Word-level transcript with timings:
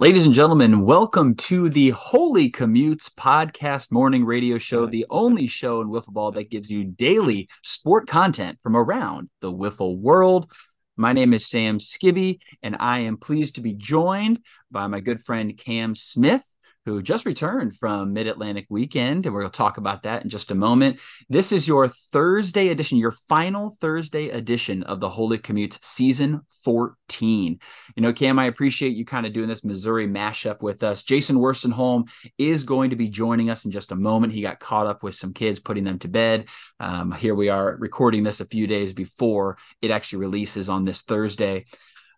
Ladies 0.00 0.24
and 0.24 0.34
gentlemen, 0.34 0.86
welcome 0.86 1.34
to 1.34 1.68
the 1.68 1.92
Holey 1.92 2.50
Commutes 2.50 3.10
podcast 3.10 3.92
morning 3.92 4.24
radio 4.24 4.56
show, 4.56 4.86
the 4.86 5.04
only 5.10 5.46
show 5.46 5.82
in 5.82 5.88
wiffle 5.88 6.14
ball 6.14 6.32
that 6.32 6.48
gives 6.48 6.70
you 6.70 6.84
daily 6.84 7.50
sport 7.62 8.08
content 8.08 8.58
from 8.62 8.78
around 8.78 9.28
the 9.42 9.52
wiffle 9.52 9.98
world. 9.98 10.50
My 10.96 11.12
name 11.12 11.34
is 11.34 11.46
Sam 11.46 11.78
Skibbe, 11.78 12.38
and 12.62 12.78
I 12.80 13.00
am 13.00 13.18
pleased 13.18 13.56
to 13.56 13.60
be 13.60 13.74
joined 13.74 14.40
by 14.70 14.86
my 14.86 15.00
good 15.00 15.20
friend 15.20 15.54
Cam 15.58 15.94
Smith 15.94 16.46
who 16.86 17.02
just 17.02 17.26
returned 17.26 17.76
from 17.76 18.12
Mid 18.12 18.26
Atlantic 18.26 18.66
Weekend, 18.70 19.26
and 19.26 19.34
we're 19.34 19.42
going 19.42 19.52
to 19.52 19.56
talk 19.56 19.76
about 19.76 20.04
that 20.04 20.22
in 20.22 20.30
just 20.30 20.50
a 20.50 20.54
moment. 20.54 20.98
This 21.28 21.52
is 21.52 21.68
your 21.68 21.88
Thursday 21.88 22.68
edition, 22.68 22.96
your 22.98 23.10
final 23.10 23.76
Thursday 23.80 24.30
edition 24.30 24.82
of 24.84 24.98
the 24.98 25.10
Holey 25.10 25.38
Commutes 25.38 25.78
season 25.84 26.40
14. 26.64 27.58
You 27.96 28.02
know, 28.02 28.12
Cam, 28.12 28.38
I 28.38 28.46
appreciate 28.46 28.96
you 28.96 29.04
kind 29.04 29.26
of 29.26 29.32
doing 29.34 29.48
this 29.48 29.64
Missouri 29.64 30.08
mashup 30.08 30.62
with 30.62 30.82
us. 30.82 31.02
Jason 31.02 31.36
Worstenholm 31.36 32.08
is 32.38 32.64
going 32.64 32.90
to 32.90 32.96
be 32.96 33.08
joining 33.08 33.50
us 33.50 33.66
in 33.66 33.70
just 33.70 33.92
a 33.92 33.96
moment. 33.96 34.32
He 34.32 34.40
got 34.40 34.60
caught 34.60 34.86
up 34.86 35.02
with 35.02 35.14
some 35.14 35.34
kids, 35.34 35.60
putting 35.60 35.84
them 35.84 35.98
to 35.98 36.08
bed. 36.08 36.46
Um, 36.78 37.12
here 37.12 37.34
we 37.34 37.50
are 37.50 37.76
recording 37.76 38.22
this 38.22 38.40
a 38.40 38.46
few 38.46 38.66
days 38.66 38.94
before 38.94 39.58
it 39.82 39.90
actually 39.90 40.20
releases 40.20 40.70
on 40.70 40.86
this 40.86 41.02
Thursday. 41.02 41.66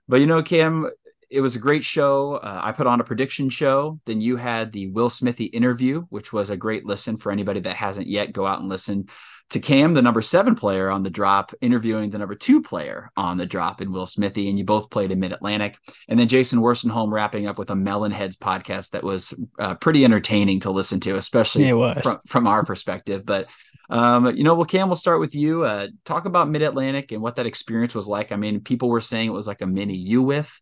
But 0.09 0.20
you 0.20 0.26
know, 0.26 0.42
Cam, 0.42 0.90
it 1.32 1.41
was 1.41 1.56
a 1.56 1.59
great 1.59 1.82
show. 1.82 2.34
Uh, 2.34 2.60
I 2.62 2.72
put 2.72 2.86
on 2.86 3.00
a 3.00 3.04
prediction 3.04 3.48
show. 3.48 3.98
Then 4.04 4.20
you 4.20 4.36
had 4.36 4.70
the 4.70 4.88
Will 4.88 5.10
Smithy 5.10 5.46
interview, 5.46 6.02
which 6.10 6.32
was 6.32 6.50
a 6.50 6.56
great 6.56 6.84
listen 6.84 7.16
for 7.16 7.32
anybody 7.32 7.60
that 7.60 7.77
hasn't 7.77 8.06
yet. 8.06 8.32
Go 8.32 8.46
out 8.46 8.60
and 8.60 8.68
listen 8.68 9.09
to 9.50 9.59
Cam, 9.59 9.95
the 9.95 10.02
number 10.02 10.23
seven 10.23 10.54
player 10.54 10.90
on 10.90 11.02
the 11.02 11.10
drop, 11.10 11.52
interviewing 11.60 12.10
the 12.10 12.18
number 12.18 12.34
two 12.34 12.62
player 12.62 13.10
on 13.16 13.38
the 13.38 13.46
drop 13.46 13.80
in 13.80 13.92
Will 13.92 14.06
Smithy, 14.06 14.48
and 14.48 14.59
you 14.59 14.64
both 14.64 14.90
played 14.90 15.10
in 15.10 15.20
Mid 15.20 15.32
Atlantic. 15.32 15.78
And 16.06 16.18
then 16.18 16.28
Jason 16.28 16.60
Worstenholm 16.60 17.10
wrapping 17.10 17.46
up 17.46 17.59
with 17.59 17.70
a 17.70 17.74
Melonheads 17.74 18.37
podcast 18.37 18.90
that 18.90 19.02
was 19.02 19.35
uh, 19.59 19.74
pretty 19.74 20.04
entertaining 20.04 20.60
to 20.60 20.70
listen 20.70 21.01
to, 21.01 21.16
especially 21.16 21.64
from, 22.02 22.18
from 22.26 22.46
our 22.46 22.64
perspective. 22.64 23.24
But 23.24 23.48
um, 23.88 24.35
you 24.37 24.45
know, 24.45 24.54
well, 24.54 24.64
Cam, 24.64 24.88
we'll 24.88 24.96
start 24.96 25.20
with 25.20 25.35
you. 25.35 25.64
Uh, 25.64 25.88
talk 26.04 26.24
about 26.26 26.48
Mid 26.48 26.62
Atlantic 26.62 27.12
and 27.12 27.20
what 27.20 27.37
that 27.37 27.46
experience 27.46 27.95
was 27.95 28.07
like. 28.07 28.32
I 28.32 28.37
mean, 28.37 28.60
people 28.60 28.88
were 28.88 29.01
saying 29.01 29.29
it 29.29 29.32
was 29.32 29.46
like 29.46 29.60
a 29.60 29.66
mini 29.66 30.09
UWIF 30.12 30.60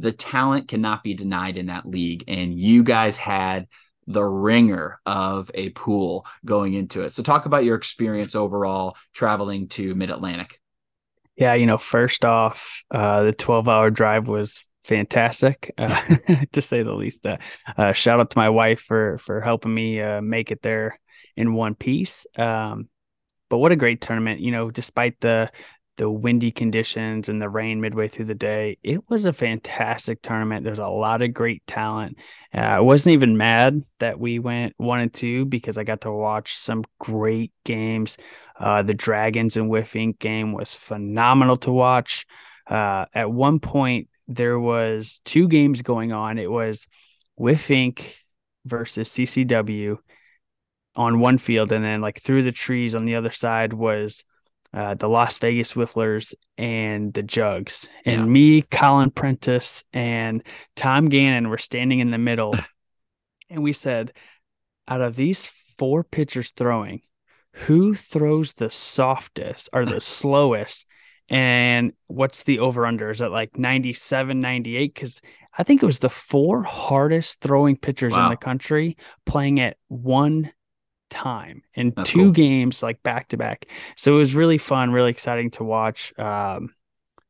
the 0.00 0.12
talent 0.12 0.68
cannot 0.68 1.04
be 1.04 1.14
denied 1.14 1.56
in 1.56 1.66
that 1.66 1.86
league. 1.86 2.24
And 2.26 2.58
you 2.58 2.82
guys 2.82 3.16
had 3.16 3.68
the 4.06 4.24
ringer 4.24 4.98
of 5.06 5.50
a 5.54 5.70
pool 5.70 6.26
going 6.44 6.74
into 6.74 7.02
it. 7.02 7.12
So, 7.12 7.22
talk 7.22 7.46
about 7.46 7.64
your 7.64 7.76
experience 7.76 8.34
overall 8.34 8.96
traveling 9.12 9.68
to 9.68 9.94
Mid 9.94 10.10
Atlantic. 10.10 10.60
Yeah, 11.36 11.54
you 11.54 11.66
know, 11.66 11.78
first 11.78 12.24
off, 12.24 12.82
uh, 12.90 13.24
the 13.24 13.32
12 13.32 13.68
hour 13.68 13.90
drive 13.90 14.26
was 14.26 14.64
fantastic, 14.84 15.72
uh, 15.78 16.02
to 16.52 16.62
say 16.62 16.82
the 16.82 16.92
least. 16.92 17.24
Uh, 17.24 17.38
uh, 17.76 17.92
shout 17.92 18.20
out 18.20 18.30
to 18.30 18.38
my 18.38 18.48
wife 18.48 18.80
for 18.80 19.18
for 19.18 19.40
helping 19.40 19.72
me 19.72 20.00
uh, 20.00 20.20
make 20.20 20.50
it 20.50 20.62
there 20.62 20.98
in 21.36 21.54
one 21.54 21.74
piece. 21.74 22.26
Um, 22.36 22.88
but 23.48 23.58
what 23.58 23.72
a 23.72 23.76
great 23.76 24.00
tournament! 24.00 24.40
You 24.40 24.52
know, 24.52 24.70
despite 24.70 25.20
the 25.20 25.50
the 26.00 26.10
windy 26.10 26.50
conditions 26.50 27.28
and 27.28 27.42
the 27.42 27.48
rain 27.50 27.78
midway 27.78 28.08
through 28.08 28.24
the 28.24 28.34
day. 28.34 28.78
It 28.82 29.10
was 29.10 29.26
a 29.26 29.34
fantastic 29.34 30.22
tournament. 30.22 30.64
There's 30.64 30.78
a 30.78 30.88
lot 30.88 31.20
of 31.20 31.34
great 31.34 31.62
talent. 31.66 32.16
Uh, 32.54 32.60
I 32.60 32.80
wasn't 32.80 33.12
even 33.12 33.36
mad 33.36 33.82
that 33.98 34.18
we 34.18 34.38
went 34.38 34.72
one 34.78 35.00
and 35.00 35.12
two 35.12 35.44
because 35.44 35.76
I 35.76 35.84
got 35.84 36.00
to 36.00 36.10
watch 36.10 36.54
some 36.56 36.84
great 36.98 37.52
games. 37.66 38.16
Uh, 38.58 38.80
the 38.80 38.94
Dragons 38.94 39.58
and 39.58 39.68
WIFF 39.68 39.92
Inc. 39.92 40.18
game 40.18 40.54
was 40.54 40.74
phenomenal 40.74 41.58
to 41.58 41.70
watch. 41.70 42.24
Uh, 42.66 43.04
at 43.12 43.30
one 43.30 43.60
point, 43.60 44.08
there 44.26 44.58
was 44.58 45.20
two 45.26 45.48
games 45.48 45.82
going 45.82 46.12
on. 46.12 46.38
It 46.38 46.50
was 46.50 46.86
WIFF 47.36 47.68
Inc. 47.68 48.04
versus 48.64 49.10
CCW 49.10 49.98
on 50.96 51.20
one 51.20 51.36
field, 51.36 51.72
and 51.72 51.84
then 51.84 52.00
like 52.00 52.22
through 52.22 52.44
the 52.44 52.52
trees 52.52 52.94
on 52.94 53.04
the 53.04 53.16
other 53.16 53.30
side 53.30 53.74
was 53.74 54.24
uh, 54.72 54.94
the 54.94 55.08
Las 55.08 55.38
Vegas 55.38 55.72
Whifflers, 55.72 56.34
and 56.56 57.12
the 57.12 57.22
Jugs. 57.22 57.88
And 58.04 58.20
yeah. 58.20 58.26
me, 58.26 58.62
Colin 58.62 59.10
Prentice, 59.10 59.84
and 59.92 60.42
Tom 60.76 61.08
Gannon 61.08 61.48
were 61.48 61.58
standing 61.58 61.98
in 61.98 62.10
the 62.10 62.18
middle. 62.18 62.54
and 63.50 63.62
we 63.62 63.72
said, 63.72 64.12
out 64.86 65.00
of 65.00 65.16
these 65.16 65.50
four 65.78 66.04
pitchers 66.04 66.52
throwing, 66.56 67.00
who 67.52 67.94
throws 67.94 68.52
the 68.52 68.70
softest 68.70 69.68
or 69.72 69.84
the 69.84 70.00
slowest? 70.00 70.86
And 71.28 71.92
what's 72.08 72.42
the 72.42 72.58
over 72.58 72.86
under? 72.86 73.10
Is 73.10 73.20
it 73.20 73.30
like 73.30 73.56
97, 73.56 74.40
98? 74.40 74.94
Because 74.94 75.20
I 75.56 75.62
think 75.62 75.82
it 75.82 75.86
was 75.86 76.00
the 76.00 76.10
four 76.10 76.62
hardest 76.62 77.40
throwing 77.40 77.76
pitchers 77.76 78.12
wow. 78.12 78.24
in 78.24 78.30
the 78.30 78.36
country 78.36 78.96
playing 79.26 79.60
at 79.60 79.76
one 79.88 80.52
time 81.10 81.62
in 81.74 81.92
That's 81.94 82.08
two 82.08 82.18
cool. 82.18 82.30
games 82.30 82.82
like 82.82 83.02
back 83.02 83.28
to 83.28 83.36
back. 83.36 83.66
So 83.96 84.14
it 84.14 84.18
was 84.18 84.34
really 84.34 84.58
fun, 84.58 84.92
really 84.92 85.10
exciting 85.10 85.50
to 85.52 85.64
watch. 85.64 86.12
Um, 86.18 86.74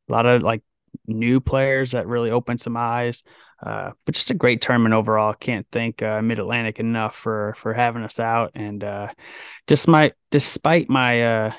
a 0.09 0.11
lot 0.11 0.25
of 0.25 0.43
like 0.43 0.61
new 1.07 1.39
players 1.39 1.91
that 1.91 2.07
really 2.07 2.31
opened 2.31 2.61
some 2.61 2.77
eyes. 2.77 3.23
Uh, 3.63 3.91
but 4.05 4.15
just 4.15 4.31
a 4.31 4.35
great 4.35 4.61
tournament 4.61 4.93
overall. 4.93 5.33
Can't 5.33 5.67
thank 5.71 6.01
uh, 6.01 6.21
Mid 6.21 6.39
Atlantic 6.39 6.79
enough 6.79 7.15
for 7.15 7.55
for 7.59 7.73
having 7.73 8.03
us 8.03 8.19
out. 8.19 8.51
And 8.55 8.83
uh, 8.83 9.09
just 9.67 9.87
my 9.87 10.13
despite 10.31 10.89
my 10.89 11.21
uh, 11.21 11.53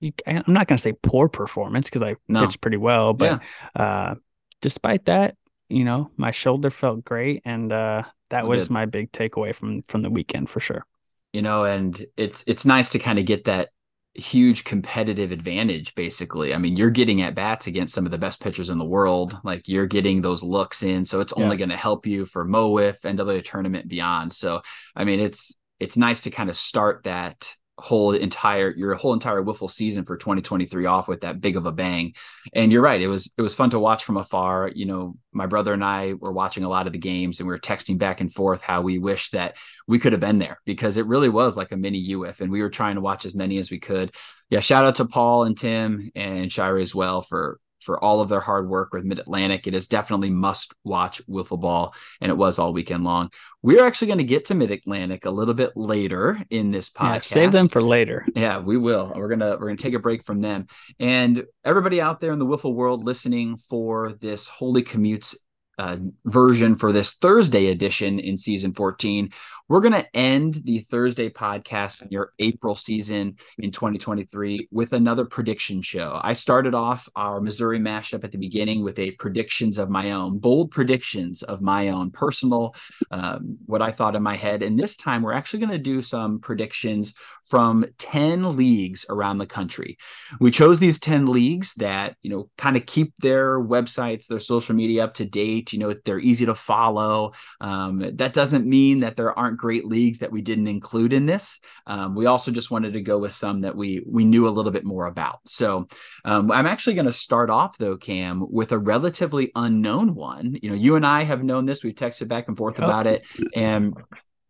you, 0.00 0.12
I'm 0.26 0.44
not 0.46 0.66
going 0.66 0.76
to 0.76 0.82
say 0.82 0.92
poor 0.92 1.28
performance 1.28 1.86
because 1.88 2.02
I 2.02 2.16
no. 2.28 2.44
pitched 2.44 2.60
pretty 2.60 2.76
well, 2.76 3.14
but 3.14 3.40
yeah. 3.76 3.82
uh, 3.82 4.14
despite 4.60 5.06
that, 5.06 5.36
you 5.68 5.84
know, 5.84 6.10
my 6.16 6.30
shoulder 6.30 6.70
felt 6.70 7.04
great, 7.04 7.42
and 7.44 7.72
uh, 7.72 8.02
that 8.28 8.46
was 8.46 8.68
my 8.68 8.84
big 8.84 9.10
takeaway 9.12 9.54
from 9.54 9.82
from 9.88 10.02
the 10.02 10.10
weekend 10.10 10.50
for 10.50 10.60
sure 10.60 10.84
you 11.32 11.42
know, 11.42 11.64
and 11.64 12.04
it's 12.16 12.44
it's 12.46 12.64
nice 12.64 12.90
to 12.90 12.98
kind 12.98 13.18
of 13.18 13.24
get 13.24 13.44
that 13.44 13.68
huge 14.14 14.64
competitive 14.64 15.30
advantage 15.30 15.94
basically. 15.94 16.52
I 16.52 16.58
mean, 16.58 16.76
you're 16.76 16.90
getting 16.90 17.22
at 17.22 17.34
bats 17.34 17.66
against 17.66 17.94
some 17.94 18.06
of 18.06 18.12
the 18.12 18.18
best 18.18 18.40
pitchers 18.40 18.70
in 18.70 18.78
the 18.78 18.84
world. 18.84 19.38
Like 19.44 19.68
you're 19.68 19.86
getting 19.86 20.22
those 20.22 20.42
looks 20.42 20.82
in, 20.82 21.04
so 21.04 21.20
it's 21.20 21.32
only 21.34 21.50
yeah. 21.50 21.60
going 21.60 21.68
to 21.70 21.76
help 21.76 22.06
you 22.06 22.26
for 22.26 22.44
MOWIFF, 22.44 23.02
NWA 23.02 23.44
tournament 23.44 23.88
beyond. 23.88 24.32
So, 24.32 24.62
I 24.96 25.04
mean, 25.04 25.20
it's 25.20 25.56
it's 25.78 25.96
nice 25.96 26.22
to 26.22 26.30
kind 26.30 26.50
of 26.50 26.56
start 26.56 27.04
that 27.04 27.54
whole 27.80 28.12
entire 28.12 28.70
your 28.76 28.94
whole 28.94 29.12
entire 29.12 29.42
wiffle 29.42 29.70
season 29.70 30.04
for 30.04 30.16
2023 30.16 30.86
off 30.86 31.08
with 31.08 31.22
that 31.22 31.40
big 31.40 31.56
of 31.56 31.66
a 31.66 31.72
bang. 31.72 32.14
And 32.54 32.70
you're 32.70 32.82
right 32.82 33.00
it 33.00 33.08
was 33.08 33.32
it 33.36 33.42
was 33.42 33.54
fun 33.54 33.70
to 33.70 33.78
watch 33.78 34.04
from 34.04 34.16
afar. 34.16 34.70
You 34.74 34.86
know 34.86 35.16
my 35.32 35.46
brother 35.46 35.72
and 35.72 35.84
i 35.84 36.12
were 36.14 36.32
watching 36.32 36.64
a 36.64 36.68
lot 36.68 36.86
of 36.86 36.92
the 36.92 36.98
games 36.98 37.38
and 37.38 37.46
we 37.46 37.54
were 37.54 37.58
texting 37.58 37.98
back 37.98 38.20
and 38.20 38.32
forth 38.32 38.62
how 38.62 38.82
we 38.82 38.98
wish 38.98 39.30
that 39.30 39.56
we 39.86 39.98
could 39.98 40.12
have 40.12 40.20
been 40.20 40.38
there 40.38 40.60
because 40.64 40.96
it 40.96 41.06
really 41.06 41.28
was 41.28 41.56
like 41.56 41.72
a 41.72 41.76
mini 41.76 42.10
UWIF 42.10 42.40
and 42.40 42.50
we 42.50 42.62
were 42.62 42.70
trying 42.70 42.96
to 42.96 43.00
watch 43.00 43.24
as 43.24 43.34
many 43.34 43.58
as 43.58 43.70
we 43.70 43.78
could. 43.78 44.12
Yeah 44.50 44.60
shout 44.60 44.84
out 44.84 44.96
to 44.96 45.04
paul 45.04 45.44
and 45.44 45.56
tim 45.56 46.10
and 46.14 46.50
shira 46.50 46.82
as 46.82 46.94
well 46.94 47.22
for 47.22 47.58
for 47.82 48.02
all 48.02 48.20
of 48.20 48.28
their 48.28 48.40
hard 48.40 48.68
work 48.68 48.92
with 48.92 49.04
Mid 49.04 49.18
Atlantic. 49.18 49.66
It 49.66 49.74
is 49.74 49.88
definitely 49.88 50.30
must 50.30 50.74
watch 50.84 51.20
wiffle 51.26 51.60
ball, 51.60 51.94
and 52.20 52.30
it 52.30 52.36
was 52.36 52.58
all 52.58 52.72
weekend 52.72 53.04
long. 53.04 53.30
We're 53.62 53.86
actually 53.86 54.08
going 54.08 54.18
to 54.18 54.24
get 54.24 54.46
to 54.46 54.54
Mid 54.54 54.70
Atlantic 54.70 55.24
a 55.26 55.30
little 55.30 55.54
bit 55.54 55.76
later 55.76 56.42
in 56.50 56.70
this 56.70 56.90
podcast. 56.90 57.14
Yeah, 57.14 57.20
save 57.20 57.52
them 57.52 57.68
for 57.68 57.82
later. 57.82 58.26
Yeah, 58.34 58.58
we 58.58 58.76
will. 58.76 59.12
We're 59.14 59.28
gonna 59.28 59.56
we're 59.58 59.68
gonna 59.68 59.76
take 59.76 59.94
a 59.94 59.98
break 59.98 60.24
from 60.24 60.40
them. 60.40 60.66
And 60.98 61.44
everybody 61.64 62.00
out 62.00 62.20
there 62.20 62.32
in 62.32 62.38
the 62.38 62.46
wiffle 62.46 62.74
world 62.74 63.04
listening 63.04 63.56
for 63.56 64.12
this 64.12 64.48
Holey 64.48 64.82
Commutes 64.82 65.36
uh, 65.80 65.96
version 66.26 66.76
for 66.76 66.92
this 66.92 67.12
Thursday 67.12 67.68
edition 67.68 68.20
in 68.20 68.36
season 68.36 68.74
14. 68.74 69.32
We're 69.66 69.80
going 69.80 69.94
to 69.94 70.16
end 70.16 70.56
the 70.64 70.80
Thursday 70.80 71.30
podcast 71.30 72.02
in 72.02 72.08
your 72.10 72.34
April 72.38 72.74
season 72.74 73.36
in 73.56 73.70
2023 73.70 74.68
with 74.70 74.92
another 74.92 75.24
prediction 75.24 75.80
show. 75.80 76.20
I 76.22 76.34
started 76.34 76.74
off 76.74 77.08
our 77.16 77.40
Missouri 77.40 77.78
mashup 77.78 78.24
at 78.24 78.30
the 78.30 78.36
beginning 78.36 78.84
with 78.84 78.98
a 78.98 79.12
predictions 79.12 79.78
of 79.78 79.88
my 79.88 80.10
own, 80.10 80.38
bold 80.38 80.70
predictions 80.70 81.42
of 81.42 81.62
my 81.62 81.88
own, 81.88 82.10
personal, 82.10 82.74
um, 83.10 83.56
what 83.64 83.80
I 83.80 83.90
thought 83.90 84.16
in 84.16 84.22
my 84.22 84.36
head. 84.36 84.62
And 84.62 84.78
this 84.78 84.96
time 84.96 85.22
we're 85.22 85.32
actually 85.32 85.60
going 85.60 85.72
to 85.72 85.78
do 85.78 86.02
some 86.02 86.40
predictions 86.40 87.14
from 87.50 87.84
10 87.98 88.56
leagues 88.56 89.04
around 89.10 89.38
the 89.38 89.46
country. 89.46 89.98
We 90.38 90.52
chose 90.52 90.78
these 90.78 91.00
10 91.00 91.26
leagues 91.26 91.74
that, 91.74 92.14
you 92.22 92.30
know, 92.30 92.48
kind 92.56 92.76
of 92.76 92.86
keep 92.86 93.12
their 93.18 93.58
websites, 93.58 94.28
their 94.28 94.38
social 94.38 94.76
media 94.76 95.02
up 95.02 95.14
to 95.14 95.24
date. 95.24 95.72
You 95.72 95.80
know, 95.80 95.94
they're 96.04 96.20
easy 96.20 96.46
to 96.46 96.54
follow. 96.54 97.32
Um, 97.60 98.12
that 98.14 98.34
doesn't 98.34 98.66
mean 98.66 99.00
that 99.00 99.16
there 99.16 99.36
aren't 99.36 99.58
great 99.58 99.84
leagues 99.84 100.20
that 100.20 100.30
we 100.30 100.42
didn't 100.42 100.68
include 100.68 101.12
in 101.12 101.26
this. 101.26 101.58
Um, 101.88 102.14
we 102.14 102.26
also 102.26 102.52
just 102.52 102.70
wanted 102.70 102.92
to 102.92 103.00
go 103.00 103.18
with 103.18 103.32
some 103.32 103.62
that 103.62 103.74
we 103.76 104.00
we 104.06 104.24
knew 104.24 104.46
a 104.46 104.50
little 104.50 104.70
bit 104.72 104.84
more 104.84 105.06
about. 105.06 105.40
So 105.46 105.88
um, 106.24 106.52
I'm 106.52 106.66
actually 106.66 106.94
going 106.94 107.06
to 107.06 107.12
start 107.12 107.50
off 107.50 107.78
though, 107.78 107.96
Cam, 107.96 108.46
with 108.48 108.70
a 108.70 108.78
relatively 108.78 109.50
unknown 109.56 110.14
one. 110.14 110.56
You 110.62 110.70
know, 110.70 110.76
you 110.76 110.94
and 110.94 111.04
I 111.04 111.24
have 111.24 111.42
known 111.42 111.66
this. 111.66 111.82
We've 111.82 111.94
texted 111.94 112.28
back 112.28 112.46
and 112.46 112.56
forth 112.56 112.78
about 112.78 113.08
it, 113.08 113.24
and 113.56 113.94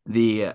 the 0.05 0.53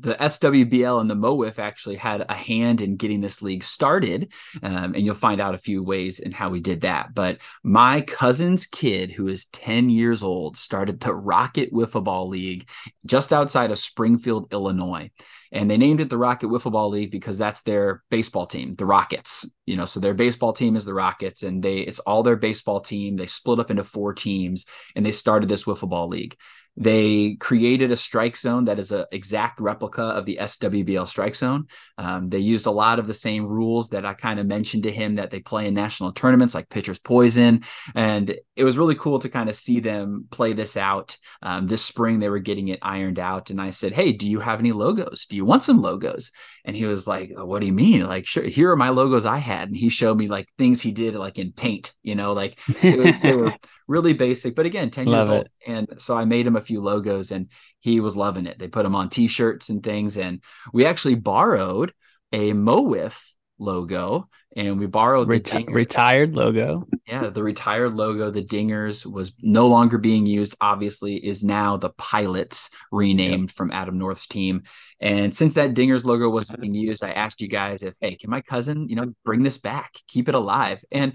the 0.00 0.14
SWBL 0.14 1.00
and 1.00 1.10
the 1.10 1.14
MOWIFF 1.14 1.58
actually 1.58 1.96
had 1.96 2.24
a 2.28 2.34
hand 2.34 2.80
in 2.80 2.96
getting 2.96 3.20
this 3.20 3.42
league 3.42 3.64
started. 3.64 4.32
Um, 4.62 4.94
and 4.94 5.04
you'll 5.04 5.14
find 5.14 5.40
out 5.40 5.54
a 5.54 5.58
few 5.58 5.82
ways 5.82 6.20
and 6.20 6.34
how 6.34 6.50
we 6.50 6.60
did 6.60 6.82
that. 6.82 7.14
But 7.14 7.38
my 7.62 8.02
cousin's 8.02 8.66
kid, 8.66 9.10
who 9.10 9.28
is 9.28 9.46
10 9.46 9.88
years 9.90 10.22
old, 10.22 10.56
started 10.56 11.00
the 11.00 11.14
Rocket 11.14 11.72
Wiffle 11.72 12.04
Ball 12.04 12.28
League 12.28 12.68
just 13.04 13.32
outside 13.32 13.70
of 13.70 13.78
Springfield, 13.78 14.52
Illinois. 14.52 15.10
And 15.52 15.70
they 15.70 15.76
named 15.76 16.00
it 16.00 16.10
the 16.10 16.18
Rocket 16.18 16.48
Wiffle 16.48 16.72
Ball 16.72 16.90
League 16.90 17.10
because 17.10 17.38
that's 17.38 17.62
their 17.62 18.02
baseball 18.10 18.46
team, 18.46 18.74
the 18.74 18.84
Rockets. 18.84 19.48
You 19.64 19.76
know, 19.76 19.86
so 19.86 20.00
their 20.00 20.14
baseball 20.14 20.52
team 20.52 20.76
is 20.76 20.84
the 20.84 20.94
Rockets, 20.94 21.42
and 21.42 21.62
they 21.62 21.78
it's 21.78 22.00
all 22.00 22.22
their 22.22 22.36
baseball 22.36 22.80
team. 22.80 23.16
They 23.16 23.26
split 23.26 23.60
up 23.60 23.70
into 23.70 23.84
four 23.84 24.12
teams 24.12 24.66
and 24.94 25.06
they 25.06 25.12
started 25.12 25.48
this 25.48 25.64
wiffle 25.64 25.88
ball 25.88 26.08
league. 26.08 26.36
They 26.76 27.36
created 27.40 27.90
a 27.90 27.96
strike 27.96 28.36
zone 28.36 28.66
that 28.66 28.78
is 28.78 28.92
an 28.92 29.06
exact 29.10 29.60
replica 29.60 30.02
of 30.02 30.26
the 30.26 30.38
SWBL 30.40 31.08
strike 31.08 31.34
zone. 31.34 31.66
Um, 31.96 32.28
they 32.28 32.38
used 32.38 32.66
a 32.66 32.70
lot 32.70 32.98
of 32.98 33.06
the 33.06 33.14
same 33.14 33.46
rules 33.46 33.88
that 33.90 34.04
I 34.04 34.12
kind 34.12 34.38
of 34.38 34.46
mentioned 34.46 34.82
to 34.82 34.92
him 34.92 35.14
that 35.14 35.30
they 35.30 35.40
play 35.40 35.66
in 35.66 35.74
national 35.74 36.12
tournaments, 36.12 36.54
like 36.54 36.68
pitcher's 36.68 36.98
poison. 36.98 37.64
And 37.94 38.36
it 38.56 38.64
was 38.64 38.76
really 38.76 38.94
cool 38.94 39.18
to 39.20 39.28
kind 39.28 39.48
of 39.48 39.56
see 39.56 39.80
them 39.80 40.26
play 40.30 40.52
this 40.52 40.76
out. 40.76 41.16
Um, 41.42 41.66
this 41.66 41.84
spring, 41.84 42.18
they 42.18 42.28
were 42.28 42.40
getting 42.40 42.68
it 42.68 42.78
ironed 42.82 43.18
out. 43.18 43.50
And 43.50 43.60
I 43.60 43.70
said, 43.70 43.92
Hey, 43.92 44.12
do 44.12 44.28
you 44.28 44.40
have 44.40 44.60
any 44.60 44.72
logos? 44.72 45.26
Do 45.26 45.36
you 45.36 45.44
want 45.44 45.62
some 45.62 45.80
logos? 45.80 46.30
And 46.64 46.76
he 46.76 46.84
was 46.84 47.06
like, 47.06 47.30
What 47.34 47.60
do 47.60 47.66
you 47.66 47.72
mean? 47.72 48.04
Like, 48.06 48.26
sure, 48.26 48.42
here 48.42 48.70
are 48.70 48.76
my 48.76 48.90
logos 48.90 49.24
I 49.24 49.38
had. 49.38 49.68
And 49.68 49.76
he 49.76 49.88
showed 49.88 50.18
me 50.18 50.28
like 50.28 50.48
things 50.58 50.82
he 50.82 50.92
did 50.92 51.14
like 51.14 51.38
in 51.38 51.52
paint, 51.52 51.94
you 52.02 52.14
know, 52.14 52.34
like 52.34 52.58
was, 52.82 53.14
they 53.22 53.36
were 53.36 53.54
really 53.88 54.12
basic, 54.12 54.54
but 54.54 54.66
again, 54.66 54.90
10 54.90 55.06
Love 55.06 55.28
years 55.28 55.38
old. 55.38 55.48
And 55.66 55.88
so 55.98 56.16
I 56.16 56.24
made 56.24 56.46
him 56.46 56.56
a 56.56 56.60
few 56.66 56.80
logos 56.80 57.30
and 57.30 57.48
he 57.80 58.00
was 58.00 58.16
loving 58.16 58.46
it. 58.46 58.58
They 58.58 58.68
put 58.68 58.82
them 58.82 58.94
on 58.94 59.08
t-shirts 59.08 59.68
and 59.68 59.82
things. 59.82 60.16
And 60.16 60.42
we 60.72 60.84
actually 60.84 61.14
borrowed 61.14 61.92
a 62.32 62.52
MOWIFF 62.52 63.20
logo 63.58 64.28
and 64.56 64.78
we 64.78 64.86
borrowed 64.86 65.28
Reti- 65.28 65.66
the 65.66 65.72
retired 65.72 66.34
logo. 66.34 66.86
Yeah, 67.06 67.28
the 67.28 67.42
retired 67.42 67.92
logo, 67.92 68.30
the 68.30 68.42
Dingers 68.42 69.04
was 69.04 69.32
no 69.40 69.66
longer 69.68 69.98
being 69.98 70.24
used, 70.24 70.56
obviously, 70.60 71.16
is 71.16 71.44
now 71.44 71.76
the 71.76 71.90
Pilots 71.90 72.70
renamed 72.90 73.50
yep. 73.50 73.56
from 73.56 73.70
Adam 73.70 73.98
North's 73.98 74.26
team. 74.26 74.62
And 74.98 75.34
since 75.34 75.54
that 75.54 75.74
Dingers 75.74 76.04
logo 76.04 76.30
wasn't 76.30 76.62
being 76.62 76.74
used, 76.74 77.04
I 77.04 77.10
asked 77.10 77.42
you 77.42 77.48
guys 77.48 77.82
if, 77.82 77.94
hey, 78.00 78.16
can 78.16 78.30
my 78.30 78.40
cousin, 78.40 78.88
you 78.88 78.96
know, 78.96 79.12
bring 79.24 79.42
this 79.42 79.58
back, 79.58 79.92
keep 80.08 80.28
it 80.28 80.34
alive? 80.34 80.82
And 80.90 81.12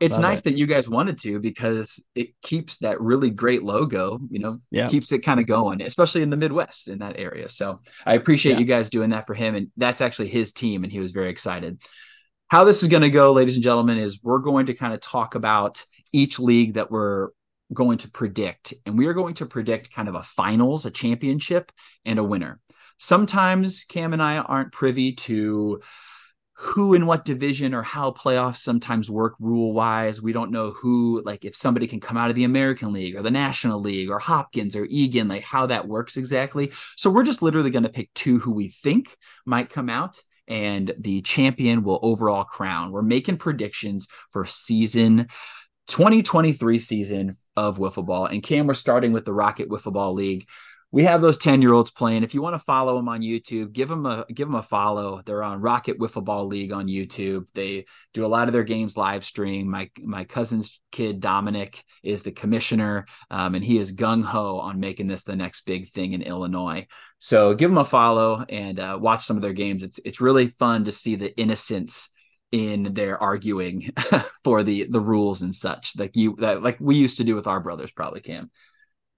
it's 0.00 0.14
Love 0.14 0.22
nice 0.22 0.40
it. 0.40 0.44
that 0.44 0.56
you 0.56 0.66
guys 0.66 0.88
wanted 0.88 1.18
to 1.18 1.40
because 1.40 2.02
it 2.14 2.28
keeps 2.40 2.76
that 2.78 3.00
really 3.00 3.30
great 3.30 3.64
logo, 3.64 4.20
you 4.30 4.38
know, 4.38 4.58
yeah. 4.70 4.88
keeps 4.88 5.10
it 5.10 5.20
kind 5.20 5.40
of 5.40 5.46
going, 5.46 5.82
especially 5.82 6.22
in 6.22 6.30
the 6.30 6.36
Midwest 6.36 6.88
in 6.88 6.98
that 7.00 7.18
area. 7.18 7.48
So 7.48 7.80
I 8.06 8.14
appreciate 8.14 8.52
yeah. 8.52 8.58
you 8.60 8.64
guys 8.64 8.90
doing 8.90 9.10
that 9.10 9.26
for 9.26 9.34
him. 9.34 9.56
And 9.56 9.70
that's 9.76 10.00
actually 10.00 10.28
his 10.28 10.52
team, 10.52 10.84
and 10.84 10.92
he 10.92 11.00
was 11.00 11.10
very 11.12 11.30
excited. 11.30 11.80
How 12.46 12.64
this 12.64 12.82
is 12.82 12.88
going 12.88 13.02
to 13.02 13.10
go, 13.10 13.32
ladies 13.32 13.56
and 13.56 13.64
gentlemen, 13.64 13.98
is 13.98 14.20
we're 14.22 14.38
going 14.38 14.66
to 14.66 14.74
kind 14.74 14.94
of 14.94 15.00
talk 15.00 15.34
about 15.34 15.84
each 16.12 16.38
league 16.38 16.74
that 16.74 16.90
we're 16.90 17.30
going 17.72 17.98
to 17.98 18.10
predict. 18.10 18.74
And 18.86 18.96
we 18.96 19.06
are 19.06 19.14
going 19.14 19.34
to 19.34 19.46
predict 19.46 19.92
kind 19.92 20.08
of 20.08 20.14
a 20.14 20.22
finals, 20.22 20.86
a 20.86 20.90
championship, 20.90 21.72
and 22.04 22.18
a 22.18 22.24
winner. 22.24 22.60
Sometimes 22.98 23.84
Cam 23.84 24.12
and 24.12 24.22
I 24.22 24.38
aren't 24.38 24.72
privy 24.72 25.12
to 25.12 25.80
who 26.60 26.92
in 26.92 27.06
what 27.06 27.24
division 27.24 27.72
or 27.72 27.84
how 27.84 28.10
playoffs 28.10 28.56
sometimes 28.56 29.08
work 29.08 29.34
rule 29.38 29.72
wise. 29.72 30.20
We 30.20 30.32
don't 30.32 30.50
know 30.50 30.72
who, 30.72 31.22
like 31.24 31.44
if 31.44 31.54
somebody 31.54 31.86
can 31.86 32.00
come 32.00 32.16
out 32.16 32.30
of 32.30 32.36
the 32.36 32.42
American 32.42 32.92
League 32.92 33.14
or 33.14 33.22
the 33.22 33.30
National 33.30 33.78
League 33.78 34.10
or 34.10 34.18
Hopkins 34.18 34.74
or 34.74 34.84
Egan, 34.86 35.28
like 35.28 35.44
how 35.44 35.66
that 35.66 35.86
works 35.86 36.16
exactly. 36.16 36.72
So 36.96 37.10
we're 37.10 37.22
just 37.22 37.42
literally 37.42 37.70
going 37.70 37.84
to 37.84 37.88
pick 37.88 38.12
two 38.12 38.40
who 38.40 38.50
we 38.50 38.68
think 38.68 39.16
might 39.46 39.70
come 39.70 39.88
out 39.88 40.20
and 40.48 40.92
the 40.98 41.22
champion 41.22 41.84
will 41.84 42.00
overall 42.02 42.42
crown. 42.42 42.90
We're 42.90 43.02
making 43.02 43.36
predictions 43.36 44.08
for 44.32 44.44
season 44.44 45.28
2023 45.86 46.80
season 46.80 47.36
of 47.54 47.78
wiffle 47.78 48.04
ball. 48.04 48.26
And 48.26 48.42
Cam, 48.42 48.66
we're 48.66 48.74
starting 48.74 49.12
with 49.12 49.24
the 49.24 49.32
Rocket 49.32 49.68
Wiffle 49.68 49.92
Ball 49.92 50.12
League 50.12 50.48
we 50.90 51.04
have 51.04 51.20
those 51.20 51.36
10 51.36 51.60
year 51.60 51.74
olds 51.74 51.90
playing. 51.90 52.22
If 52.22 52.32
you 52.32 52.40
want 52.40 52.54
to 52.54 52.60
follow 52.60 52.96
them 52.96 53.08
on 53.08 53.20
YouTube, 53.20 53.72
give 53.72 53.88
them 53.88 54.06
a 54.06 54.24
give 54.32 54.48
them 54.48 54.54
a 54.54 54.62
follow. 54.62 55.20
They're 55.24 55.42
on 55.42 55.60
Rocket 55.60 55.98
Wiffle 55.98 56.24
Ball 56.24 56.46
League 56.46 56.72
on 56.72 56.86
YouTube. 56.86 57.46
They 57.52 57.84
do 58.14 58.24
a 58.24 58.28
lot 58.28 58.48
of 58.48 58.54
their 58.54 58.64
games 58.64 58.96
live 58.96 59.24
stream. 59.24 59.68
My 59.68 59.90
my 60.00 60.24
cousin's 60.24 60.80
kid 60.90 61.20
Dominic 61.20 61.84
is 62.02 62.22
the 62.22 62.32
commissioner, 62.32 63.06
um, 63.30 63.54
and 63.54 63.64
he 63.64 63.76
is 63.76 63.94
gung 63.94 64.24
ho 64.24 64.60
on 64.60 64.80
making 64.80 65.08
this 65.08 65.24
the 65.24 65.36
next 65.36 65.66
big 65.66 65.90
thing 65.90 66.14
in 66.14 66.22
Illinois. 66.22 66.86
So 67.18 67.54
give 67.54 67.70
them 67.70 67.78
a 67.78 67.84
follow 67.84 68.44
and 68.48 68.80
uh, 68.80 68.98
watch 68.98 69.26
some 69.26 69.36
of 69.36 69.42
their 69.42 69.52
games. 69.52 69.82
It's 69.82 70.00
it's 70.06 70.22
really 70.22 70.46
fun 70.46 70.86
to 70.86 70.92
see 70.92 71.16
the 71.16 71.36
innocence 71.38 72.08
in 72.50 72.94
their 72.94 73.22
arguing 73.22 73.92
for 74.44 74.62
the 74.62 74.86
the 74.88 75.00
rules 75.00 75.42
and 75.42 75.54
such 75.54 75.92
like 75.98 76.16
you 76.16 76.34
that 76.38 76.62
like 76.62 76.78
we 76.80 76.96
used 76.96 77.18
to 77.18 77.24
do 77.24 77.34
with 77.34 77.46
our 77.46 77.60
brothers 77.60 77.90
probably 77.90 78.20
Cam. 78.20 78.50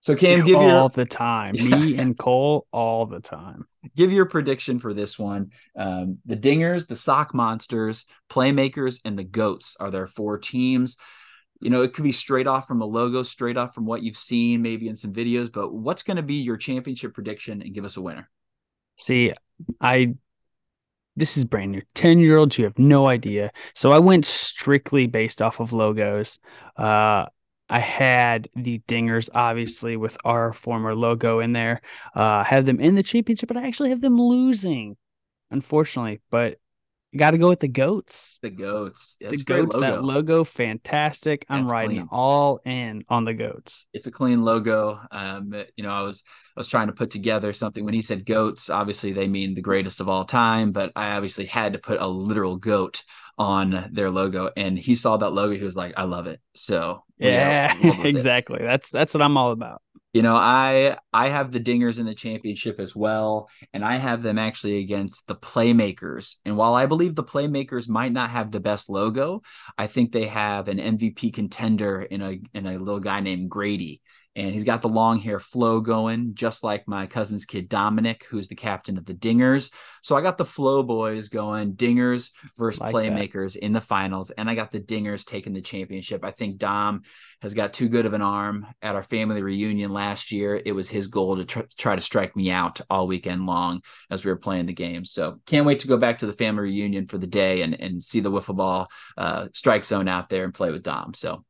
So 0.00 0.16
Cam, 0.16 0.44
give 0.44 0.56
all 0.56 0.62
your 0.62 0.78
all 0.78 0.88
the 0.88 1.04
time. 1.04 1.52
Me 1.54 1.96
and 1.98 2.16
Cole 2.18 2.66
all 2.72 3.06
the 3.06 3.20
time. 3.20 3.66
Give 3.94 4.12
your 4.12 4.26
prediction 4.26 4.78
for 4.78 4.94
this 4.94 5.18
one. 5.18 5.50
Um, 5.76 6.18
the 6.24 6.36
Dingers, 6.36 6.86
the 6.86 6.96
Sock 6.96 7.34
Monsters, 7.34 8.06
Playmakers, 8.30 9.00
and 9.04 9.18
the 9.18 9.24
Goats 9.24 9.76
are 9.78 9.90
their 9.90 10.06
four 10.06 10.38
teams. 10.38 10.96
You 11.60 11.68
know, 11.68 11.82
it 11.82 11.92
could 11.92 12.04
be 12.04 12.12
straight 12.12 12.46
off 12.46 12.66
from 12.66 12.78
the 12.78 12.86
logo, 12.86 13.22
straight 13.22 13.58
off 13.58 13.74
from 13.74 13.84
what 13.84 14.02
you've 14.02 14.16
seen, 14.16 14.62
maybe 14.62 14.88
in 14.88 14.96
some 14.96 15.12
videos. 15.12 15.52
But 15.52 15.72
what's 15.72 16.02
going 16.02 16.16
to 16.16 16.22
be 16.22 16.36
your 16.36 16.56
championship 16.56 17.12
prediction, 17.12 17.60
and 17.60 17.74
give 17.74 17.84
us 17.84 17.98
a 17.98 18.02
winner? 18.02 18.30
See, 18.96 19.34
I 19.80 20.14
this 21.16 21.36
is 21.36 21.44
brand 21.44 21.72
new 21.72 21.82
10 21.94 22.20
year 22.20 22.38
olds 22.38 22.56
you 22.56 22.64
have 22.64 22.78
no 22.78 23.08
idea 23.08 23.50
so 23.74 23.90
i 23.90 23.98
went 23.98 24.24
strictly 24.24 25.08
based 25.08 25.42
off 25.42 25.60
of 25.60 25.72
logos 25.72 26.38
uh 26.76 27.26
I 27.70 27.78
had 27.78 28.48
the 28.56 28.80
Dingers, 28.88 29.28
obviously, 29.34 29.96
with 29.96 30.16
our 30.24 30.52
former 30.52 30.94
logo 30.94 31.40
in 31.40 31.52
there. 31.52 31.80
Uh, 32.14 32.20
I 32.20 32.44
have 32.44 32.66
them 32.66 32.80
in 32.80 32.96
the 32.96 33.02
championship, 33.02 33.48
but 33.48 33.56
I 33.56 33.66
actually 33.66 33.90
have 33.90 34.00
them 34.00 34.20
losing, 34.20 34.96
unfortunately. 35.50 36.20
But 36.30 36.58
got 37.16 37.32
to 37.32 37.38
go 37.38 37.48
with 37.48 37.60
the 37.60 37.68
goats. 37.68 38.38
The 38.42 38.50
goats. 38.50 39.16
Yeah, 39.20 39.30
the 39.30 39.36
goats. 39.36 39.74
Logo. 39.74 39.86
That 39.86 40.04
logo, 40.04 40.44
fantastic. 40.44 41.46
I'm 41.48 41.62
That's 41.62 41.72
riding 41.72 41.96
clean. 41.96 42.08
all 42.10 42.60
in 42.64 43.04
on 43.08 43.24
the 43.24 43.34
goats. 43.34 43.86
It's 43.92 44.06
a 44.06 44.10
clean 44.10 44.42
logo. 44.42 45.00
Um, 45.10 45.54
you 45.76 45.84
know, 45.84 45.90
I 45.90 46.02
was 46.02 46.24
I 46.56 46.60
was 46.60 46.68
trying 46.68 46.88
to 46.88 46.92
put 46.92 47.10
together 47.10 47.52
something 47.52 47.84
when 47.84 47.94
he 47.94 48.02
said 48.02 48.26
goats. 48.26 48.68
Obviously, 48.68 49.12
they 49.12 49.28
mean 49.28 49.54
the 49.54 49.60
greatest 49.62 50.00
of 50.00 50.08
all 50.08 50.24
time, 50.24 50.72
but 50.72 50.92
I 50.96 51.12
obviously 51.12 51.46
had 51.46 51.72
to 51.74 51.78
put 51.78 52.00
a 52.00 52.06
literal 52.06 52.56
goat 52.56 53.04
on 53.38 53.88
their 53.92 54.10
logo 54.10 54.50
and 54.54 54.78
he 54.78 54.94
saw 54.94 55.16
that 55.16 55.30
logo 55.30 55.56
he 55.56 55.62
was 55.62 55.74
like 55.74 55.94
i 55.96 56.02
love 56.02 56.26
it 56.26 56.38
so 56.54 57.02
yeah, 57.20 57.74
yeah 57.80 58.02
exactly 58.04 58.60
it. 58.60 58.64
that's 58.64 58.90
that's 58.90 59.14
what 59.14 59.22
i'm 59.22 59.36
all 59.36 59.52
about. 59.52 59.82
You 60.12 60.22
know 60.22 60.34
i 60.34 60.96
i 61.12 61.28
have 61.28 61.52
the 61.52 61.60
dingers 61.60 62.00
in 62.00 62.06
the 62.06 62.14
championship 62.16 62.80
as 62.80 62.96
well 62.96 63.48
and 63.72 63.84
i 63.84 63.96
have 63.96 64.24
them 64.24 64.38
actually 64.38 64.78
against 64.78 65.28
the 65.28 65.36
playmakers. 65.36 66.36
And 66.44 66.56
while 66.56 66.74
i 66.74 66.86
believe 66.86 67.14
the 67.14 67.22
playmakers 67.22 67.88
might 67.88 68.12
not 68.12 68.30
have 68.30 68.50
the 68.50 68.58
best 68.60 68.90
logo 68.90 69.42
i 69.78 69.86
think 69.86 70.10
they 70.10 70.26
have 70.26 70.66
an 70.66 70.78
mvp 70.78 71.32
contender 71.32 72.02
in 72.02 72.22
a 72.22 72.38
in 72.54 72.66
a 72.66 72.78
little 72.78 73.00
guy 73.00 73.20
named 73.20 73.50
grady 73.50 74.00
and 74.36 74.54
he's 74.54 74.64
got 74.64 74.80
the 74.80 74.88
long 74.88 75.18
hair 75.18 75.40
flow 75.40 75.80
going, 75.80 76.34
just 76.34 76.62
like 76.62 76.86
my 76.86 77.06
cousin's 77.06 77.44
kid 77.44 77.68
Dominic, 77.68 78.26
who's 78.30 78.46
the 78.46 78.54
captain 78.54 78.96
of 78.96 79.04
the 79.04 79.14
Dingers. 79.14 79.72
So 80.02 80.16
I 80.16 80.22
got 80.22 80.38
the 80.38 80.44
flow 80.44 80.84
boys 80.84 81.28
going, 81.28 81.74
Dingers 81.74 82.30
versus 82.56 82.80
like 82.80 82.94
Playmakers 82.94 83.54
that. 83.54 83.64
in 83.64 83.72
the 83.72 83.80
finals, 83.80 84.30
and 84.30 84.48
I 84.48 84.54
got 84.54 84.70
the 84.70 84.80
Dingers 84.80 85.24
taking 85.24 85.52
the 85.52 85.60
championship. 85.60 86.24
I 86.24 86.30
think 86.30 86.58
Dom 86.58 87.02
has 87.42 87.54
got 87.54 87.72
too 87.72 87.88
good 87.88 88.06
of 88.06 88.12
an 88.12 88.22
arm. 88.22 88.66
At 88.80 88.94
our 88.94 89.02
family 89.02 89.42
reunion 89.42 89.92
last 89.92 90.30
year, 90.30 90.60
it 90.64 90.72
was 90.72 90.88
his 90.88 91.08
goal 91.08 91.36
to 91.36 91.44
tr- 91.44 91.60
try 91.76 91.96
to 91.96 92.00
strike 92.00 92.36
me 92.36 92.52
out 92.52 92.80
all 92.88 93.08
weekend 93.08 93.46
long 93.46 93.82
as 94.10 94.24
we 94.24 94.30
were 94.30 94.36
playing 94.36 94.66
the 94.66 94.72
game. 94.72 95.04
So 95.04 95.40
can't 95.46 95.66
wait 95.66 95.80
to 95.80 95.88
go 95.88 95.96
back 95.96 96.18
to 96.18 96.26
the 96.26 96.32
family 96.32 96.62
reunion 96.62 97.06
for 97.06 97.18
the 97.18 97.26
day 97.26 97.62
and 97.62 97.74
and 97.80 98.02
see 98.02 98.20
the 98.20 98.30
wiffle 98.30 98.56
ball 98.56 98.88
uh, 99.18 99.48
strike 99.54 99.84
zone 99.84 100.06
out 100.06 100.28
there 100.28 100.44
and 100.44 100.54
play 100.54 100.70
with 100.70 100.84
Dom. 100.84 101.14
So 101.14 101.44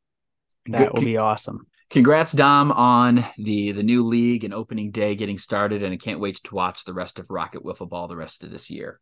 that 0.66 0.94
will 0.94 1.02
be 1.02 1.18
awesome 1.18 1.66
congrats 1.90 2.32
dom 2.32 2.72
on 2.72 3.24
the 3.36 3.72
the 3.72 3.82
new 3.82 4.06
league 4.06 4.44
and 4.44 4.54
opening 4.54 4.90
day 4.90 5.14
getting 5.14 5.38
started 5.38 5.82
and 5.82 5.92
i 5.92 5.96
can't 5.96 6.20
wait 6.20 6.40
to 6.42 6.54
watch 6.54 6.84
the 6.84 6.94
rest 6.94 7.18
of 7.18 7.30
rocket 7.30 7.64
wiffle 7.64 7.88
ball 7.88 8.08
the 8.08 8.16
rest 8.16 8.42
of 8.44 8.50
this 8.50 8.70
year 8.70 9.00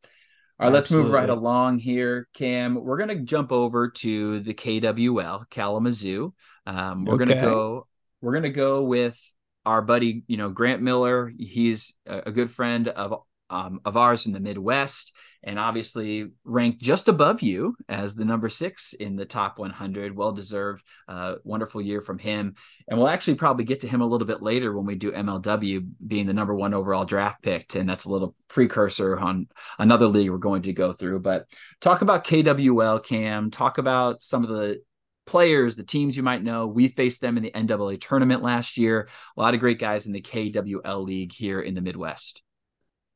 all 0.61 0.66
right, 0.66 0.75
let's 0.75 0.90
move 0.90 1.11
right 1.11 1.30
along 1.30 1.78
here, 1.78 2.26
Cam. 2.35 2.75
We're 2.75 2.97
going 2.97 3.16
to 3.16 3.25
jump 3.25 3.52
over 3.52 3.90
to 3.90 4.40
the 4.40 4.52
KWL 4.52 5.49
Kalamazoo. 5.50 6.35
Um, 6.66 7.04
we're 7.04 7.14
okay. 7.14 7.26
going 7.26 7.38
to 7.38 7.45
go. 7.45 7.87
We're 8.21 8.33
going 8.33 8.42
to 8.42 8.50
go 8.50 8.83
with 8.83 9.16
our 9.64 9.83
buddy, 9.83 10.25
you 10.26 10.37
know, 10.37 10.49
Grant 10.49 10.83
Miller. 10.83 11.33
He's 11.38 11.92
a, 12.07 12.23
a 12.26 12.33
good 12.33 12.50
friend 12.50 12.88
of 12.88 13.23
um, 13.50 13.81
of 13.85 13.97
ours 13.97 14.26
in 14.26 14.33
the 14.33 14.40
Midwest, 14.40 15.12
and 15.43 15.59
obviously 15.59 16.26
ranked 16.45 16.81
just 16.81 17.09
above 17.09 17.43
you 17.43 17.76
as 17.88 18.14
the 18.14 18.25
number 18.25 18.49
six 18.49 18.93
in 18.93 19.17
the 19.17 19.25
top 19.25 19.59
100. 19.59 20.17
Well 20.17 20.33
deserved, 20.33 20.83
uh, 21.07 21.37
wonderful 21.45 21.81
year 21.81 22.00
from 22.00 22.19
him. 22.19 22.57
And 22.88 22.99
we'll 22.99 23.09
actually 23.09 23.37
probably 23.37 23.64
get 23.64 23.81
to 23.81 23.88
him 23.88 24.00
a 24.00 24.07
little 24.07 24.26
bit 24.26 24.43
later 24.43 24.73
when 24.73 24.87
we 24.87 24.97
do 24.97 25.12
MLW 25.12 25.88
being 26.07 26.26
the 26.26 26.35
number 26.35 26.55
one 26.55 26.75
overall 26.75 27.05
draft 27.05 27.43
picked. 27.43 27.76
And 27.76 27.88
that's 27.88 28.05
a 28.05 28.11
little 28.11 28.35
precursor 28.49 29.19
on 29.19 29.47
another 29.78 30.07
league 30.07 30.31
we're 30.31 30.38
going 30.38 30.62
to 30.62 30.73
go 30.73 30.93
through. 30.93 31.21
But 31.21 31.47
talk 31.81 32.02
about 32.02 32.25
KWL, 32.25 33.05
Cam, 33.05 33.50
talk 33.50 33.78
about 33.78 34.23
some 34.23 34.43
of 34.43 34.50
the 34.50 34.83
players, 35.28 35.76
the 35.76 35.85
teams 35.85 36.17
you 36.17 36.23
might 36.23 36.43
know. 36.43 36.67
We 36.67 36.88
faced 36.88 37.21
them 37.21 37.37
in 37.37 37.45
the 37.45 37.52
NAA 37.55 37.97
tournament 38.00 38.43
last 38.43 38.76
year. 38.76 39.09
A 39.37 39.40
lot 39.40 39.55
of 39.55 39.61
great 39.61 39.78
guys 39.78 40.07
in 40.07 40.12
the 40.12 40.23
KWL 40.23 41.05
league 41.05 41.33
here 41.33 41.61
in 41.61 41.75
the 41.75 41.81
Midwest. 41.81 42.43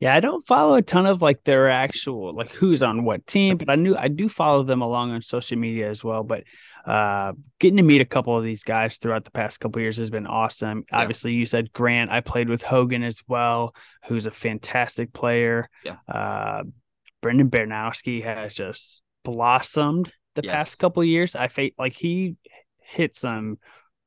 Yeah, 0.02 0.16
I 0.16 0.18
don't 0.18 0.44
follow 0.44 0.74
a 0.74 0.82
ton 0.82 1.06
of 1.06 1.22
like 1.22 1.44
their 1.44 1.70
actual 1.70 2.34
like 2.34 2.50
who's 2.50 2.82
on 2.82 3.04
what 3.04 3.24
team, 3.24 3.56
but 3.56 3.70
I 3.70 3.76
knew 3.76 3.96
I 3.96 4.08
do 4.08 4.28
follow 4.28 4.64
them 4.64 4.82
along 4.82 5.12
on 5.12 5.22
social 5.22 5.56
media 5.56 5.88
as 5.88 6.02
well. 6.02 6.24
But 6.24 6.42
uh 6.84 7.34
getting 7.60 7.76
to 7.76 7.84
meet 7.84 8.02
a 8.02 8.04
couple 8.04 8.36
of 8.36 8.42
these 8.42 8.64
guys 8.64 8.96
throughout 8.96 9.24
the 9.24 9.30
past 9.30 9.60
couple 9.60 9.80
years 9.80 9.98
has 9.98 10.10
been 10.10 10.26
awesome. 10.26 10.82
Yeah. 10.90 10.98
Obviously, 10.98 11.34
you 11.34 11.46
said 11.46 11.72
Grant. 11.72 12.10
I 12.10 12.20
played 12.20 12.48
with 12.48 12.62
Hogan 12.62 13.04
as 13.04 13.20
well, 13.28 13.76
who's 14.06 14.26
a 14.26 14.32
fantastic 14.32 15.12
player. 15.12 15.68
Yeah. 15.84 15.98
Uh 16.12 16.64
Brendan 17.20 17.48
Baranowski 17.48 18.24
has 18.24 18.54
just 18.54 19.02
blossomed 19.22 20.12
the 20.34 20.42
yes. 20.42 20.52
past 20.52 20.78
couple 20.80 21.04
years. 21.04 21.36
I 21.36 21.46
felt 21.46 21.74
like 21.78 21.92
he 21.92 22.34
hit 22.80 23.14
some 23.14 23.58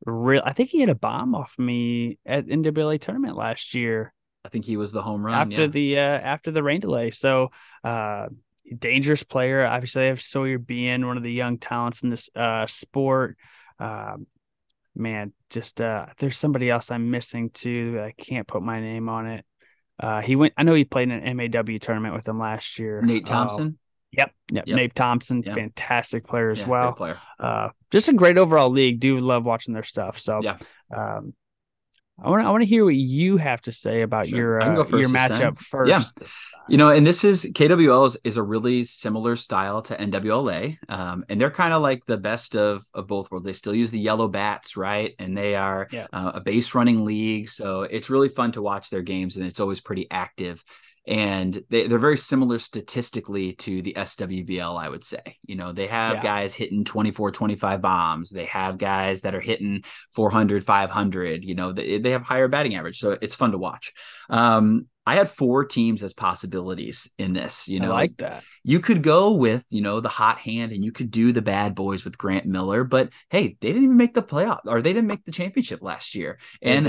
real 0.06 0.42
I 0.46 0.52
think 0.52 0.72
he 0.72 0.80
hit 0.80 0.90
a 0.90 0.96
bomb 0.96 1.36
off 1.36 1.54
me 1.58 2.20
at 2.26 2.48
NWA 2.48 3.00
tournament 3.00 3.38
last 3.38 3.74
year 3.74 4.14
I 4.46 4.50
think 4.50 4.66
he 4.66 4.78
was 4.78 4.92
the 4.92 5.02
home 5.02 5.26
run 5.26 5.34
after 5.34 5.64
yeah. 5.64 5.68
the 5.68 5.98
uh, 5.98 6.02
after 6.02 6.52
the 6.52 6.62
rain 6.62 6.80
delay. 6.80 7.10
So 7.12 7.50
uh, 7.84 8.28
dangerous 8.78 9.24
player. 9.24 9.66
Obviously, 9.66 10.04
I 10.04 10.08
have 10.08 10.22
Sawyer 10.22 10.60
being 10.60 11.06
one 11.08 11.18
of 11.18 11.24
the 11.24 11.34
young 11.34 11.58
talents 11.58 12.04
in 12.04 12.10
this 12.10 12.30
uh, 12.36 12.68
sport. 12.68 13.38
Um, 13.80 14.28
man, 14.96 15.34
just 15.50 15.82
uh, 15.82 16.06
there's 16.20 16.38
somebody 16.38 16.70
else 16.70 16.92
I'm 16.92 17.10
missing 17.10 17.50
too. 17.50 18.00
I 18.02 18.12
can't 18.12 18.48
put 18.48 18.62
my 18.62 18.80
name 18.80 19.10
on 19.10 19.28
it. 19.28 19.46
Uh, 20.00 20.22
he 20.22 20.36
went. 20.36 20.54
I 20.58 20.64
know 20.64 20.76
he 20.76 20.86
played 20.86 21.10
in 21.10 21.24
an 21.24 21.38
MAW 21.38 21.78
tournament 21.82 22.14
with 22.14 22.26
them 22.26 22.40
last 22.40 22.78
year. 22.78 23.02
Nate 23.02 23.26
Thompson. 23.26 23.80
Yep, 24.12 24.32
yep, 24.52 24.68
yep. 24.68 24.76
Nate 24.76 24.96
Thompson, 24.96 25.44
yep. 25.46 25.56
fantastic 25.56 26.26
player 26.26 26.52
as 26.52 26.62
yeah, 26.62 26.68
well. 26.68 26.94
Player. 26.94 27.18
Uh, 27.40 27.70
just 27.92 28.08
a 28.08 28.14
great 28.14 28.38
overall 28.38 28.70
league. 28.70 29.00
Do 29.02 29.20
love 29.20 29.44
watching 29.44 29.74
their 29.74 29.84
stuff. 29.84 30.20
So, 30.20 30.40
yeah. 30.42 30.58
Um, 30.96 31.34
I 32.22 32.30
want 32.30 32.44
to 32.44 32.48
I 32.48 32.52
want 32.52 32.62
to 32.62 32.68
hear 32.68 32.86
what 32.86 32.96
you 32.96 33.38
have 33.38 33.62
to 33.64 33.72
say 33.72 34.02
about 34.02 34.28
sure. 34.28 34.38
your 34.38 34.62
uh, 34.62 34.76
your 34.98 35.10
matchup 35.10 35.40
time. 35.40 35.56
first. 35.56 35.90
Yeah. 35.90 36.28
You 36.68 36.78
know, 36.78 36.90
and 36.90 37.06
this 37.06 37.24
is 37.24 37.46
KWL 37.46 38.08
is, 38.08 38.18
is 38.24 38.38
a 38.38 38.44
really 38.44 38.86
similar 38.86 39.36
style 39.36 39.84
to 39.84 39.96
NWLA, 39.96 40.78
um, 40.90 41.24
and 41.30 41.40
they're 41.40 41.52
kind 41.52 41.76
of 41.76 41.84
like 41.84 42.04
the 42.06 42.18
best 42.18 42.56
of 42.56 42.84
of 42.92 43.06
both 43.06 43.30
worlds. 43.30 43.46
They 43.46 43.54
still 43.54 43.76
use 43.76 43.92
the 43.92 44.00
yellow 44.00 44.28
bats, 44.28 44.76
right? 44.76 45.14
And 45.20 45.38
they 45.38 45.54
are 45.54 45.88
yeah. 45.92 46.08
uh, 46.12 46.32
a 46.36 46.42
base 46.42 46.74
running 46.74 47.06
league, 47.06 47.50
so 47.50 47.84
it's 47.84 48.10
really 48.10 48.30
fun 48.30 48.52
to 48.54 48.64
watch 48.64 48.90
their 48.90 49.04
games, 49.04 49.38
and 49.38 49.46
it's 49.46 49.60
always 49.60 49.80
pretty 49.80 50.08
active 50.10 50.64
and 51.08 51.64
they, 51.70 51.88
they're 51.88 52.00
very 52.00 52.18
similar 52.18 52.58
statistically 52.58 53.54
to 53.54 53.82
the 53.82 53.94
SWBL, 53.94 54.82
I 54.82 54.90
would 54.90 55.04
say. 55.04 55.38
You 55.46 55.56
know, 55.56 55.72
they 55.72 55.88
have 55.88 56.16
yeah. 56.18 56.24
guys 56.24 56.54
hitting 56.54 56.84
24, 56.84 57.32
25 57.32 57.82
bombs. 57.82 58.30
They 58.30 58.46
have 58.46 58.78
guys 58.78 59.22
that 59.22 59.36
are 59.36 59.42
hitting 59.42 59.84
400, 60.14 60.64
500. 60.64 61.44
You 61.44 61.56
know, 61.56 61.72
they, 61.74 62.00
they 62.00 62.12
have 62.12 62.24
higher 62.24 62.48
batting 62.48 62.76
average. 62.76 63.00
So 63.00 63.18
it's 63.22 63.36
fun 63.36 63.52
to 63.52 63.58
watch. 63.58 63.94
Um, 64.30 64.88
I 65.06 65.16
had 65.16 65.30
four 65.30 65.66
teams 65.66 66.02
as 66.02 66.14
possibilities 66.14 67.10
in 67.18 67.34
this. 67.34 67.68
You 67.68 67.80
know, 67.80 67.92
I 67.92 67.94
like 67.94 68.18
that. 68.18 68.44
You 68.64 68.80
could 68.80 69.04
go 69.04 69.32
with, 69.34 69.64
you 69.70 69.82
know, 69.82 70.00
the 70.00 70.10
hot 70.10 70.40
hand 70.40 70.72
and 70.72 70.84
you 70.84 70.92
could 70.92 71.12
do 71.12 71.32
the 71.32 71.44
bad 71.44 71.76
boys 71.76 72.04
with 72.04 72.18
Grant 72.18 72.48
Miller, 72.48 72.84
but 72.84 73.10
hey, 73.30 73.56
they 73.62 73.68
didn't 73.68 73.84
even 73.84 73.98
make 73.98 74.16
the 74.16 74.24
playoff 74.24 74.62
or 74.66 74.82
they 74.82 74.94
didn't 74.94 75.08
make 75.08 75.24
the 75.24 75.32
championship 75.32 75.84
last 75.84 76.16
year. 76.16 76.40
And 76.62 76.88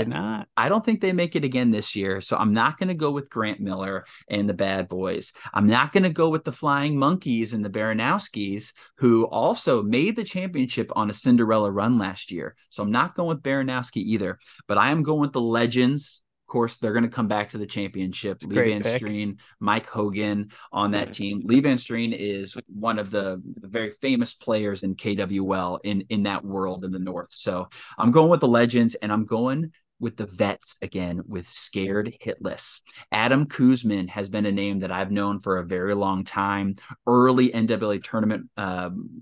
I 0.57 0.69
don't 0.69 0.83
think 0.83 1.01
they 1.01 1.13
make 1.13 1.35
it 1.35 1.43
again 1.43 1.69
this 1.69 1.95
year. 1.95 2.19
So 2.21 2.35
I'm 2.37 2.53
not 2.53 2.79
going 2.79 2.87
to 2.89 2.95
go 2.95 3.11
with 3.11 3.29
Grant 3.29 3.59
Miller 3.59 4.05
and 4.27 4.49
the 4.49 4.53
bad 4.55 4.87
boys. 4.87 5.33
I'm 5.53 5.67
not 5.67 5.93
going 5.93 6.03
to 6.03 6.09
go 6.09 6.29
with 6.29 6.43
the 6.43 6.51
flying 6.51 6.97
monkeys 6.97 7.53
and 7.53 7.63
the 7.63 7.69
Baranowskis, 7.69 8.73
who 8.97 9.25
also 9.25 9.83
made 9.83 10.15
the 10.15 10.23
championship 10.23 10.91
on 10.95 11.11
a 11.11 11.13
Cinderella 11.13 11.71
run 11.71 11.99
last 11.99 12.31
year. 12.31 12.55
So 12.69 12.81
I'm 12.81 12.91
not 12.91 13.13
going 13.13 13.29
with 13.29 13.43
Baranowski 13.43 13.97
either, 13.97 14.39
but 14.67 14.79
I 14.79 14.89
am 14.89 15.03
going 15.03 15.21
with 15.21 15.33
the 15.33 15.41
legends 15.41 16.23
course, 16.47 16.77
they're 16.77 16.93
going 16.93 17.03
to 17.03 17.09
come 17.09 17.27
back 17.27 17.49
to 17.49 17.57
the 17.57 17.65
championship. 17.65 18.41
Lee 18.43 18.55
Van 18.55 18.81
pick. 18.81 19.01
Streen, 19.01 19.37
Mike 19.59 19.87
Hogan 19.87 20.51
on 20.71 20.91
that 20.91 21.13
team. 21.13 21.41
Lee 21.45 21.59
Van 21.59 21.77
Streen 21.77 22.15
is 22.17 22.55
one 22.67 22.99
of 22.99 23.11
the, 23.11 23.41
the, 23.61 23.67
very 23.67 23.89
famous 23.89 24.33
players 24.33 24.83
in 24.83 24.95
KWL 24.95 25.79
in 25.83 26.05
in 26.09 26.23
that 26.23 26.43
world 26.43 26.83
in 26.85 26.91
the 26.91 26.99
North. 26.99 27.31
So 27.31 27.67
I'm 27.97 28.11
going 28.11 28.29
with 28.29 28.39
the 28.39 28.47
legends, 28.47 28.95
and 28.95 29.11
I'm 29.11 29.25
going 29.25 29.71
with 29.99 30.17
the 30.17 30.25
vets 30.25 30.77
again 30.81 31.21
with 31.27 31.47
scared 31.47 32.15
hitless. 32.23 32.81
Adam 33.11 33.45
Kuzman 33.45 34.09
has 34.09 34.29
been 34.29 34.45
a 34.45 34.51
name 34.51 34.79
that 34.79 34.91
I've 34.91 35.11
known 35.11 35.39
for 35.39 35.57
a 35.57 35.65
very 35.65 35.95
long 35.95 36.23
time. 36.23 36.75
Early 37.05 37.49
NWA 37.49 38.03
tournament, 38.03 38.49
um, 38.57 39.21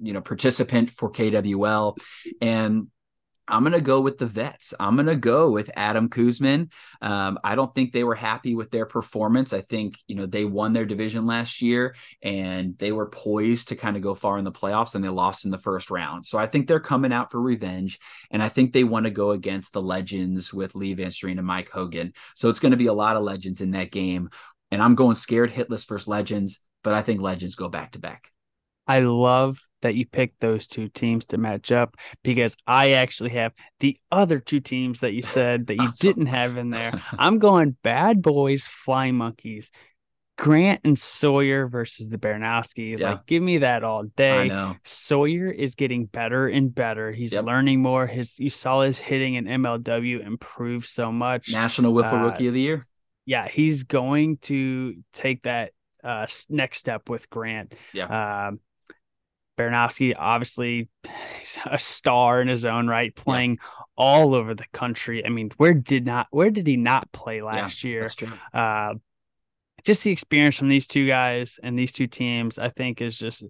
you 0.00 0.12
know, 0.12 0.20
participant 0.20 0.90
for 0.90 1.10
KWL, 1.10 1.98
and 2.40 2.88
I'm 3.46 3.62
going 3.62 3.72
to 3.72 3.80
go 3.80 4.00
with 4.00 4.18
the 4.18 4.26
vets. 4.26 4.72
I'm 4.80 4.96
going 4.96 5.06
to 5.06 5.16
go 5.16 5.50
with 5.50 5.70
Adam 5.76 6.08
Kuzman. 6.08 6.70
Um, 7.02 7.38
I 7.44 7.54
don't 7.54 7.74
think 7.74 7.92
they 7.92 8.04
were 8.04 8.14
happy 8.14 8.54
with 8.54 8.70
their 8.70 8.86
performance. 8.86 9.52
I 9.52 9.60
think, 9.60 9.98
you 10.06 10.16
know, 10.16 10.24
they 10.24 10.46
won 10.46 10.72
their 10.72 10.86
division 10.86 11.26
last 11.26 11.60
year 11.60 11.94
and 12.22 12.78
they 12.78 12.90
were 12.90 13.06
poised 13.06 13.68
to 13.68 13.76
kind 13.76 13.96
of 13.96 14.02
go 14.02 14.14
far 14.14 14.38
in 14.38 14.44
the 14.44 14.52
playoffs 14.52 14.94
and 14.94 15.04
they 15.04 15.10
lost 15.10 15.44
in 15.44 15.50
the 15.50 15.58
first 15.58 15.90
round. 15.90 16.26
So 16.26 16.38
I 16.38 16.46
think 16.46 16.66
they're 16.66 16.80
coming 16.80 17.12
out 17.12 17.30
for 17.30 17.40
revenge. 17.40 17.98
And 18.30 18.42
I 18.42 18.48
think 18.48 18.72
they 18.72 18.84
want 18.84 19.04
to 19.04 19.10
go 19.10 19.32
against 19.32 19.74
the 19.74 19.82
legends 19.82 20.52
with 20.54 20.74
Lee 20.74 20.94
Van 20.94 21.08
Streen 21.08 21.38
and 21.38 21.46
Mike 21.46 21.70
Hogan. 21.70 22.14
So 22.34 22.48
it's 22.48 22.60
going 22.60 22.72
to 22.72 22.78
be 22.78 22.86
a 22.86 22.94
lot 22.94 23.16
of 23.16 23.24
legends 23.24 23.60
in 23.60 23.72
that 23.72 23.90
game. 23.90 24.30
And 24.70 24.82
I'm 24.82 24.94
going 24.94 25.16
scared 25.16 25.52
hitless 25.52 25.86
versus 25.86 26.08
legends, 26.08 26.60
but 26.82 26.94
I 26.94 27.02
think 27.02 27.20
legends 27.20 27.54
go 27.54 27.68
back 27.68 27.92
to 27.92 27.98
back. 27.98 28.30
I 28.86 29.00
love 29.00 29.60
that 29.84 29.94
you 29.94 30.06
picked 30.06 30.40
those 30.40 30.66
two 30.66 30.88
teams 30.88 31.26
to 31.26 31.38
match 31.38 31.70
up 31.70 31.96
because 32.22 32.56
I 32.66 32.92
actually 32.92 33.30
have 33.30 33.52
the 33.80 33.98
other 34.10 34.40
two 34.40 34.60
teams 34.60 35.00
that 35.00 35.12
you 35.12 35.22
said 35.22 35.66
that 35.66 35.74
you 35.74 35.82
awesome. 35.82 36.08
didn't 36.08 36.26
have 36.26 36.56
in 36.56 36.70
there. 36.70 37.02
I'm 37.18 37.38
going 37.38 37.76
Bad 37.82 38.22
Boys, 38.22 38.64
Fly 38.64 39.10
Monkeys. 39.10 39.70
Grant 40.36 40.80
and 40.84 40.98
Sawyer 40.98 41.68
versus 41.68 42.08
the 42.08 42.18
Baranowskis. 42.18 42.98
Yeah. 42.98 43.10
Like, 43.10 43.26
give 43.26 43.42
me 43.42 43.58
that 43.58 43.84
all 43.84 44.02
day. 44.02 44.32
I 44.32 44.48
know. 44.48 44.76
Sawyer 44.82 45.48
is 45.48 45.74
getting 45.76 46.06
better 46.06 46.48
and 46.48 46.74
better. 46.74 47.12
He's 47.12 47.32
yep. 47.32 47.44
learning 47.44 47.82
more. 47.82 48.06
His 48.06 48.40
you 48.40 48.50
saw 48.50 48.80
his 48.80 48.98
hitting 48.98 49.34
in 49.34 49.44
MLW 49.44 50.26
improve 50.26 50.86
so 50.86 51.12
much. 51.12 51.52
National 51.52 51.92
Wiffle 51.92 52.20
uh, 52.20 52.24
Rookie 52.24 52.48
of 52.48 52.54
the 52.54 52.60
Year. 52.60 52.86
Yeah, 53.26 53.46
he's 53.46 53.84
going 53.84 54.38
to 54.38 54.96
take 55.12 55.44
that 55.44 55.70
uh, 56.02 56.26
next 56.48 56.78
step 56.78 57.08
with 57.08 57.30
Grant. 57.30 57.74
Yeah. 57.92 58.48
Um, 58.48 58.60
Baranowski, 59.56 60.14
obviously 60.18 60.88
a 61.66 61.78
star 61.78 62.40
in 62.40 62.48
his 62.48 62.64
own 62.64 62.86
right, 62.86 63.14
playing 63.14 63.58
yeah. 63.60 63.82
all 63.96 64.34
over 64.34 64.54
the 64.54 64.66
country. 64.72 65.24
I 65.24 65.28
mean, 65.28 65.50
where 65.56 65.74
did 65.74 66.06
not 66.06 66.26
where 66.30 66.50
did 66.50 66.66
he 66.66 66.76
not 66.76 67.10
play 67.12 67.42
last 67.42 67.84
yeah, 67.84 67.90
year? 67.90 68.10
Uh, 68.52 68.94
just 69.84 70.02
the 70.02 70.10
experience 70.10 70.56
from 70.56 70.68
these 70.68 70.86
two 70.86 71.06
guys 71.06 71.60
and 71.62 71.78
these 71.78 71.92
two 71.92 72.06
teams, 72.06 72.58
I 72.58 72.70
think, 72.70 73.00
is 73.00 73.18
just 73.18 73.44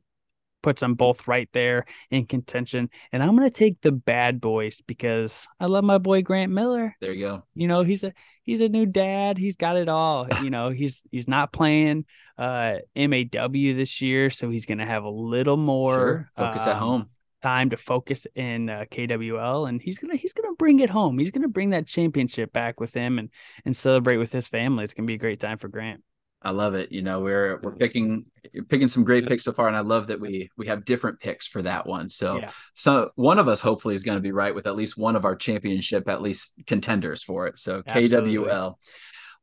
puts 0.64 0.80
them 0.80 0.94
both 0.94 1.28
right 1.28 1.49
there 1.52 1.85
in 2.11 2.25
contention. 2.25 2.88
And 3.12 3.23
I'm 3.23 3.37
gonna 3.37 3.50
take 3.50 3.83
the 3.83 3.92
bad 3.92 4.40
boys 4.40 4.80
because 4.87 5.47
I 5.61 5.66
love 5.66 5.85
my 5.85 5.99
boy 5.99 6.23
Grant 6.23 6.50
Miller. 6.50 6.97
There 7.00 7.12
you 7.12 7.26
go. 7.26 7.42
You 7.54 7.68
know, 7.68 7.83
he's 7.83 8.02
a 8.02 8.14
he's 8.42 8.61
a 8.61 8.68
new 8.71 8.87
dad. 8.87 9.37
He's 9.37 9.56
got 9.56 9.76
it 9.76 9.90
all. 9.90 10.26
you 10.42 10.49
know, 10.49 10.71
he's 10.71 11.02
he's 11.12 11.28
not 11.28 11.52
playing 11.52 12.06
uh 12.38 12.76
MAW 12.97 13.49
this 13.52 14.00
year, 14.00 14.30
so 14.30 14.49
he's 14.49 14.64
gonna 14.64 14.87
have 14.87 15.04
a 15.04 15.11
little 15.11 15.59
more 15.59 15.94
sure. 15.94 16.30
focus 16.35 16.62
um, 16.62 16.68
at 16.68 16.76
home 16.76 17.09
time 17.42 17.68
to 17.68 17.76
focus 17.76 18.26
in 18.35 18.71
uh, 18.71 18.87
KWL, 18.90 19.68
and 19.68 19.83
he's 19.83 19.99
gonna 19.99 20.16
he's 20.16 20.33
gonna 20.33 20.54
bring 20.59 20.80
it 20.80 20.88
home. 20.88 21.18
He's 21.18 21.30
gonna 21.30 21.47
bring 21.47 21.71
that 21.71 21.87
championship 21.87 22.54
back 22.54 22.80
with 22.80 22.94
him 22.94 23.18
and 23.18 23.28
and 23.66 23.76
celebrate 23.76 24.16
with 24.16 24.33
his 24.33 24.49
family. 24.49 24.85
It's 24.85 24.94
gonna 24.94 25.06
be 25.06 25.14
a 25.14 25.18
great 25.18 25.40
time 25.40 25.59
for 25.59 25.68
Grant. 25.68 26.02
I 26.44 26.50
love 26.50 26.74
it. 26.74 26.92
You 26.92 27.02
know, 27.02 27.20
we're 27.20 27.58
we're 27.62 27.74
picking 27.74 28.26
picking 28.68 28.88
some 28.88 29.02
great 29.02 29.26
picks 29.26 29.44
so 29.44 29.52
far, 29.52 29.66
and 29.66 29.76
I 29.76 29.80
love 29.80 30.08
that 30.08 30.20
we 30.20 30.50
we 30.56 30.66
have 30.66 30.84
different 30.84 31.18
picks 31.20 31.46
for 31.46 31.62
that 31.62 31.86
one. 31.86 32.08
So, 32.08 32.38
yeah. 32.38 32.50
so 32.74 33.10
one 33.14 33.38
of 33.38 33.48
us 33.48 33.60
hopefully 33.60 33.94
is 33.94 34.02
going 34.02 34.16
to 34.18 34.22
be 34.22 34.32
right 34.32 34.54
with 34.54 34.66
at 34.66 34.76
least 34.76 34.98
one 34.98 35.16
of 35.16 35.24
our 35.24 35.34
championship, 35.34 36.08
at 36.08 36.20
least 36.20 36.54
contenders 36.66 37.22
for 37.22 37.46
it. 37.46 37.58
So 37.58 37.82
Absolutely. 37.86 38.36
KWL. 38.36 38.74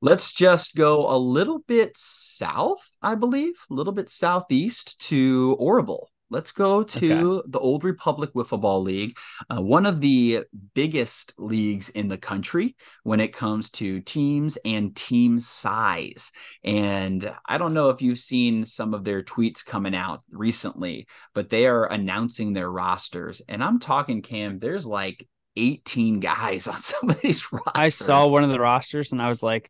Let's 0.03 0.33
just 0.33 0.75
go 0.75 1.13
a 1.13 1.17
little 1.17 1.59
bit 1.59 1.91
south, 1.95 2.81
I 3.01 3.15
believe, 3.15 3.53
a 3.69 3.73
little 3.73 3.93
bit 3.93 4.09
southeast 4.09 4.99
to 5.09 5.57
Orable. 5.59 6.05
Let's 6.31 6.53
go 6.53 6.81
to 6.81 7.33
okay. 7.39 7.49
the 7.49 7.59
Old 7.59 7.83
Republic 7.83 8.31
Wiffle 8.33 8.61
Ball 8.61 8.81
League, 8.81 9.17
uh, 9.49 9.61
one 9.61 9.85
of 9.85 9.99
the 9.99 10.45
biggest 10.73 11.33
leagues 11.37 11.89
in 11.89 12.07
the 12.07 12.17
country 12.17 12.77
when 13.03 13.19
it 13.19 13.33
comes 13.33 13.69
to 13.71 13.99
teams 13.99 14.57
and 14.63 14.95
team 14.95 15.41
size. 15.41 16.31
And 16.63 17.29
I 17.45 17.57
don't 17.57 17.73
know 17.73 17.89
if 17.89 18.01
you've 18.01 18.17
seen 18.17 18.63
some 18.63 18.93
of 18.93 19.03
their 19.03 19.21
tweets 19.21 19.65
coming 19.65 19.93
out 19.93 20.23
recently, 20.31 21.05
but 21.35 21.49
they 21.49 21.67
are 21.67 21.85
announcing 21.85 22.53
their 22.53 22.71
rosters. 22.71 23.41
And 23.49 23.61
I'm 23.61 23.79
talking, 23.79 24.21
Cam, 24.21 24.59
there's 24.59 24.85
like 24.85 25.27
18 25.57 26.21
guys 26.21 26.65
on 26.69 26.77
some 26.77 27.09
of 27.09 27.19
these 27.19 27.51
rosters. 27.51 27.73
I 27.75 27.89
saw 27.89 28.29
one 28.29 28.45
of 28.45 28.49
the 28.49 28.59
rosters 28.59 29.11
and 29.11 29.21
I 29.21 29.27
was 29.27 29.43
like, 29.43 29.69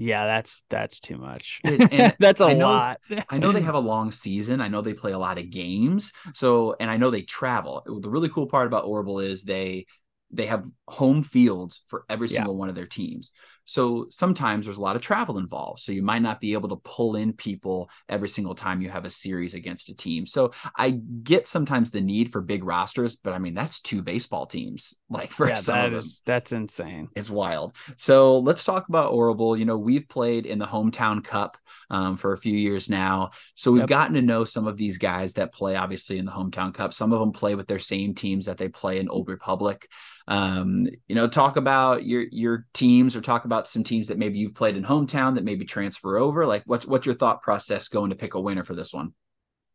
yeah, 0.00 0.24
that's 0.24 0.64
that's 0.70 0.98
too 0.98 1.18
much. 1.18 1.60
And 1.64 2.16
that's 2.18 2.40
a 2.40 2.46
I 2.46 2.52
know, 2.54 2.70
lot. 2.70 3.00
I 3.28 3.36
know 3.36 3.52
they 3.52 3.60
have 3.60 3.74
a 3.74 3.80
long 3.80 4.10
season. 4.12 4.62
I 4.62 4.68
know 4.68 4.80
they 4.80 4.94
play 4.94 5.12
a 5.12 5.18
lot 5.18 5.36
of 5.36 5.50
games. 5.50 6.12
So, 6.32 6.74
and 6.80 6.90
I 6.90 6.96
know 6.96 7.10
they 7.10 7.20
travel. 7.20 7.82
The 7.84 8.08
really 8.08 8.30
cool 8.30 8.46
part 8.46 8.66
about 8.66 8.86
Orbital 8.86 9.20
is 9.20 9.42
they 9.42 9.84
they 10.30 10.46
have 10.46 10.64
home 10.88 11.22
fields 11.22 11.82
for 11.88 12.04
every 12.08 12.28
single 12.28 12.54
yeah. 12.54 12.58
one 12.58 12.68
of 12.70 12.74
their 12.74 12.86
teams. 12.86 13.32
So 13.70 14.06
sometimes 14.10 14.66
there's 14.66 14.78
a 14.78 14.82
lot 14.82 14.96
of 14.96 15.02
travel 15.02 15.38
involved. 15.38 15.78
So 15.78 15.92
you 15.92 16.02
might 16.02 16.22
not 16.22 16.40
be 16.40 16.54
able 16.54 16.70
to 16.70 16.76
pull 16.82 17.14
in 17.14 17.32
people 17.32 17.88
every 18.08 18.28
single 18.28 18.56
time 18.56 18.80
you 18.80 18.90
have 18.90 19.04
a 19.04 19.10
series 19.10 19.54
against 19.54 19.88
a 19.90 19.94
team. 19.94 20.26
So 20.26 20.50
I 20.76 20.90
get 20.90 21.46
sometimes 21.46 21.92
the 21.92 22.00
need 22.00 22.32
for 22.32 22.40
big 22.40 22.64
rosters, 22.64 23.14
but 23.14 23.32
I 23.32 23.38
mean 23.38 23.54
that's 23.54 23.80
two 23.80 24.02
baseball 24.02 24.46
teams. 24.46 24.94
Like 25.12 25.32
for 25.32 25.48
yeah, 25.48 25.56
some 25.56 25.74
that 25.74 25.86
of 25.86 25.92
them. 25.92 26.00
Is, 26.02 26.22
that's 26.24 26.52
insane. 26.52 27.08
It's 27.16 27.28
wild. 27.28 27.74
So 27.96 28.38
let's 28.38 28.62
talk 28.62 28.88
about 28.88 29.12
Orbital. 29.12 29.56
You 29.56 29.64
know, 29.64 29.76
we've 29.76 30.08
played 30.08 30.46
in 30.46 30.60
the 30.60 30.66
hometown 30.66 31.24
cup 31.24 31.56
um, 31.90 32.16
for 32.16 32.32
a 32.32 32.38
few 32.38 32.56
years 32.56 32.88
now. 32.88 33.30
So 33.56 33.72
we've 33.72 33.80
yep. 33.80 33.88
gotten 33.88 34.14
to 34.14 34.22
know 34.22 34.44
some 34.44 34.68
of 34.68 34.76
these 34.76 34.98
guys 34.98 35.32
that 35.32 35.52
play 35.52 35.74
obviously 35.74 36.18
in 36.18 36.26
the 36.26 36.30
hometown 36.30 36.72
cup. 36.72 36.94
Some 36.94 37.12
of 37.12 37.18
them 37.18 37.32
play 37.32 37.56
with 37.56 37.66
their 37.66 37.80
same 37.80 38.14
teams 38.14 38.46
that 38.46 38.56
they 38.56 38.68
play 38.68 39.00
in 39.00 39.08
Old 39.08 39.28
Republic. 39.28 39.88
Um, 40.28 40.86
you 41.08 41.14
know, 41.14 41.28
talk 41.28 41.56
about 41.56 42.04
your 42.04 42.24
your 42.30 42.66
teams 42.72 43.16
or 43.16 43.20
talk 43.20 43.44
about 43.44 43.68
some 43.68 43.84
teams 43.84 44.08
that 44.08 44.18
maybe 44.18 44.38
you've 44.38 44.54
played 44.54 44.76
in 44.76 44.84
hometown 44.84 45.34
that 45.34 45.44
maybe 45.44 45.64
transfer 45.64 46.18
over. 46.18 46.46
Like 46.46 46.62
what's 46.66 46.86
what's 46.86 47.06
your 47.06 47.14
thought 47.14 47.42
process 47.42 47.88
going 47.88 48.10
to 48.10 48.16
pick 48.16 48.34
a 48.34 48.40
winner 48.40 48.64
for 48.64 48.74
this 48.74 48.92
one? 48.92 49.12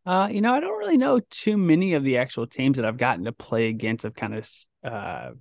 Uh, 0.05 0.29
you 0.31 0.41
know, 0.41 0.53
I 0.53 0.59
don't 0.59 0.77
really 0.77 0.97
know 0.97 1.19
too 1.31 1.57
many 1.57 1.95
of 1.95 2.03
the 2.03 2.17
actual 2.17 2.45
teams 2.45 2.77
that 2.77 2.85
I've 2.85 2.97
gotten 2.97 3.25
to 3.25 3.31
play 3.31 3.67
against. 3.67 4.05
I've 4.05 4.15
kind 4.15 4.35
of 4.35 4.49
uh 4.83 5.31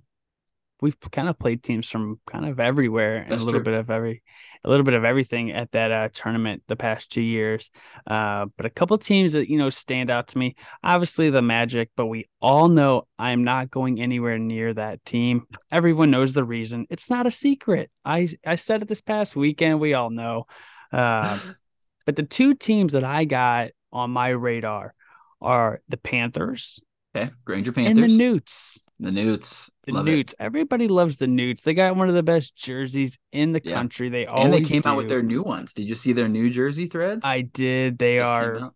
we've 0.81 0.99
kind 1.11 1.29
of 1.29 1.39
played 1.39 1.63
teams 1.63 1.87
from 1.87 2.19
kind 2.29 2.45
of 2.45 2.59
everywhere 2.59 3.17
and 3.17 3.31
That's 3.31 3.43
a 3.43 3.45
little 3.45 3.61
true. 3.61 3.71
bit 3.71 3.79
of 3.79 3.89
every 3.89 4.23
a 4.63 4.69
little 4.69 4.83
bit 4.83 4.93
of 4.93 5.05
everything 5.05 5.51
at 5.51 5.71
that 5.71 5.91
uh, 5.91 6.09
tournament 6.11 6.63
the 6.67 6.75
past 6.75 7.11
two 7.11 7.21
years 7.21 7.71
uh, 8.07 8.45
but 8.57 8.65
a 8.65 8.69
couple 8.69 8.97
teams 8.97 9.33
that 9.33 9.49
you 9.49 9.57
know 9.57 9.69
stand 9.69 10.09
out 10.09 10.29
to 10.29 10.37
me 10.37 10.55
obviously 10.83 11.29
the 11.29 11.41
magic 11.41 11.89
but 11.95 12.07
we 12.07 12.25
all 12.41 12.67
know 12.67 13.07
i'm 13.17 13.43
not 13.43 13.71
going 13.71 14.01
anywhere 14.01 14.37
near 14.37 14.73
that 14.73 15.03
team. 15.05 15.47
Everyone 15.71 16.11
knows 16.11 16.33
the 16.33 16.43
reason. 16.43 16.85
It's 16.89 17.09
not 17.09 17.27
a 17.27 17.31
secret. 17.31 17.89
I 18.03 18.29
i 18.45 18.55
said 18.55 18.81
it 18.81 18.87
this 18.87 19.01
past 19.01 19.35
weekend 19.35 19.79
we 19.79 19.93
all 19.93 20.09
know 20.09 20.45
uh, 20.91 21.39
but 22.05 22.15
the 22.15 22.23
two 22.23 22.53
teams 22.53 22.93
that 22.93 23.03
i 23.03 23.25
got 23.25 23.69
on 23.91 24.11
my 24.11 24.29
radar 24.29 24.93
are 25.41 25.81
the 25.89 25.97
panthers 25.97 26.79
okay 27.15 27.31
granger 27.45 27.71
panthers 27.71 27.91
and 27.91 28.03
the 28.03 28.15
newts 28.15 28.79
the 28.99 29.11
Newts. 29.11 29.69
The 29.85 29.93
Love 29.93 30.05
Newts. 30.05 30.33
It. 30.33 30.37
Everybody 30.39 30.87
loves 30.87 31.17
the 31.17 31.27
Newts. 31.27 31.63
They 31.63 31.73
got 31.73 31.95
one 31.95 32.09
of 32.09 32.15
the 32.15 32.23
best 32.23 32.55
jerseys 32.55 33.17
in 33.31 33.51
the 33.51 33.61
yeah. 33.63 33.75
country. 33.75 34.09
They 34.09 34.25
always 34.25 34.45
and 34.45 34.53
they 34.53 34.67
came 34.67 34.81
do. 34.81 34.89
out 34.89 34.97
with 34.97 35.09
their 35.09 35.21
new 35.21 35.43
ones. 35.43 35.73
Did 35.73 35.89
you 35.89 35.95
see 35.95 36.13
their 36.13 36.29
new 36.29 36.49
jersey 36.49 36.87
threads? 36.87 37.25
I 37.25 37.41
did. 37.41 37.97
They 37.97 38.19
are. 38.19 38.71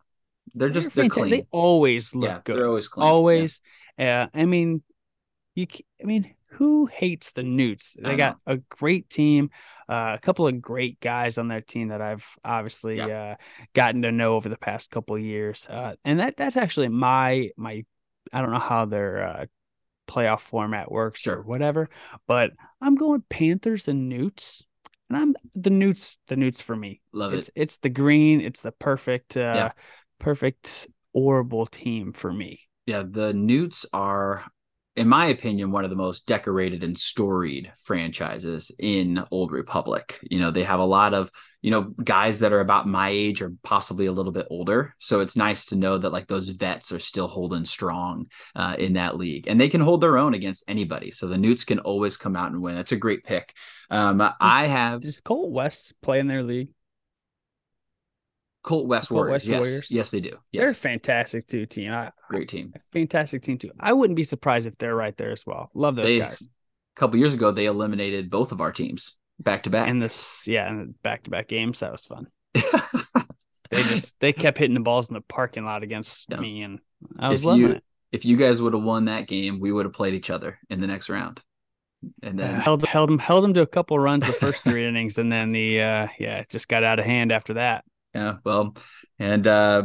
They're 0.53 0.69
just 0.69 0.93
they're, 0.93 1.03
they're 1.03 1.09
clean. 1.09 1.31
They 1.31 1.45
always 1.51 2.13
look 2.13 2.29
yeah, 2.29 2.41
good. 2.43 2.57
They're 2.57 2.67
always 2.67 2.88
clean. 2.88 3.07
Always. 3.07 3.61
Yeah. 3.97 4.23
Uh, 4.33 4.39
I 4.39 4.45
mean, 4.45 4.81
you. 5.55 5.67
I 6.01 6.05
mean, 6.05 6.33
who 6.51 6.88
hates 6.88 7.31
the 7.31 7.43
Newts? 7.43 7.95
They 7.99 8.17
got 8.17 8.38
know. 8.45 8.55
a 8.55 8.57
great 8.57 9.09
team, 9.09 9.51
uh, 9.88 10.15
a 10.15 10.19
couple 10.21 10.47
of 10.47 10.61
great 10.61 10.99
guys 10.99 11.38
on 11.38 11.47
their 11.47 11.61
team 11.61 11.89
that 11.89 12.01
I've 12.01 12.25
obviously 12.43 12.97
yep. 12.97 13.09
uh, 13.09 13.35
gotten 13.73 14.01
to 14.01 14.11
know 14.11 14.35
over 14.35 14.49
the 14.49 14.57
past 14.57 14.91
couple 14.91 15.15
of 15.15 15.21
years, 15.21 15.67
uh, 15.69 15.93
and 16.03 16.19
that 16.19 16.35
that's 16.35 16.57
actually 16.57 16.89
my 16.89 17.49
my. 17.55 17.85
I 18.33 18.41
don't 18.41 18.51
know 18.51 18.59
how 18.59 18.85
their 18.85 19.27
uh, 19.27 19.45
playoff 20.09 20.41
format 20.41 20.91
works 20.91 21.21
sure. 21.21 21.37
or 21.37 21.41
whatever. 21.43 21.89
But 22.27 22.51
I'm 22.81 22.95
going 22.95 23.23
Panthers 23.29 23.87
and 23.87 24.09
Newts. 24.09 24.65
And 25.09 25.17
I'm 25.17 25.35
the 25.55 25.69
Newts, 25.69 26.17
the 26.27 26.35
Newts 26.35 26.61
for 26.61 26.75
me. 26.75 27.01
Love 27.13 27.33
it's, 27.33 27.47
it. 27.49 27.53
It's 27.55 27.77
the 27.77 27.89
green. 27.89 28.41
It's 28.41 28.61
the 28.61 28.71
perfect, 28.71 29.37
uh, 29.37 29.39
yeah. 29.39 29.71
perfect 30.19 30.87
orbital 31.13 31.65
team 31.65 32.13
for 32.13 32.31
me. 32.31 32.61
Yeah, 32.85 33.03
the 33.07 33.33
Newts 33.33 33.85
are 33.93 34.43
in 34.99 35.07
my 35.07 35.27
opinion, 35.27 35.71
one 35.71 35.85
of 35.85 35.89
the 35.89 35.95
most 35.95 36.27
decorated 36.27 36.83
and 36.83 36.97
storied 36.97 37.71
franchises 37.81 38.69
in 38.77 39.23
Old 39.31 39.53
Republic. 39.53 40.19
You 40.29 40.39
know, 40.39 40.51
they 40.51 40.65
have 40.65 40.81
a 40.81 40.85
lot 40.85 41.13
of, 41.13 41.31
you 41.62 41.71
know, 41.71 41.83
guys 42.03 42.39
that 42.39 42.51
are 42.51 42.59
about 42.59 42.85
my 42.85 43.07
age 43.07 43.41
or 43.41 43.53
possibly 43.63 44.07
a 44.07 44.12
little 44.12 44.33
bit 44.33 44.47
older. 44.49 44.93
So 44.99 45.21
it's 45.21 45.38
nice 45.38 45.67
to 45.67 45.77
know 45.77 45.97
that 45.97 46.12
like 46.12 46.27
those 46.27 46.49
vets 46.49 46.91
are 46.91 46.99
still 46.99 47.27
holding 47.27 47.63
strong 47.63 48.25
uh, 48.57 48.75
in 48.77 48.93
that 48.93 49.15
league 49.15 49.47
and 49.47 49.59
they 49.59 49.69
can 49.69 49.79
hold 49.79 50.01
their 50.01 50.17
own 50.17 50.33
against 50.33 50.65
anybody. 50.67 51.12
So 51.12 51.27
the 51.27 51.38
Newts 51.38 51.63
can 51.63 51.79
always 51.79 52.17
come 52.17 52.35
out 52.35 52.51
and 52.51 52.62
win. 52.62 52.75
That's 52.75 52.91
a 52.91 52.97
great 52.97 53.23
pick. 53.23 53.55
Um, 53.89 54.17
does, 54.17 54.33
I 54.41 54.65
have. 54.65 54.99
Does 54.99 55.21
Colt 55.21 55.49
West 55.49 55.93
play 56.01 56.19
in 56.19 56.27
their 56.27 56.43
league? 56.43 56.73
Colt 58.63 58.88
West 58.88 59.10
Colt 59.10 59.17
Warriors. 59.17 59.32
West 59.34 59.48
yes. 59.48 59.60
Warriors. 59.60 59.91
Yes, 59.91 60.10
they 60.10 60.19
do. 60.19 60.38
Yes. 60.52 60.62
They're 60.62 60.69
a 60.72 60.76
fantastic 60.76 61.48
too 61.48 61.65
team. 61.65 61.91
I, 61.91 62.12
Great 62.30 62.50
team. 62.50 62.74
Fantastic 62.91 63.41
team 63.41 63.58
too. 63.58 63.72
I 63.80 63.93
wouldn't 63.93 64.17
be 64.17 64.24
surprised 64.24 64.67
if 64.67 64.78
they're 64.78 64.95
right 64.95 65.15
there 65.17 65.32
as 65.32 65.45
well. 65.45 65.69
Love 65.74 65.95
those 65.95 66.06
they, 66.06 66.19
guys. 66.19 66.41
A 66.41 67.00
couple 67.00 67.19
years 67.19 67.34
ago, 67.34 67.52
they 67.52 67.65
eliminated 67.65 68.30
both 68.30 68.52
of 68.52 68.62
our 68.62 68.72
teams 68.72 69.17
back 69.39 69.63
to 69.63 69.69
back. 69.69 69.88
And 69.88 70.02
this, 70.02 70.43
yeah, 70.45 70.84
back 71.04 71.24
to 71.24 71.30
back 71.30 71.48
games. 71.48 71.80
That 71.80 71.91
was 71.91 72.06
fun. 72.06 72.28
they 72.54 73.84
just 73.84 74.19
they 74.19 74.34
kept 74.34 74.58
hitting 74.58 74.74
the 74.74 74.80
balls 74.82 75.10
in 75.10 75.13
the 75.13 75.22
parking 75.22 75.65
lot 75.65 75.84
against 75.84 76.30
me, 76.30 76.63
and 76.63 76.80
I 77.17 77.30
was 77.30 77.39
if 77.39 77.45
loving 77.45 77.62
you, 77.62 77.69
it. 77.72 77.84
If 78.12 78.26
you 78.26 78.38
guys 78.38 78.62
would 78.62 78.74
have 78.74 78.84
won 78.84 79.06
that 79.06 79.28
game, 79.28 79.60
we 79.60 79.72
would 79.72 79.86
have 79.86 79.93
played 79.93 80.15
each 80.15 80.32
other 80.32 80.58
in 80.69 80.82
the 80.82 80.88
next 80.88 81.10
round 81.10 81.43
and 82.24 82.39
then 82.39 82.56
uh, 82.56 82.62
held 82.62 82.86
held 82.86 83.10
him 83.10 83.19
held 83.19 83.43
him 83.43 83.54
to 83.54 83.62
a 83.62 83.67
couple 83.67 83.98
runs 84.00 84.26
the 84.26 84.34
first 84.34 84.63
three 84.63 84.86
innings, 84.88 85.17
and 85.17 85.32
then 85.32 85.52
the 85.52 85.82
uh 85.82 86.08
yeah 86.19 86.38
it 86.38 86.50
just 86.50 86.67
got 86.67 86.84
out 86.84 87.00
of 87.00 87.06
hand 87.06 87.32
after 87.32 87.56
that. 87.56 87.84
Yeah, 88.13 88.38
well, 88.43 88.76
and 89.17 89.45
uh, 89.45 89.84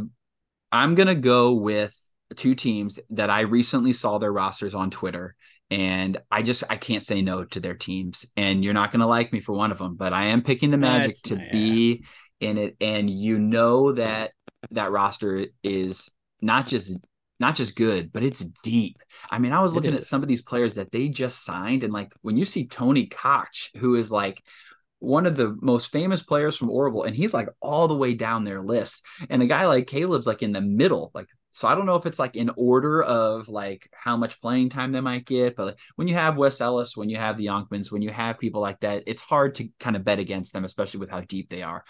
I'm 0.73 0.95
gonna 0.95 1.15
go 1.15 1.53
with 1.53 1.95
two 2.37 2.55
teams 2.55 2.99
that 3.11 3.31
I 3.31 3.41
recently 3.41 3.93
saw 3.93 4.19
their 4.19 4.33
rosters 4.33 4.75
on 4.75 4.91
Twitter, 4.91 5.35
and 5.71 6.19
I 6.31 6.43
just 6.43 6.65
I 6.71 6.77
can't 6.77 7.03
say 7.03 7.23
no 7.23 7.45
to 7.45 7.61
their 7.61 7.75
teams. 7.75 8.27
And 8.37 8.65
you're 8.65 8.75
not 8.75 8.93
gonna 8.93 9.07
like 9.07 9.33
me 9.33 9.41
for 9.41 9.53
one 9.53 9.73
of 9.73 9.79
them, 9.79 9.97
but 9.97 10.13
I 10.13 10.27
am 10.27 10.43
picking 10.43 10.71
the 10.71 10.79
Magic 10.79 11.15
That's, 11.15 11.23
to 11.23 11.49
be 11.53 12.05
in 12.41 12.59
it. 12.59 12.77
And 12.81 13.11
you 13.11 13.39
know 13.39 13.93
that 13.93 14.33
that 14.71 14.91
roster 14.91 15.47
is 15.63 16.09
not 16.41 16.67
just 16.67 16.99
not 17.41 17.57
just 17.57 17.77
good, 17.77 18.13
but 18.13 18.23
it's 18.23 18.45
deep. 18.63 18.99
I 19.31 19.39
mean, 19.39 19.53
I 19.53 19.61
was 19.61 19.75
looking 19.75 19.95
at 19.95 20.05
some 20.05 20.23
of 20.23 20.29
these 20.29 20.43
players 20.43 20.75
that 20.75 20.93
they 20.93 21.09
just 21.09 21.45
signed, 21.45 21.85
and 21.85 21.93
like 21.93 22.13
when 22.23 22.37
you 22.37 22.45
see 22.45 22.67
Tony 22.67 23.07
Koch, 23.07 23.71
who 23.77 23.97
is 23.97 24.11
like 24.11 24.43
one 25.05 25.27
of 25.27 25.37
the 25.37 25.57
most 25.61 25.93
famous 25.93 26.23
players 26.23 26.57
from 26.57 26.71
Orville, 26.71 27.05
and 27.05 27.15
he's 27.15 27.35
like 27.35 27.49
all 27.61 27.89
the 27.89 27.97
way 27.97 28.15
down 28.15 28.45
their 28.45 28.63
list. 28.63 29.05
And 29.31 29.43
a 29.43 29.47
guy 29.47 29.67
like 29.67 29.87
Caleb's 29.87 30.27
like 30.27 30.43
in 30.43 30.53
the 30.53 30.61
middle, 30.61 31.11
like 31.15 31.29
so 31.51 31.69
I 31.69 31.77
don't 31.77 31.87
know 31.87 31.95
if 31.95 32.05
it's 32.05 32.19
like 32.19 32.35
in 32.35 32.51
order 32.57 33.01
of 33.01 33.49
like 33.49 33.89
how 33.93 34.17
much 34.17 34.41
playing 34.41 34.71
time 34.71 34.91
they 34.91 35.01
might 35.01 35.25
get, 35.25 35.55
but 35.55 35.67
like 35.67 35.79
when 35.95 36.09
you 36.09 36.15
have 36.15 36.37
Wes 36.37 36.61
Ellis, 36.61 36.97
when 36.97 37.09
you 37.09 37.17
have 37.17 37.37
the 37.37 37.47
Yonkmans, 37.47 37.93
when 37.93 38.03
you 38.03 38.11
have 38.11 38.41
people 38.41 38.61
like 38.61 38.81
that, 38.81 39.05
it's 39.07 39.23
hard 39.23 39.55
to 39.57 39.69
kind 39.79 39.95
of 39.95 40.05
bet 40.05 40.19
against 40.19 40.53
them, 40.53 40.65
especially 40.65 40.99
with 40.99 41.11
how 41.11 41.21
deep 41.21 41.49
they 41.49 41.63
are. 41.63 41.85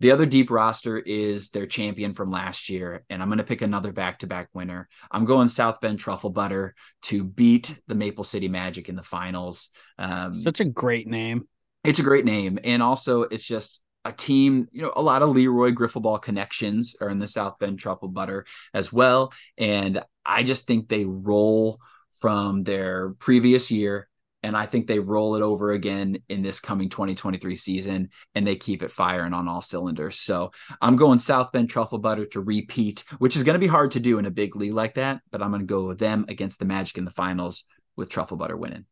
The 0.00 0.10
other 0.10 0.26
deep 0.26 0.50
roster 0.50 0.98
is 0.98 1.50
their 1.50 1.66
champion 1.66 2.12
from 2.12 2.32
last 2.32 2.68
year, 2.68 3.04
and 3.08 3.22
I'm 3.22 3.28
going 3.28 3.38
to 3.38 3.44
pick 3.44 3.62
another 3.62 3.92
back-to-back 3.92 4.48
winner. 4.52 4.88
I'm 5.08 5.24
going 5.24 5.46
South 5.46 5.80
Bend 5.80 6.00
Truffle 6.00 6.30
Butter 6.30 6.74
to 7.02 7.22
beat 7.22 7.78
the 7.86 7.94
Maple 7.94 8.24
City 8.24 8.48
Magic 8.48 8.88
in 8.88 8.96
the 8.96 9.02
finals. 9.02 9.68
Um, 9.96 10.34
Such 10.34 10.58
a 10.58 10.64
great 10.64 11.06
name 11.06 11.46
it's 11.84 11.98
a 11.98 12.02
great 12.02 12.24
name. 12.24 12.58
And 12.64 12.82
also, 12.82 13.22
it's 13.22 13.44
just 13.44 13.82
a 14.04 14.12
team, 14.12 14.68
you 14.72 14.82
know, 14.82 14.92
a 14.96 15.02
lot 15.02 15.22
of 15.22 15.30
Leroy 15.30 15.70
Griffball 15.72 16.20
connections 16.20 16.96
are 17.00 17.08
in 17.08 17.18
the 17.18 17.28
South 17.28 17.58
Bend 17.58 17.78
Truffle 17.78 18.08
Butter 18.08 18.44
as 18.72 18.92
well. 18.92 19.32
And 19.56 20.02
I 20.24 20.42
just 20.42 20.66
think 20.66 20.88
they 20.88 21.04
roll 21.04 21.80
from 22.20 22.62
their 22.62 23.14
previous 23.18 23.70
year. 23.70 24.08
And 24.42 24.54
I 24.54 24.66
think 24.66 24.86
they 24.86 24.98
roll 24.98 25.36
it 25.36 25.42
over 25.42 25.72
again 25.72 26.18
in 26.28 26.42
this 26.42 26.60
coming 26.60 26.90
2023 26.90 27.56
season 27.56 28.10
and 28.34 28.46
they 28.46 28.56
keep 28.56 28.82
it 28.82 28.90
firing 28.90 29.32
on 29.32 29.48
all 29.48 29.62
cylinders. 29.62 30.20
So 30.20 30.52
I'm 30.82 30.96
going 30.96 31.18
South 31.18 31.50
Bend 31.50 31.70
Truffle 31.70 31.98
Butter 31.98 32.26
to 32.26 32.42
repeat, 32.42 33.04
which 33.18 33.36
is 33.36 33.42
going 33.42 33.54
to 33.54 33.58
be 33.58 33.66
hard 33.66 33.92
to 33.92 34.00
do 34.00 34.18
in 34.18 34.26
a 34.26 34.30
big 34.30 34.54
league 34.54 34.74
like 34.74 34.94
that. 34.94 35.22
But 35.30 35.42
I'm 35.42 35.50
going 35.50 35.62
to 35.62 35.66
go 35.66 35.86
with 35.86 35.98
them 35.98 36.26
against 36.28 36.58
the 36.58 36.66
Magic 36.66 36.98
in 36.98 37.06
the 37.06 37.10
finals 37.10 37.64
with 37.96 38.10
Truffle 38.10 38.36
Butter 38.36 38.56
winning. 38.56 38.84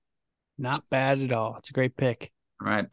Not 0.57 0.89
bad 0.89 1.21
at 1.21 1.33
all. 1.33 1.57
It's 1.59 1.69
a 1.69 1.75
great 1.75 1.99
pick. 1.99 2.33
Right. 2.63 2.87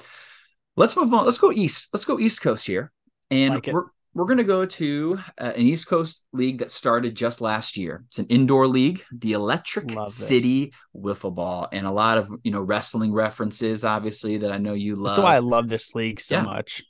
Let's 0.76 0.96
move 0.96 1.14
on. 1.14 1.26
Let's 1.26 1.38
go 1.38 1.52
east. 1.52 1.90
Let's 1.94 2.06
go 2.06 2.20
East 2.20 2.42
Coast 2.42 2.66
here. 2.66 2.92
And 3.30 3.56
like 3.56 3.68
we're 3.68 3.86
we're 4.14 4.26
going 4.26 4.38
to 4.38 4.44
go 4.44 4.66
to 4.66 5.20
uh, 5.40 5.54
an 5.56 5.62
East 5.62 5.88
Coast 5.88 6.26
league 6.34 6.60
that 6.60 6.72
started 6.72 7.16
just 7.16 7.42
last 7.42 7.78
year. 7.78 8.04
It's 8.08 8.20
an 8.20 8.26
indoor 8.28 8.68
league, 8.68 9.04
the 9.12 9.34
Electric 9.34 9.92
City 10.08 10.74
Wiffle 10.96 11.34
Ball, 11.34 11.68
and 11.72 11.86
a 11.86 11.92
lot 11.92 12.18
of 12.18 12.32
you 12.44 12.52
know 12.52 12.62
wrestling 12.62 13.14
references, 13.14 13.86
obviously 13.86 14.38
that 14.40 14.52
I 14.52 14.58
know 14.58 14.74
you 14.74 14.96
love. 14.96 15.16
That's 15.16 15.24
why 15.24 15.36
I 15.36 15.40
love 15.40 15.70
this 15.70 15.94
league 15.94 16.20
so 16.20 16.38
yeah. 16.38 16.42
much. 16.44 16.84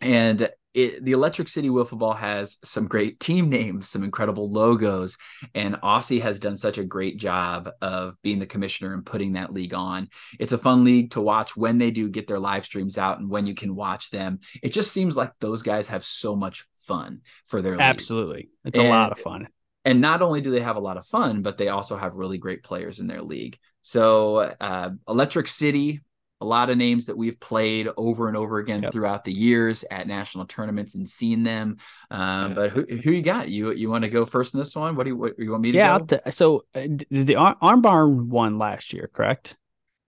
And 0.00 0.50
it, 0.74 1.04
the 1.04 1.12
Electric 1.12 1.48
City 1.48 1.68
Wiffle 1.68 1.98
Ball 1.98 2.14
has 2.14 2.58
some 2.62 2.86
great 2.86 3.20
team 3.20 3.48
names, 3.48 3.88
some 3.88 4.04
incredible 4.04 4.50
logos, 4.50 5.16
and 5.54 5.76
Aussie 5.76 6.20
has 6.20 6.38
done 6.38 6.56
such 6.56 6.78
a 6.78 6.84
great 6.84 7.18
job 7.18 7.70
of 7.80 8.16
being 8.22 8.38
the 8.38 8.46
commissioner 8.46 8.94
and 8.94 9.04
putting 9.04 9.32
that 9.32 9.52
league 9.52 9.74
on. 9.74 10.08
It's 10.38 10.52
a 10.52 10.58
fun 10.58 10.84
league 10.84 11.12
to 11.12 11.20
watch 11.20 11.56
when 11.56 11.78
they 11.78 11.90
do 11.90 12.08
get 12.08 12.26
their 12.26 12.38
live 12.38 12.64
streams 12.64 12.98
out 12.98 13.18
and 13.18 13.30
when 13.30 13.46
you 13.46 13.54
can 13.54 13.74
watch 13.74 14.10
them. 14.10 14.40
It 14.62 14.72
just 14.72 14.92
seems 14.92 15.16
like 15.16 15.32
those 15.40 15.62
guys 15.62 15.88
have 15.88 16.04
so 16.04 16.36
much 16.36 16.66
fun 16.82 17.22
for 17.46 17.62
their 17.62 17.72
league. 17.72 17.80
Absolutely, 17.80 18.48
it's 18.64 18.78
and, 18.78 18.88
a 18.88 18.90
lot 18.90 19.12
of 19.12 19.18
fun. 19.18 19.48
And 19.84 20.00
not 20.00 20.22
only 20.22 20.42
do 20.42 20.50
they 20.50 20.60
have 20.60 20.76
a 20.76 20.80
lot 20.80 20.98
of 20.98 21.06
fun, 21.06 21.42
but 21.42 21.56
they 21.56 21.68
also 21.68 21.96
have 21.96 22.14
really 22.14 22.36
great 22.36 22.62
players 22.62 23.00
in 23.00 23.06
their 23.06 23.22
league. 23.22 23.58
So, 23.82 24.36
uh, 24.60 24.90
Electric 25.08 25.48
City 25.48 26.02
a 26.40 26.44
lot 26.44 26.70
of 26.70 26.78
names 26.78 27.06
that 27.06 27.16
we've 27.16 27.38
played 27.40 27.88
over 27.96 28.28
and 28.28 28.36
over 28.36 28.58
again 28.58 28.82
yep. 28.82 28.92
throughout 28.92 29.24
the 29.24 29.32
years 29.32 29.84
at 29.90 30.06
national 30.06 30.46
tournaments 30.46 30.94
and 30.94 31.08
seen 31.08 31.42
them. 31.42 31.78
Um, 32.10 32.50
yeah. 32.50 32.54
But 32.54 32.70
who, 32.70 32.86
who 33.02 33.10
you 33.10 33.22
got? 33.22 33.48
You 33.48 33.72
you 33.72 33.90
want 33.90 34.04
to 34.04 34.10
go 34.10 34.24
first 34.24 34.54
in 34.54 34.58
this 34.58 34.74
one? 34.76 34.96
What 34.96 35.04
do 35.04 35.10
you 35.10 35.16
what, 35.16 35.38
you 35.38 35.50
want 35.50 35.62
me 35.62 35.72
to 35.72 35.78
do? 35.78 35.78
yeah, 35.78 36.30
so 36.30 36.64
uh, 36.74 36.86
the 37.10 37.36
arm 37.36 37.82
barn 37.82 38.28
won 38.28 38.58
last 38.58 38.92
year, 38.92 39.10
correct? 39.12 39.56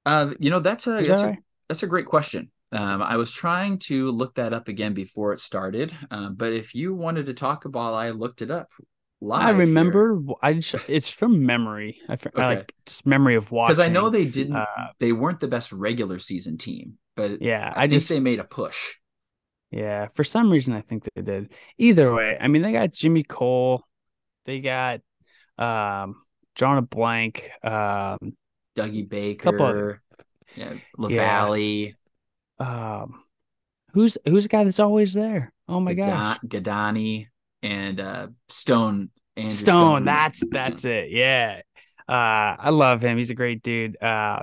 Uh, 0.06 0.32
you 0.38 0.50
know 0.50 0.60
that's 0.60 0.86
a 0.86 0.92
that's, 0.92 1.08
that 1.08 1.26
right? 1.26 1.38
a 1.38 1.42
that's 1.68 1.82
a 1.82 1.88
great 1.88 2.06
question. 2.06 2.50
Um, 2.72 3.02
I 3.02 3.16
was 3.16 3.32
trying 3.32 3.78
to 3.78 4.12
look 4.12 4.36
that 4.36 4.52
up 4.52 4.68
again 4.68 4.94
before 4.94 5.32
it 5.32 5.40
started, 5.40 5.92
um, 6.12 6.36
but 6.36 6.52
if 6.52 6.74
you 6.74 6.94
wanted 6.94 7.26
to 7.26 7.34
talk 7.34 7.64
about, 7.64 7.94
I 7.94 8.10
looked 8.10 8.42
it 8.42 8.50
up 8.50 8.70
live. 9.20 9.42
I 9.42 9.50
remember. 9.50 10.20
Here. 10.20 10.34
I 10.42 10.52
just, 10.54 10.84
it's 10.88 11.08
from 11.08 11.44
memory. 11.44 11.98
I 12.08 12.14
okay. 12.14 12.30
like 12.34 12.74
just 12.86 13.06
memory 13.06 13.36
of 13.36 13.50
watching. 13.50 13.76
Because 13.76 13.86
I 13.86 13.88
know 13.88 14.10
they 14.10 14.24
didn't. 14.24 14.56
Uh, 14.56 14.66
they 14.98 15.12
weren't 15.12 15.40
the 15.40 15.48
best 15.48 15.72
regular 15.72 16.18
season 16.18 16.58
team, 16.58 16.98
but 17.16 17.42
yeah, 17.42 17.72
I, 17.74 17.84
I 17.84 17.88
think 17.88 18.00
just, 18.00 18.08
they 18.08 18.20
made 18.20 18.38
a 18.38 18.44
push. 18.44 18.94
Yeah, 19.70 20.08
for 20.14 20.24
some 20.24 20.50
reason 20.50 20.74
I 20.74 20.80
think 20.80 21.06
they 21.14 21.22
did. 21.22 21.52
Either 21.78 22.12
way, 22.12 22.36
I 22.40 22.48
mean 22.48 22.62
they 22.62 22.72
got 22.72 22.92
Jimmy 22.92 23.22
Cole, 23.22 23.84
they 24.44 24.60
got 24.60 25.00
um 25.58 26.16
John 26.56 26.78
a 26.78 26.82
blank, 26.82 27.48
um 27.62 28.18
Dougie 28.76 29.08
Baker, 29.08 29.52
couple 29.52 29.94
yeah, 30.56 30.74
LaValle. 30.98 31.94
Yeah. 32.58 33.00
Um 33.00 33.22
who's 33.92 34.18
who's 34.26 34.44
the 34.44 34.48
guy 34.48 34.64
that's 34.64 34.80
always 34.80 35.12
there? 35.12 35.52
Oh 35.68 35.78
my 35.78 35.94
Gadani, 35.94 36.06
gosh. 36.06 36.38
Gadani 36.46 37.26
and 37.62 38.00
uh, 38.00 38.28
Stone. 38.48 39.10
Andrew 39.36 39.52
Stone, 39.52 39.74
Stone, 39.74 40.04
that's 40.04 40.42
that's 40.50 40.84
it. 40.84 41.10
Yeah, 41.10 41.60
uh, 42.08 42.56
I 42.58 42.70
love 42.70 43.00
him. 43.00 43.16
He's 43.16 43.30
a 43.30 43.34
great 43.34 43.62
dude. 43.62 44.00
Uh, 44.02 44.42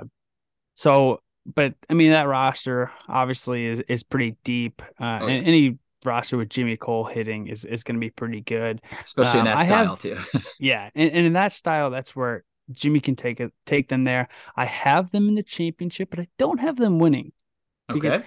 so, 0.74 1.20
but 1.46 1.74
I 1.88 1.94
mean 1.94 2.10
that 2.10 2.26
roster 2.26 2.90
obviously 3.06 3.66
is 3.66 3.80
is 3.88 4.02
pretty 4.02 4.36
deep. 4.44 4.82
Uh, 5.00 5.18
oh, 5.22 5.26
yeah. 5.26 5.34
and 5.34 5.46
any 5.46 5.78
roster 6.04 6.36
with 6.36 6.48
Jimmy 6.48 6.76
Cole 6.76 7.04
hitting 7.04 7.48
is 7.48 7.64
is 7.64 7.84
going 7.84 7.96
to 7.96 8.00
be 8.00 8.10
pretty 8.10 8.40
good, 8.40 8.80
especially 9.04 9.40
um, 9.40 9.46
in 9.46 9.56
that 9.56 9.66
style 9.66 9.88
have, 9.90 9.98
too. 9.98 10.18
yeah, 10.58 10.90
and, 10.94 11.10
and 11.12 11.26
in 11.26 11.32
that 11.34 11.52
style, 11.52 11.90
that's 11.90 12.16
where 12.16 12.44
Jimmy 12.72 13.00
can 13.00 13.16
take 13.16 13.40
it, 13.40 13.52
take 13.66 13.88
them 13.88 14.04
there. 14.04 14.28
I 14.56 14.66
have 14.66 15.10
them 15.10 15.28
in 15.28 15.34
the 15.34 15.42
championship, 15.42 16.10
but 16.10 16.20
I 16.20 16.28
don't 16.38 16.60
have 16.60 16.76
them 16.76 16.98
winning. 16.98 17.32
Because, 17.88 18.14
okay. 18.14 18.26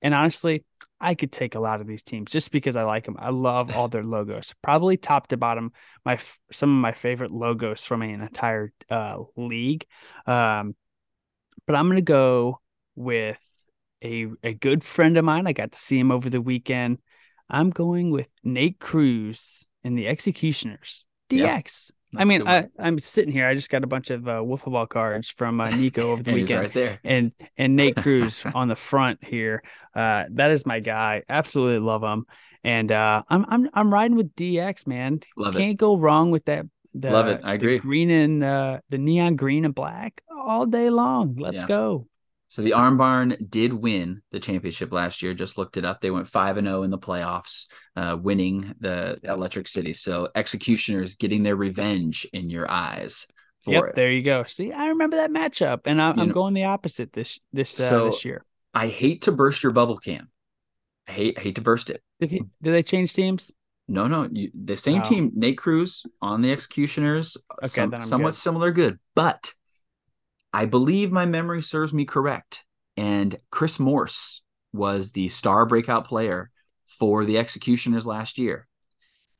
And 0.00 0.14
honestly, 0.14 0.64
I 1.02 1.14
could 1.14 1.32
take 1.32 1.56
a 1.56 1.60
lot 1.60 1.80
of 1.80 1.88
these 1.88 2.04
teams 2.04 2.30
just 2.30 2.52
because 2.52 2.76
I 2.76 2.84
like 2.84 3.04
them. 3.04 3.16
I 3.18 3.30
love 3.30 3.74
all 3.76 3.88
their 3.88 4.04
logos. 4.04 4.54
Probably 4.62 4.96
top 4.96 5.26
to 5.28 5.36
bottom, 5.36 5.72
my 6.04 6.18
some 6.52 6.70
of 6.70 6.80
my 6.80 6.92
favorite 6.92 7.32
logos 7.32 7.84
from 7.84 8.02
an 8.02 8.22
entire 8.22 8.72
uh, 8.88 9.18
league. 9.36 9.84
Um, 10.26 10.76
but 11.66 11.74
I'm 11.74 11.88
gonna 11.88 12.02
go 12.02 12.60
with 12.94 13.40
a 14.02 14.28
a 14.44 14.54
good 14.54 14.84
friend 14.84 15.16
of 15.16 15.24
mine. 15.24 15.48
I 15.48 15.52
got 15.52 15.72
to 15.72 15.78
see 15.78 15.98
him 15.98 16.12
over 16.12 16.30
the 16.30 16.40
weekend. 16.40 16.98
I'm 17.50 17.70
going 17.70 18.10
with 18.12 18.28
Nate 18.44 18.78
Cruz 18.78 19.66
and 19.82 19.98
the 19.98 20.06
Executioners. 20.06 21.06
DX. 21.28 21.90
I 22.16 22.24
mean, 22.24 22.46
I, 22.46 22.66
I'm 22.78 22.98
sitting 22.98 23.32
here. 23.32 23.46
I 23.46 23.54
just 23.54 23.70
got 23.70 23.84
a 23.84 23.86
bunch 23.86 24.10
of 24.10 24.28
uh, 24.28 24.32
wiffle 24.32 24.72
ball 24.72 24.86
cards 24.86 25.28
from 25.28 25.60
uh, 25.60 25.70
Nico 25.70 26.10
over 26.10 26.22
the 26.22 26.32
weekend, 26.34 26.60
right 26.60 26.72
there, 26.72 27.00
and 27.04 27.32
and 27.56 27.76
Nate 27.76 27.96
Cruz 27.96 28.44
on 28.54 28.68
the 28.68 28.76
front 28.76 29.24
here. 29.24 29.62
Uh, 29.94 30.24
that 30.32 30.50
is 30.50 30.66
my 30.66 30.80
guy. 30.80 31.22
Absolutely 31.28 31.78
love 31.78 32.02
him, 32.02 32.26
and 32.64 32.92
uh, 32.92 33.22
I'm 33.28 33.46
I'm 33.48 33.68
I'm 33.72 33.92
riding 33.92 34.16
with 34.16 34.34
DX, 34.36 34.86
man. 34.86 35.20
Love 35.36 35.54
Can't 35.54 35.72
it. 35.72 35.76
go 35.78 35.96
wrong 35.96 36.30
with 36.30 36.44
that. 36.46 36.66
The, 36.94 37.10
love 37.10 37.28
it. 37.28 37.40
I 37.42 37.54
agree. 37.54 37.78
green 37.78 38.10
and 38.10 38.44
uh, 38.44 38.80
the 38.90 38.98
neon 38.98 39.36
green 39.36 39.64
and 39.64 39.74
black 39.74 40.22
all 40.30 40.66
day 40.66 40.90
long. 40.90 41.36
Let's 41.38 41.62
yeah. 41.62 41.66
go. 41.66 42.06
So 42.52 42.60
the 42.60 42.74
Arm 42.74 42.98
Barn 42.98 43.34
did 43.48 43.72
win 43.72 44.20
the 44.30 44.38
championship 44.38 44.92
last 44.92 45.22
year. 45.22 45.32
Just 45.32 45.56
looked 45.56 45.78
it 45.78 45.86
up. 45.86 46.02
They 46.02 46.10
went 46.10 46.28
five 46.28 46.58
and 46.58 46.66
zero 46.66 46.80
oh 46.80 46.82
in 46.82 46.90
the 46.90 46.98
playoffs, 46.98 47.66
uh, 47.96 48.18
winning 48.20 48.74
the 48.78 49.18
Electric 49.22 49.66
City. 49.66 49.94
So 49.94 50.28
executioners 50.34 51.14
getting 51.14 51.44
their 51.44 51.56
revenge 51.56 52.28
in 52.34 52.50
your 52.50 52.70
eyes. 52.70 53.26
yep, 53.66 53.84
it. 53.84 53.94
there 53.94 54.12
you 54.12 54.22
go. 54.22 54.44
See, 54.46 54.70
I 54.70 54.88
remember 54.88 55.16
that 55.16 55.30
matchup, 55.30 55.86
and 55.86 55.98
I, 55.98 56.10
am 56.10 56.28
going 56.30 56.52
the 56.52 56.64
opposite 56.64 57.14
this 57.14 57.40
this 57.54 57.80
uh, 57.80 57.88
so 57.88 58.04
this 58.10 58.22
year. 58.22 58.44
I 58.74 58.88
hate 58.88 59.22
to 59.22 59.32
burst 59.32 59.62
your 59.62 59.72
bubble 59.72 59.96
cam. 59.96 60.28
I 61.08 61.12
hate 61.12 61.38
hate 61.38 61.54
to 61.54 61.62
burst 61.62 61.88
it. 61.88 62.02
Did 62.20 62.32
he? 62.32 62.42
Did 62.60 62.74
they 62.74 62.82
change 62.82 63.14
teams? 63.14 63.50
No, 63.88 64.06
no. 64.08 64.28
You, 64.30 64.50
the 64.52 64.76
same 64.76 65.00
oh. 65.00 65.08
team, 65.08 65.32
Nate 65.34 65.56
Cruz 65.56 66.04
on 66.20 66.42
the 66.42 66.52
Executioners, 66.52 67.38
okay, 67.60 67.68
some, 67.68 68.02
somewhat 68.02 68.28
good. 68.28 68.34
similar, 68.34 68.70
good, 68.72 68.98
but 69.14 69.54
I 70.52 70.66
believe 70.66 71.10
my 71.12 71.26
memory 71.26 71.62
serves 71.62 71.94
me 71.94 72.04
correct. 72.04 72.64
And 72.96 73.38
Chris 73.50 73.78
Morse 73.78 74.42
was 74.72 75.12
the 75.12 75.28
star 75.28 75.66
breakout 75.66 76.06
player 76.06 76.50
for 76.86 77.24
the 77.24 77.38
Executioners 77.38 78.06
last 78.06 78.38
year. 78.38 78.66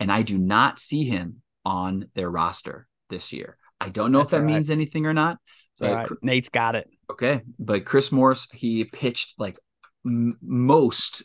And 0.01 0.11
I 0.11 0.23
do 0.23 0.39
not 0.39 0.79
see 0.79 1.05
him 1.05 1.43
on 1.65 2.09
their 2.15 2.31
roster 2.31 2.89
this 3.11 3.33
year. 3.33 3.57
I 3.81 3.89
don't 3.89 4.13
know 4.13 4.19
That's 4.19 4.29
if 4.29 4.39
that 4.39 4.45
right. 4.45 4.55
means 4.55 4.71
anything 4.71 5.07
or 5.07 5.15
not. 5.15 5.39
Right. 5.81 6.09
Nate's 6.23 6.49
got 6.49 6.77
it. 6.77 6.89
Okay. 7.11 7.43
But 7.59 7.85
Chris 7.85 8.13
Morse, 8.13 8.49
he 8.53 8.85
pitched 8.85 9.35
like 9.39 9.59
m- 10.07 10.39
most 10.41 11.25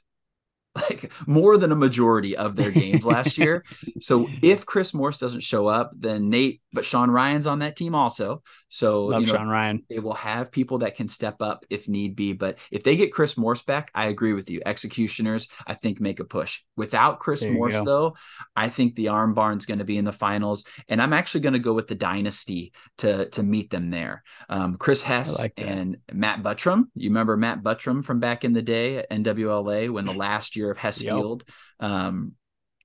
like 0.89 1.11
more 1.25 1.57
than 1.57 1.71
a 1.71 1.75
majority 1.75 2.35
of 2.35 2.55
their 2.55 2.71
games 2.71 3.05
last 3.05 3.37
year. 3.37 3.63
So 3.99 4.27
if 4.41 4.65
Chris 4.65 4.93
Morse 4.93 5.19
doesn't 5.19 5.41
show 5.41 5.67
up, 5.67 5.91
then 5.97 6.29
Nate, 6.29 6.61
but 6.73 6.85
Sean 6.85 7.09
Ryan's 7.09 7.47
on 7.47 7.59
that 7.59 7.75
team 7.75 7.95
also. 7.95 8.43
So 8.69 9.05
love 9.05 9.21
you 9.21 9.27
know, 9.27 9.33
Sean 9.33 9.47
Ryan. 9.47 9.83
They 9.89 9.99
will 9.99 10.13
have 10.13 10.51
people 10.51 10.79
that 10.79 10.95
can 10.95 11.07
step 11.07 11.41
up 11.41 11.65
if 11.69 11.87
need 11.87 12.15
be. 12.15 12.33
But 12.33 12.57
if 12.71 12.83
they 12.83 12.95
get 12.95 13.13
Chris 13.13 13.37
Morse 13.37 13.63
back, 13.63 13.91
I 13.95 14.07
agree 14.07 14.33
with 14.33 14.49
you. 14.49 14.61
Executioners, 14.65 15.47
I 15.65 15.73
think 15.73 16.01
make 16.01 16.19
a 16.19 16.25
push. 16.25 16.59
Without 16.75 17.19
Chris 17.19 17.43
Morse, 17.45 17.79
though, 17.85 18.15
I 18.55 18.69
think 18.69 18.95
the 18.95 19.07
Arm 19.07 19.33
Barn's 19.33 19.65
going 19.65 19.79
to 19.79 19.85
be 19.85 19.97
in 19.97 20.05
the 20.05 20.11
finals, 20.11 20.65
and 20.87 21.01
I'm 21.01 21.13
actually 21.13 21.41
going 21.41 21.53
to 21.53 21.59
go 21.59 21.73
with 21.73 21.87
the 21.87 21.95
Dynasty 21.95 22.73
to 22.99 23.29
to 23.29 23.43
meet 23.43 23.69
them 23.69 23.89
there. 23.89 24.23
Um, 24.49 24.77
Chris 24.77 25.01
Hess 25.01 25.37
like 25.37 25.53
and 25.57 25.97
Matt 26.11 26.43
Buttram. 26.43 26.85
You 26.95 27.09
remember 27.09 27.37
Matt 27.37 27.63
Buttram 27.63 28.03
from 28.03 28.19
back 28.19 28.43
in 28.43 28.53
the 28.53 28.61
day 28.61 28.97
at 28.97 29.09
NWLA 29.09 29.91
when 29.91 30.05
the 30.05 30.13
last 30.27 30.55
year 30.55 30.66
of 30.71 30.77
Hess 30.77 31.01
yep. 31.01 31.13
Field, 31.13 31.43
um, 31.79 32.33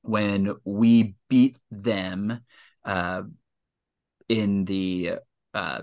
when 0.03 0.55
we 0.65 1.15
beat 1.29 1.57
them 1.71 2.41
uh, 2.85 3.23
in 4.29 4.65
the 4.65 5.13
uh, 5.55 5.83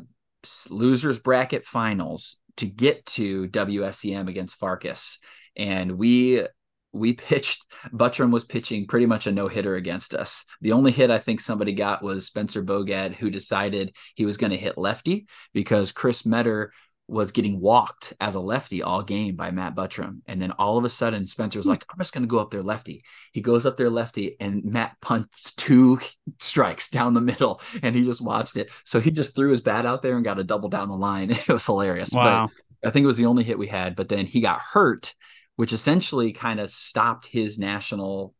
losers 0.69 1.19
bracket 1.19 1.65
finals 1.65 2.37
to 2.57 2.65
get 2.65 3.05
to 3.05 3.47
WSEM 3.47 4.27
against 4.27 4.55
Farkas. 4.55 5.19
And 5.55 5.93
we 5.93 6.43
we 6.91 7.13
pitched 7.29 7.65
Buttram 7.93 8.31
was 8.31 8.45
pitching 8.45 8.87
pretty 8.87 9.05
much 9.05 9.27
a 9.27 9.31
no 9.31 9.47
hitter 9.47 9.75
against 9.75 10.13
us. 10.13 10.45
The 10.61 10.71
only 10.71 10.91
hit 10.91 11.11
I 11.11 11.19
think 11.19 11.39
somebody 11.39 11.73
got 11.73 12.03
was 12.03 12.25
Spencer 12.25 12.61
Bogad, 12.61 13.13
who 13.13 13.29
decided 13.29 13.95
he 14.15 14.25
was 14.25 14.37
going 14.37 14.51
to 14.51 14.57
hit 14.57 14.77
lefty 14.77 15.27
because 15.53 15.91
Chris 15.91 16.25
Metter 16.25 16.71
was 17.09 17.31
getting 17.31 17.59
walked 17.59 18.13
as 18.21 18.35
a 18.35 18.39
lefty 18.39 18.83
all 18.83 19.01
game 19.01 19.35
by 19.35 19.51
Matt 19.51 19.75
Buttram. 19.75 20.19
And 20.27 20.41
then 20.41 20.51
all 20.51 20.77
of 20.77 20.85
a 20.85 20.89
sudden, 20.89 21.25
Spencer's 21.25 21.65
hmm. 21.65 21.71
like, 21.71 21.85
I'm 21.89 21.97
just 21.97 22.13
going 22.13 22.23
to 22.23 22.27
go 22.27 22.39
up 22.39 22.51
there 22.51 22.63
lefty. 22.63 23.03
He 23.33 23.41
goes 23.41 23.65
up 23.65 23.77
there 23.77 23.89
lefty, 23.89 24.35
and 24.39 24.63
Matt 24.63 24.95
punts 25.01 25.53
two 25.55 25.99
strikes 26.39 26.89
down 26.89 27.13
the 27.13 27.21
middle, 27.21 27.61
and 27.81 27.95
he 27.95 28.03
just 28.03 28.21
watched 28.21 28.57
it. 28.57 28.69
So 28.85 28.99
he 28.99 29.11
just 29.11 29.35
threw 29.35 29.49
his 29.49 29.61
bat 29.61 29.85
out 29.85 30.01
there 30.01 30.15
and 30.15 30.23
got 30.23 30.39
a 30.39 30.43
double 30.43 30.69
down 30.69 30.89
the 30.89 30.95
line. 30.95 31.35
It 31.49 31.53
was 31.53 31.65
hilarious. 31.65 32.11
Wow. 32.13 32.49
But 32.81 32.89
I 32.89 32.91
think 32.91 33.03
it 33.03 33.07
was 33.07 33.17
the 33.17 33.25
only 33.25 33.43
hit 33.43 33.57
we 33.57 33.67
had. 33.67 33.95
But 33.95 34.07
then 34.07 34.25
he 34.25 34.39
got 34.39 34.61
hurt, 34.61 35.15
which 35.55 35.73
essentially 35.73 36.31
kind 36.31 36.59
of 36.59 36.69
stopped 36.69 37.25
his 37.25 37.57
national 37.57 38.35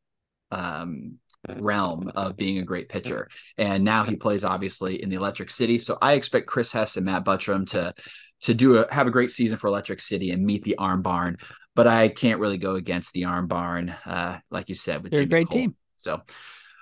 um, 0.52 1.18
realm 1.48 2.12
of 2.16 2.38
being 2.38 2.60
a 2.60 2.64
great 2.64 2.90
pitcher. 2.90 3.30
And 3.58 3.84
now 3.84 4.04
he 4.04 4.16
plays 4.16 4.44
obviously 4.44 5.02
in 5.02 5.10
the 5.10 5.16
Electric 5.16 5.50
City. 5.50 5.80
So 5.80 5.98
I 6.02 6.14
expect 6.14 6.48
Chris 6.48 6.72
Hess 6.72 6.98
and 6.98 7.06
Matt 7.06 7.26
Buttram 7.26 7.68
to 7.72 7.94
to 8.42 8.54
do 8.54 8.78
a 8.78 8.94
have 8.94 9.08
a 9.08 9.12
great 9.12 9.32
season 9.32 9.58
for 9.58 9.68
Electric 9.68 10.00
City 10.02 10.32
and 10.32 10.46
meet 10.46 10.64
the 10.64 10.78
Arm 10.78 11.02
Barn. 11.02 11.38
but 11.76 11.88
I 11.88 12.10
can't 12.10 12.40
really 12.40 12.58
go 12.58 12.76
against 12.76 13.14
the 13.14 13.26
Arm 13.26 13.48
Barn, 13.48 13.90
uh, 14.06 14.40
like 14.52 14.70
you 14.70 14.76
said. 14.76 15.04
With 15.04 15.12
They're 15.12 15.20
Jimmy 15.20 15.26
a 15.26 15.30
great 15.30 15.50
Cole. 15.50 15.60
team. 15.60 15.76
So 15.98 16.22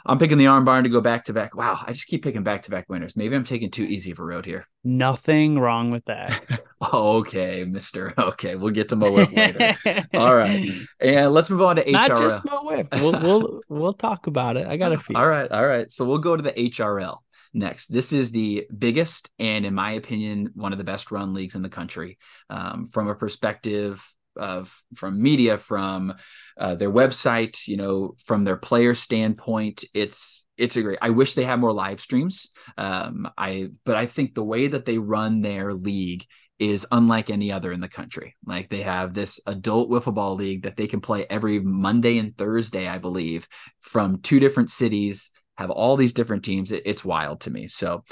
I'm 0.05 0.17
picking 0.19 0.37
the 0.37 0.47
Arm 0.47 0.63
Barn 0.65 0.83
to 0.85 0.89
go 0.89 1.01
back 1.01 1.25
to 1.25 1.33
back. 1.33 1.55
Wow, 1.55 1.79
I 1.85 1.91
just 1.91 2.07
keep 2.07 2.23
picking 2.23 2.43
back 2.43 2.63
to 2.63 2.71
back 2.71 2.85
winners. 2.89 3.15
Maybe 3.15 3.35
I'm 3.35 3.43
taking 3.43 3.69
too 3.71 3.83
easy 3.83 4.11
of 4.11 4.19
a 4.19 4.23
road 4.23 4.45
here. 4.45 4.65
Nothing 4.83 5.59
wrong 5.59 5.91
with 5.91 6.05
that. 6.05 6.41
okay, 6.93 7.65
Mister. 7.65 8.13
Okay, 8.17 8.55
we'll 8.55 8.71
get 8.73 8.89
to 8.89 8.95
MOWIFF 8.95 9.35
later. 9.35 10.05
All 10.13 10.33
right, 10.35 10.71
and 11.01 11.31
let's 11.33 11.49
move 11.49 11.61
on 11.61 11.75
to 11.75 11.83
HRL. 11.83 11.91
Not 11.91 12.09
just 12.19 12.43
MOWIFF. 12.45 12.87
We'll 13.01 13.19
we'll 13.21 13.61
we'll 13.67 13.93
talk 13.93 14.27
about 14.27 14.55
it. 14.57 14.65
I 14.67 14.77
got 14.77 14.93
a 14.93 14.97
few. 14.97 15.15
All 15.17 15.27
right, 15.27 15.51
all 15.51 15.65
right. 15.67 15.91
So 15.91 16.05
we'll 16.05 16.19
go 16.19 16.35
to 16.37 16.41
the 16.43 16.53
HRL 16.53 17.17
next. 17.53 17.87
This 17.87 18.13
is 18.13 18.31
the 18.31 18.67
biggest 18.75 19.29
and, 19.39 19.65
in 19.65 19.73
my 19.73 19.91
opinion, 19.91 20.51
one 20.55 20.71
of 20.71 20.77
the 20.77 20.83
best 20.83 21.11
run 21.11 21.33
leagues 21.33 21.55
in 21.55 21.61
the 21.61 21.69
country. 21.69 22.17
Um, 22.49 22.85
from 22.87 23.07
a 23.07 23.15
perspective 23.15 24.03
of 24.35 24.81
from 24.95 25.21
media, 25.21 25.57
from 25.57 26.13
uh, 26.57 26.75
their 26.75 26.91
website, 26.91 27.67
you 27.67 27.77
know, 27.77 28.15
from 28.25 28.43
their 28.43 28.57
player 28.57 28.93
standpoint, 28.93 29.83
it's 29.93 30.45
it's 30.57 30.75
a 30.75 30.81
great. 30.81 30.99
I 31.01 31.09
wish 31.09 31.33
they 31.33 31.43
had 31.43 31.59
more 31.59 31.73
live 31.73 31.99
streams. 31.99 32.47
Um, 32.77 33.27
I 33.37 33.69
but 33.85 33.95
I 33.95 34.05
think 34.05 34.33
the 34.33 34.43
way 34.43 34.67
that 34.67 34.85
they 34.85 34.97
run 34.97 35.41
their 35.41 35.73
league 35.73 36.25
is 36.59 36.87
unlike 36.91 37.29
any 37.29 37.51
other 37.51 37.71
in 37.71 37.81
the 37.81 37.87
country. 37.87 38.35
Like 38.45 38.69
they 38.69 38.81
have 38.81 39.13
this 39.13 39.39
adult 39.45 39.89
wiffle 39.89 40.15
ball 40.15 40.35
league 40.35 40.63
that 40.63 40.75
they 40.75 40.87
can 40.87 41.01
play 41.01 41.25
every 41.29 41.59
Monday 41.59 42.17
and 42.17 42.35
Thursday, 42.35 42.87
I 42.87 42.97
believe, 42.97 43.47
from 43.79 44.21
two 44.21 44.39
different 44.39 44.71
cities. 44.71 45.29
Have 45.57 45.71
all 45.71 45.97
these 45.97 46.13
different 46.13 46.43
teams. 46.43 46.71
It, 46.71 46.83
it's 46.85 47.05
wild 47.05 47.41
to 47.41 47.49
me. 47.49 47.67
So 47.67 48.03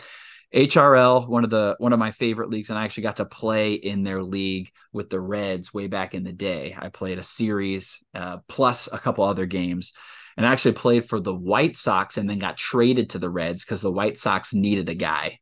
HRL, 0.53 1.27
one 1.27 1.43
of 1.43 1.49
the 1.49 1.75
one 1.79 1.91
of 1.91 1.99
my 1.99 2.12
favorite 2.12 2.49
leagues, 2.49 2.69
and 2.69 2.79
I 2.79 2.86
actually 2.86 3.03
got 3.03 3.17
to 3.17 3.25
play 3.25 3.73
in 3.73 4.03
their 4.03 4.23
league 4.23 4.71
with 4.93 5.10
the 5.10 5.19
Reds 5.19 5.73
way 5.73 5.88
back 5.88 6.13
in 6.13 6.23
the 6.23 6.31
day. 6.31 6.75
I 6.79 6.89
played 6.89 7.19
a 7.19 7.23
series 7.23 8.01
uh, 8.13 8.38
plus 8.47 8.88
a 8.91 8.97
couple 8.97 9.25
other 9.25 9.45
games, 9.45 9.91
and 10.38 10.45
I 10.45 10.53
actually 10.53 10.73
played 10.73 11.10
for 11.10 11.19
the 11.19 11.36
White 11.36 11.75
Sox 11.75 12.17
and 12.17 12.29
then 12.29 12.39
got 12.39 12.58
traded 12.58 13.12
to 13.12 13.19
the 13.19 13.29
Reds 13.29 13.65
because 13.65 13.81
the 13.81 13.91
White 13.91 14.17
Sox 14.17 14.53
needed 14.53 14.88
a 14.88 14.95
guy. 14.95 15.39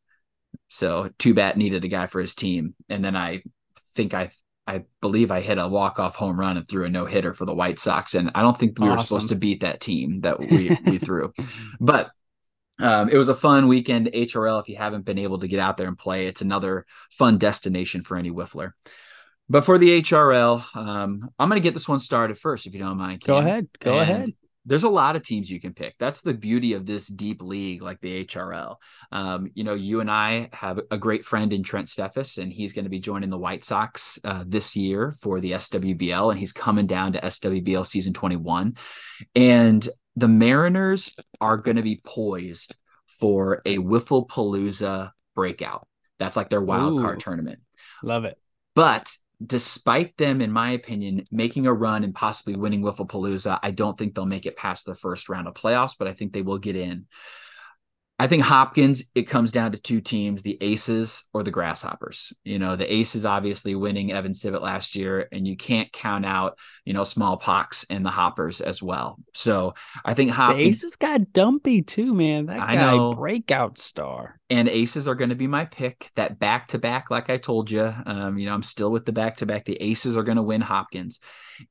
So 0.69 1.11
Two 1.19 1.35
Bat 1.35 1.57
needed 1.57 1.83
a 1.85 1.89
guy 1.89 2.07
for 2.07 2.19
his 2.19 2.33
team, 2.33 2.73
and 2.89 3.05
then 3.05 3.15
I 3.15 3.43
think 3.93 4.15
I 4.15 4.31
I 4.65 4.83
believe 5.01 5.29
I 5.31 5.41
hit 5.41 5.57
a 5.57 5.67
walk 5.67 5.99
off 5.99 6.15
home 6.15 6.39
run 6.39 6.57
and 6.57 6.67
threw 6.67 6.85
a 6.85 6.89
no 6.89 7.05
hitter 7.05 7.33
for 7.33 7.45
the 7.45 7.53
White 7.53 7.79
Sox, 7.79 8.15
and 8.15 8.31
I 8.33 8.41
don't 8.41 8.57
think 8.57 8.79
we 8.79 8.87
awesome. 8.87 8.95
were 8.95 9.03
supposed 9.03 9.29
to 9.29 9.35
beat 9.35 9.61
that 9.61 9.81
team 9.81 10.21
that 10.21 10.39
we 10.39 10.77
we 10.85 10.97
threw, 10.97 11.33
but 11.79 12.11
um, 12.79 13.09
it 13.09 13.17
was 13.17 13.29
a 13.29 13.35
fun 13.35 13.67
weekend 13.67 14.07
HRL. 14.07 14.61
If 14.61 14.69
you 14.69 14.77
haven't 14.77 15.05
been 15.05 15.19
able 15.19 15.39
to 15.39 15.47
get 15.47 15.59
out 15.59 15.77
there 15.77 15.87
and 15.87 15.97
play, 15.97 16.27
it's 16.27 16.41
another 16.41 16.85
fun 17.11 17.37
destination 17.37 18.01
for 18.01 18.17
any 18.17 18.29
whiffler. 18.29 18.71
But 19.49 19.61
for 19.61 19.77
the 19.77 20.01
HRL, 20.01 20.75
um, 20.75 21.29
I'm 21.37 21.49
going 21.49 21.61
to 21.61 21.63
get 21.63 21.73
this 21.73 21.87
one 21.87 21.99
started 21.99 22.37
first, 22.37 22.65
if 22.65 22.73
you 22.73 22.79
don't 22.79 22.97
mind. 22.97 23.21
Go 23.21 23.37
ahead. 23.37 23.67
Go 23.79 23.99
and 23.99 24.01
ahead. 24.01 24.33
There's 24.65 24.83
a 24.83 24.89
lot 24.89 25.15
of 25.15 25.23
teams 25.23 25.49
you 25.49 25.59
can 25.59 25.73
pick. 25.73 25.95
That's 25.99 26.21
the 26.21 26.33
beauty 26.33 26.73
of 26.73 26.85
this 26.85 27.07
deep 27.07 27.41
league, 27.41 27.81
like 27.81 27.99
the 27.99 28.25
HRL. 28.25 28.77
Um, 29.11 29.51
you 29.53 29.63
know, 29.63 29.73
you 29.73 29.99
and 29.99 30.09
I 30.09 30.49
have 30.53 30.79
a 30.89 30.97
great 30.97 31.25
friend 31.25 31.51
in 31.51 31.63
Trent 31.63 31.87
Steffes, 31.87 32.37
and 32.37 32.51
he's 32.51 32.73
going 32.73 32.85
to 32.85 32.89
be 32.89 32.99
joining 32.99 33.29
the 33.29 33.37
White 33.37 33.65
Sox 33.65 34.19
uh, 34.23 34.43
this 34.47 34.75
year 34.75 35.15
for 35.21 35.39
the 35.39 35.51
SWBL, 35.51 36.31
and 36.31 36.39
he's 36.39 36.53
coming 36.53 36.87
down 36.87 37.13
to 37.13 37.21
SWBL 37.21 37.85
season 37.85 38.13
21. 38.13 38.77
And 39.35 39.87
the 40.15 40.27
Mariners 40.27 41.15
are 41.41 41.57
going 41.57 41.77
to 41.77 41.83
be 41.83 42.01
poised 42.03 42.75
for 43.19 43.61
a 43.65 43.77
Wiffle 43.77 44.27
Palooza 44.27 45.11
breakout. 45.35 45.87
That's 46.19 46.37
like 46.37 46.49
their 46.49 46.61
wild 46.61 46.99
Ooh, 46.99 47.01
card 47.01 47.19
tournament. 47.19 47.59
Love 48.01 48.25
it. 48.25 48.37
But 48.75 49.13
despite 49.45 50.17
them, 50.17 50.41
in 50.41 50.51
my 50.51 50.71
opinion, 50.71 51.25
making 51.31 51.65
a 51.65 51.73
run 51.73 52.03
and 52.03 52.15
possibly 52.15 52.55
winning 52.55 52.81
Wiffle 52.81 53.07
Palooza, 53.07 53.59
I 53.61 53.71
don't 53.71 53.97
think 53.97 54.15
they'll 54.15 54.25
make 54.25 54.45
it 54.45 54.57
past 54.57 54.85
the 54.85 54.95
first 54.95 55.29
round 55.29 55.47
of 55.47 55.53
playoffs, 55.53 55.95
but 55.97 56.07
I 56.07 56.13
think 56.13 56.33
they 56.33 56.41
will 56.41 56.59
get 56.59 56.75
in. 56.75 57.05
I 58.19 58.27
think 58.27 58.43
Hopkins, 58.43 59.05
it 59.15 59.23
comes 59.23 59.51
down 59.51 59.71
to 59.71 59.81
two 59.81 59.99
teams, 59.99 60.43
the 60.43 60.57
Aces 60.61 61.25
or 61.33 61.41
the 61.41 61.51
Grasshoppers. 61.51 62.31
You 62.43 62.59
know, 62.59 62.75
the 62.75 62.91
Aces 62.91 63.25
obviously 63.25 63.73
winning 63.73 64.11
Evan 64.11 64.35
Civet 64.35 64.61
last 64.61 64.95
year, 64.95 65.27
and 65.31 65.47
you 65.47 65.57
can't 65.57 65.91
count 65.91 66.23
out, 66.23 66.59
you 66.85 66.93
know, 66.93 67.03
smallpox 67.03 67.87
and 67.89 68.05
the 68.05 68.11
Hoppers 68.11 68.61
as 68.61 68.83
well. 68.83 69.17
So 69.33 69.73
I 70.05 70.13
think 70.13 70.29
Hopkins. 70.29 70.79
The 70.79 70.85
Aces 70.85 70.95
got 70.95 71.33
dumpy 71.33 71.81
too, 71.81 72.13
man. 72.13 72.45
That 72.45 72.59
I 72.59 72.75
guy, 72.75 72.91
know. 72.91 73.15
breakout 73.15 73.79
star. 73.79 74.39
And 74.47 74.69
Aces 74.69 75.07
are 75.07 75.15
going 75.15 75.31
to 75.31 75.35
be 75.35 75.47
my 75.47 75.65
pick. 75.65 76.11
That 76.15 76.37
back 76.37 76.67
to 76.69 76.77
back, 76.77 77.09
like 77.09 77.31
I 77.31 77.37
told 77.37 77.71
you, 77.71 77.93
um, 78.05 78.37
you 78.37 78.45
know, 78.45 78.53
I'm 78.53 78.63
still 78.63 78.91
with 78.91 79.05
the 79.05 79.11
back 79.11 79.37
to 79.37 79.47
back. 79.47 79.65
The 79.65 79.81
Aces 79.81 80.15
are 80.15 80.23
going 80.23 80.37
to 80.37 80.43
win 80.43 80.61
Hopkins. 80.61 81.19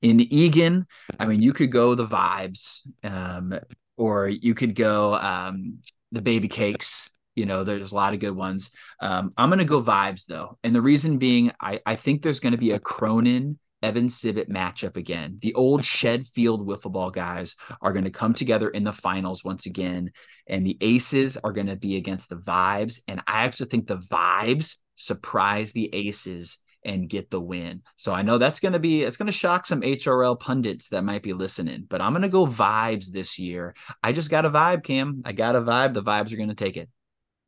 In 0.02 0.18
Egan, 0.20 0.87
I 1.20 1.26
mean, 1.26 1.40
you 1.40 1.52
could 1.52 1.70
go 1.70 1.94
the 1.94 2.07
vibes, 2.07 2.81
um, 3.05 3.55
or 3.96 4.28
you 4.28 4.55
could 4.55 4.74
go. 4.74 5.14
Um, 5.14 5.78
the 6.12 6.22
baby 6.22 6.48
cakes. 6.48 7.11
You 7.35 7.46
know, 7.46 7.64
there's 7.64 7.92
a 7.92 7.96
lot 7.96 8.12
of 8.12 8.20
good 8.20 8.37
ones. 8.37 8.70
Um, 9.01 9.33
I'm 9.37 9.48
to 9.59 9.64
go 9.64 9.83
vibes 9.83 10.27
though. 10.27 10.59
And 10.62 10.75
the 10.75 10.83
reason 10.83 11.18
being, 11.18 11.51
I, 11.61 11.81
I 11.87 11.96
think 11.96 12.22
there's 12.22 12.40
to 12.53 12.59
be 12.59 12.72
a 12.72 12.79
Cronin 12.79 13.59
Evan 13.83 14.09
Civet 14.09 14.48
matchup 14.48 14.96
again. 14.96 15.38
The 15.40 15.55
old 15.55 15.85
Shed 15.85 16.27
Field 16.27 16.66
wiffle 16.66 16.92
ball 16.92 17.11
guys 17.11 17.57
are 17.81 17.92
going 17.92 18.05
to 18.05 18.11
come 18.11 18.35
together 18.35 18.68
in 18.68 18.85
the 18.85 18.92
finals 18.92 19.42
once 19.42 19.66
again. 19.66 20.12
And 20.46 20.64
the 20.64 20.79
Aces 20.81 21.37
are 21.38 21.53
going 21.53 21.66
to 21.66 21.77
be 21.77 21.96
against 21.96 22.29
the 22.29 22.37
Vibes. 22.37 23.01
And 23.09 23.20
I 23.27 23.44
actually 23.44 23.70
think 23.70 23.87
the 23.87 23.98
Vibes 23.98 24.77
surprise 24.96 25.72
the 25.72 25.90
Aces 25.92 26.59
and 26.85 27.09
get 27.09 27.31
the 27.31 27.40
win. 27.40 27.83
So 27.97 28.12
I 28.12 28.23
know 28.23 28.38
that's 28.38 28.61
going 28.61 28.73
to 28.73 28.79
be 28.79 29.03
it's 29.03 29.16
going 29.16 29.27
to 29.27 29.33
shock 29.33 29.66
some 29.66 29.83
HRL 29.83 30.38
pundits 30.38 30.88
that 30.88 31.03
might 31.05 31.23
be 31.23 31.33
listening, 31.33 31.87
but 31.88 32.01
I'm 32.01 32.12
going 32.12 32.23
to 32.23 32.29
go 32.29 32.47
vibes 32.47 33.11
this 33.11 33.38
year. 33.38 33.75
I 34.03 34.12
just 34.12 34.31
got 34.31 34.45
a 34.45 34.51
vibe, 34.51 34.85
Cam. 34.85 35.23
I 35.25 35.33
got 35.33 35.57
a 35.57 35.61
vibe. 35.61 35.95
The 35.95 36.03
vibes 36.03 36.33
are 36.33 36.37
going 36.37 36.49
to 36.49 36.55
take 36.55 36.77
it. 36.77 36.88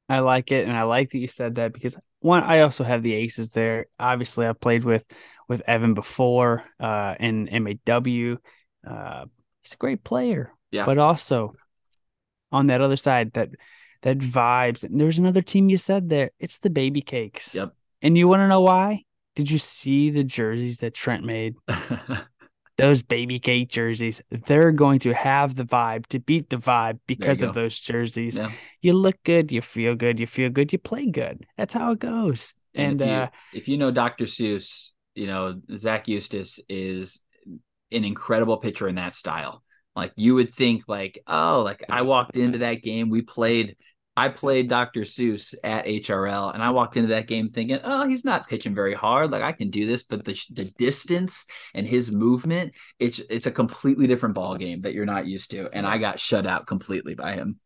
I 0.09 0.19
like 0.19 0.53
it, 0.53 0.69
and 0.69 0.77
I 0.77 0.83
like 0.83 1.11
that 1.11 1.19
you 1.19 1.29
said 1.29 1.55
that 1.55 1.73
because 1.73 1.97
one, 2.21 2.43
I 2.43 2.61
also 2.61 2.85
have 2.85 3.03
the 3.03 3.15
aces 3.15 3.51
there. 3.51 3.87
Obviously, 3.99 4.47
I 4.47 4.53
played 4.53 4.85
with 4.85 5.05
with 5.49 5.63
Evan 5.67 5.95
before 5.95 6.65
uh, 6.79 7.15
in 7.19 7.49
MAW. 7.51 8.37
Uh, 8.87 9.25
he's 9.63 9.73
a 9.73 9.77
great 9.79 10.05
player, 10.05 10.53
yeah. 10.71 10.87
But 10.87 10.99
also 10.99 11.55
on 12.53 12.67
that 12.69 12.81
other 12.81 12.97
side, 12.97 13.33
that 13.35 13.51
that 14.03 14.19
vibes. 14.19 14.85
And 14.85 15.01
there's 15.01 15.19
another 15.19 15.43
team 15.43 15.69
you 15.69 15.79
said 15.79 16.09
there. 16.09 16.31
It's 16.39 16.59
the 16.59 16.71
Baby 16.71 17.01
Cakes. 17.01 17.55
Yep. 17.55 17.75
And 18.03 18.19
you 18.19 18.29
want 18.29 18.41
to 18.41 18.49
know 18.49 18.61
why? 18.61 19.05
Did 19.35 19.51
you 19.51 19.59
see 19.59 20.11
the 20.11 20.25
jerseys 20.25 20.79
that 20.79 20.95
Trent 20.95 21.25
made? 21.25 21.55
those 22.77 23.03
baby 23.03 23.39
cake 23.39 23.71
jerseys, 23.71 24.21
they're 24.47 24.73
going 24.73 24.99
to 25.01 25.15
have 25.15 25.55
the 25.55 25.65
vibe 25.65 26.07
to 26.07 26.19
beat 26.19 26.51
the 26.51 26.57
vibe 26.57 26.99
because 27.07 27.43
of 27.43 27.55
those 27.55 27.79
jerseys. 27.79 28.37
Yeah. 28.37 28.51
You 28.83 28.95
look 28.95 29.17
good, 29.25 29.53
you 29.53 29.63
feel 29.63 29.95
good, 29.95 30.19
you 30.19 30.27
feel 30.27 30.51
good, 30.51 30.73
you 30.73 30.79
play 30.79 31.07
good. 31.11 31.47
That's 31.57 31.75
how 31.75 31.93
it 31.93 32.01
goes. 32.01 32.53
And, 32.75 33.01
and 33.01 33.03
if, 33.03 33.07
you, 33.07 33.15
uh, 33.15 33.29
if 33.53 33.69
you 33.69 33.79
know 33.79 33.91
Dr. 33.91 34.25
Seuss, 34.25 34.91
you 35.15 35.29
know 35.29 35.61
Zach 35.77 36.09
Eustace 36.09 36.59
is 36.69 37.21
an 37.93 38.05
incredible 38.05 38.57
pitcher 38.57 38.89
in 38.89 38.97
that 38.97 39.15
style. 39.15 39.63
Like 39.95 40.13
you 40.17 40.35
would 40.35 40.53
think, 40.53 40.83
like 40.89 41.21
oh, 41.29 41.63
like 41.63 41.85
I 41.89 42.03
walked 42.03 42.37
into 42.37 42.59
that 42.59 42.83
game, 42.83 43.11
we 43.11 43.23
played 43.23 43.77
I 44.17 44.29
played 44.29 44.69
Dr. 44.69 45.01
Seuss 45.01 45.55
at 45.65 45.87
HRL, 45.87 46.55
and 46.55 46.63
I 46.63 46.71
walked 46.71 46.97
into 46.97 47.09
that 47.11 47.27
game 47.27 47.49
thinking, 47.49 47.81
"Oh, 47.83 48.09
he's 48.09 48.25
not 48.25 48.49
pitching 48.49 48.75
very 48.75 48.95
hard. 48.95 49.31
Like 49.31 49.43
I 49.43 49.53
can 49.53 49.71
do 49.71 49.87
this." 49.87 50.03
But 50.05 50.25
the 50.25 50.41
the 50.51 50.65
distance 50.79 51.47
and 51.75 51.87
his 51.87 52.13
movement, 52.13 52.75
it's 52.99 53.19
it's 53.19 53.47
a 53.47 53.51
completely 53.51 54.07
different 54.07 54.35
ball 54.35 54.57
game 54.57 54.83
that 54.83 54.95
you're 54.95 55.07
not 55.07 55.27
used 55.27 55.51
to, 55.51 55.69
and 55.73 55.87
I 55.87 55.99
got 55.99 56.21
shut 56.21 56.47
out 56.47 56.67
completely 56.67 57.15
by 57.15 57.33
him. 57.33 57.59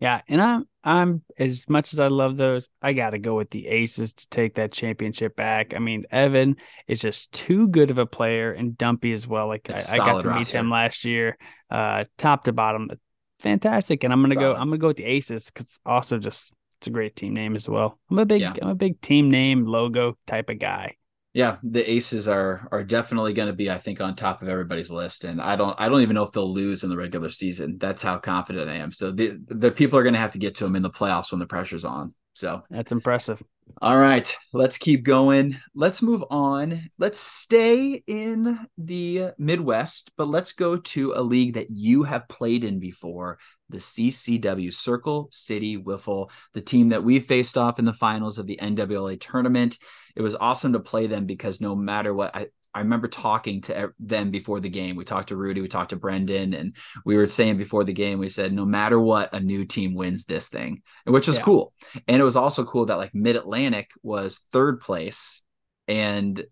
Yeah, 0.00 0.20
and 0.28 0.42
I'm 0.42 0.68
I'm 0.84 1.22
as 1.38 1.68
much 1.68 1.92
as 1.92 1.98
I 1.98 2.08
love 2.08 2.36
those, 2.36 2.68
I 2.82 2.92
got 2.92 3.10
to 3.10 3.18
go 3.18 3.36
with 3.36 3.50
the 3.50 3.66
Aces 3.66 4.12
to 4.12 4.28
take 4.28 4.54
that 4.54 4.72
championship 4.72 5.34
back. 5.36 5.74
I 5.74 5.78
mean, 5.78 6.04
Evan 6.10 6.56
is 6.86 7.00
just 7.00 7.32
too 7.32 7.68
good 7.68 7.90
of 7.90 7.98
a 7.98 8.06
player, 8.06 8.52
and 8.52 8.76
Dumpy 8.76 9.12
as 9.12 9.26
well. 9.26 9.48
Like 9.48 9.70
I, 9.70 9.80
I, 9.92 9.96
got 9.96 10.22
to 10.22 10.28
roster. 10.28 10.34
meet 10.34 10.48
him 10.48 10.70
last 10.70 11.04
year, 11.04 11.38
uh, 11.70 12.04
top 12.18 12.44
to 12.44 12.52
bottom 12.52 12.90
fantastic. 13.40 14.04
And 14.04 14.12
I'm 14.12 14.22
gonna 14.22 14.34
go. 14.34 14.52
I'm 14.52 14.68
gonna 14.68 14.78
go 14.78 14.88
with 14.88 14.96
the 14.96 15.04
Aces 15.04 15.50
because 15.50 15.78
also 15.84 16.18
just 16.18 16.52
it's 16.78 16.86
a 16.86 16.90
great 16.90 17.16
team 17.16 17.34
name 17.34 17.56
as 17.56 17.68
well. 17.68 17.98
I'm 18.10 18.18
a 18.18 18.26
big 18.26 18.42
yeah. 18.42 18.54
I'm 18.60 18.68
a 18.68 18.74
big 18.74 19.00
team 19.00 19.30
name 19.30 19.66
logo 19.66 20.16
type 20.26 20.48
of 20.50 20.58
guy. 20.58 20.96
Yeah, 21.32 21.56
the 21.62 21.88
Aces 21.90 22.28
are 22.28 22.66
are 22.72 22.82
definitely 22.82 23.34
going 23.34 23.48
to 23.48 23.54
be, 23.54 23.70
I 23.70 23.76
think, 23.76 24.00
on 24.00 24.16
top 24.16 24.40
of 24.40 24.48
everybody's 24.48 24.90
list, 24.90 25.24
and 25.24 25.38
I 25.38 25.54
don't 25.54 25.78
I 25.78 25.88
don't 25.88 26.00
even 26.00 26.14
know 26.14 26.22
if 26.22 26.32
they'll 26.32 26.50
lose 26.50 26.82
in 26.82 26.88
the 26.88 26.96
regular 26.96 27.28
season. 27.28 27.76
That's 27.78 28.02
how 28.02 28.16
confident 28.16 28.70
I 28.70 28.76
am. 28.76 28.90
So 28.90 29.10
the 29.10 29.38
the 29.46 29.70
people 29.70 29.98
are 29.98 30.02
going 30.02 30.14
to 30.14 30.18
have 30.18 30.32
to 30.32 30.38
get 30.38 30.54
to 30.56 30.64
them 30.64 30.76
in 30.76 30.82
the 30.82 30.90
playoffs 30.90 31.32
when 31.32 31.38
the 31.38 31.46
pressure's 31.46 31.84
on. 31.84 32.14
So 32.36 32.62
that's 32.68 32.92
impressive. 32.92 33.42
All 33.80 33.96
right, 33.96 34.36
let's 34.52 34.76
keep 34.76 35.04
going. 35.04 35.58
Let's 35.74 36.02
move 36.02 36.22
on. 36.30 36.90
Let's 36.98 37.18
stay 37.18 38.02
in 38.06 38.58
the 38.76 39.30
Midwest, 39.38 40.12
but 40.18 40.28
let's 40.28 40.52
go 40.52 40.76
to 40.76 41.14
a 41.16 41.22
league 41.22 41.54
that 41.54 41.70
you 41.70 42.02
have 42.02 42.28
played 42.28 42.62
in 42.62 42.78
before 42.78 43.38
the 43.70 43.78
CCW 43.78 44.72
Circle 44.72 45.30
City 45.32 45.78
Wiffle, 45.78 46.28
the 46.52 46.60
team 46.60 46.90
that 46.90 47.04
we 47.04 47.20
faced 47.20 47.56
off 47.56 47.78
in 47.78 47.86
the 47.86 47.92
finals 47.94 48.36
of 48.36 48.46
the 48.46 48.58
NWLA 48.62 49.18
tournament. 49.18 49.78
It 50.14 50.20
was 50.20 50.36
awesome 50.36 50.74
to 50.74 50.80
play 50.80 51.06
them 51.06 51.24
because 51.24 51.58
no 51.58 51.74
matter 51.74 52.12
what, 52.12 52.36
I, 52.36 52.48
I 52.76 52.80
remember 52.80 53.08
talking 53.08 53.62
to 53.62 53.94
them 53.98 54.30
before 54.30 54.60
the 54.60 54.68
game. 54.68 54.96
We 54.96 55.06
talked 55.06 55.30
to 55.30 55.36
Rudy, 55.36 55.62
we 55.62 55.68
talked 55.68 55.90
to 55.90 55.96
Brendan, 55.96 56.52
and 56.52 56.76
we 57.06 57.16
were 57.16 57.26
saying 57.26 57.56
before 57.56 57.84
the 57.84 57.94
game, 57.94 58.18
we 58.18 58.28
said, 58.28 58.52
no 58.52 58.66
matter 58.66 59.00
what, 59.00 59.32
a 59.32 59.40
new 59.40 59.64
team 59.64 59.94
wins 59.94 60.26
this 60.26 60.50
thing, 60.50 60.82
which 61.06 61.26
was 61.26 61.38
yeah. 61.38 61.42
cool. 61.42 61.72
And 62.06 62.20
it 62.20 62.24
was 62.24 62.36
also 62.36 62.66
cool 62.66 62.84
that 62.86 62.98
like 62.98 63.14
Mid 63.14 63.34
Atlantic 63.34 63.92
was 64.02 64.42
third 64.52 64.82
place, 64.82 65.42
and 65.88 66.44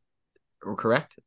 we're 0.64 0.76
correct? 0.76 1.18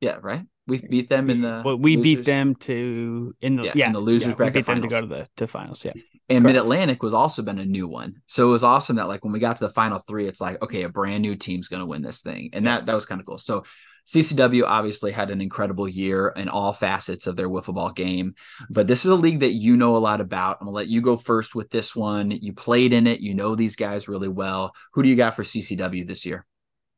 Yeah, 0.00 0.18
right. 0.20 0.42
We 0.66 0.78
beat 0.78 1.08
them 1.08 1.30
in 1.30 1.42
the. 1.42 1.62
Well, 1.64 1.76
we 1.76 1.96
losers. 1.96 2.16
beat 2.16 2.24
them 2.24 2.56
to 2.56 3.36
in 3.40 3.54
the 3.54 3.66
yeah, 3.66 3.72
yeah 3.76 3.86
in 3.86 3.92
the 3.92 4.00
losers 4.00 4.30
yeah, 4.30 4.34
bracket 4.34 4.54
we 4.54 4.60
beat 4.62 4.66
finals. 4.66 4.90
them 4.90 5.02
to 5.02 5.08
go 5.08 5.14
to 5.14 5.22
the 5.22 5.28
to 5.36 5.46
finals. 5.46 5.84
Yeah, 5.84 5.92
and 6.28 6.44
Mid 6.44 6.56
Atlantic 6.56 7.02
was 7.02 7.14
also 7.14 7.42
been 7.42 7.58
a 7.58 7.64
new 7.64 7.86
one, 7.86 8.22
so 8.26 8.48
it 8.48 8.52
was 8.52 8.64
awesome 8.64 8.96
that 8.96 9.08
like 9.08 9.22
when 9.22 9.32
we 9.32 9.38
got 9.38 9.56
to 9.56 9.64
the 9.64 9.72
final 9.72 10.00
three, 10.00 10.26
it's 10.26 10.40
like 10.40 10.60
okay, 10.62 10.82
a 10.82 10.88
brand 10.88 11.22
new 11.22 11.36
team's 11.36 11.68
going 11.68 11.80
to 11.80 11.86
win 11.86 12.02
this 12.02 12.20
thing, 12.20 12.50
and 12.52 12.66
that 12.66 12.86
that 12.86 12.94
was 12.94 13.06
kind 13.06 13.20
of 13.20 13.26
cool. 13.26 13.38
So 13.38 13.64
CCW 14.08 14.64
obviously 14.64 15.12
had 15.12 15.30
an 15.30 15.40
incredible 15.40 15.88
year 15.88 16.28
in 16.28 16.48
all 16.48 16.72
facets 16.72 17.26
of 17.26 17.36
their 17.36 17.48
wiffle 17.48 17.74
ball 17.74 17.90
game, 17.90 18.34
but 18.70 18.86
this 18.86 19.04
is 19.04 19.10
a 19.10 19.16
league 19.16 19.40
that 19.40 19.52
you 19.52 19.76
know 19.76 19.96
a 19.96 19.98
lot 19.98 20.20
about. 20.20 20.58
I'm 20.60 20.66
gonna 20.66 20.76
let 20.76 20.88
you 20.88 21.00
go 21.00 21.16
first 21.16 21.54
with 21.54 21.70
this 21.70 21.94
one. 21.94 22.30
You 22.30 22.52
played 22.52 22.92
in 22.92 23.06
it, 23.06 23.20
you 23.20 23.34
know 23.34 23.54
these 23.54 23.76
guys 23.76 24.08
really 24.08 24.28
well. 24.28 24.74
Who 24.94 25.02
do 25.02 25.08
you 25.08 25.16
got 25.16 25.36
for 25.36 25.44
CCW 25.44 26.06
this 26.06 26.26
year? 26.26 26.46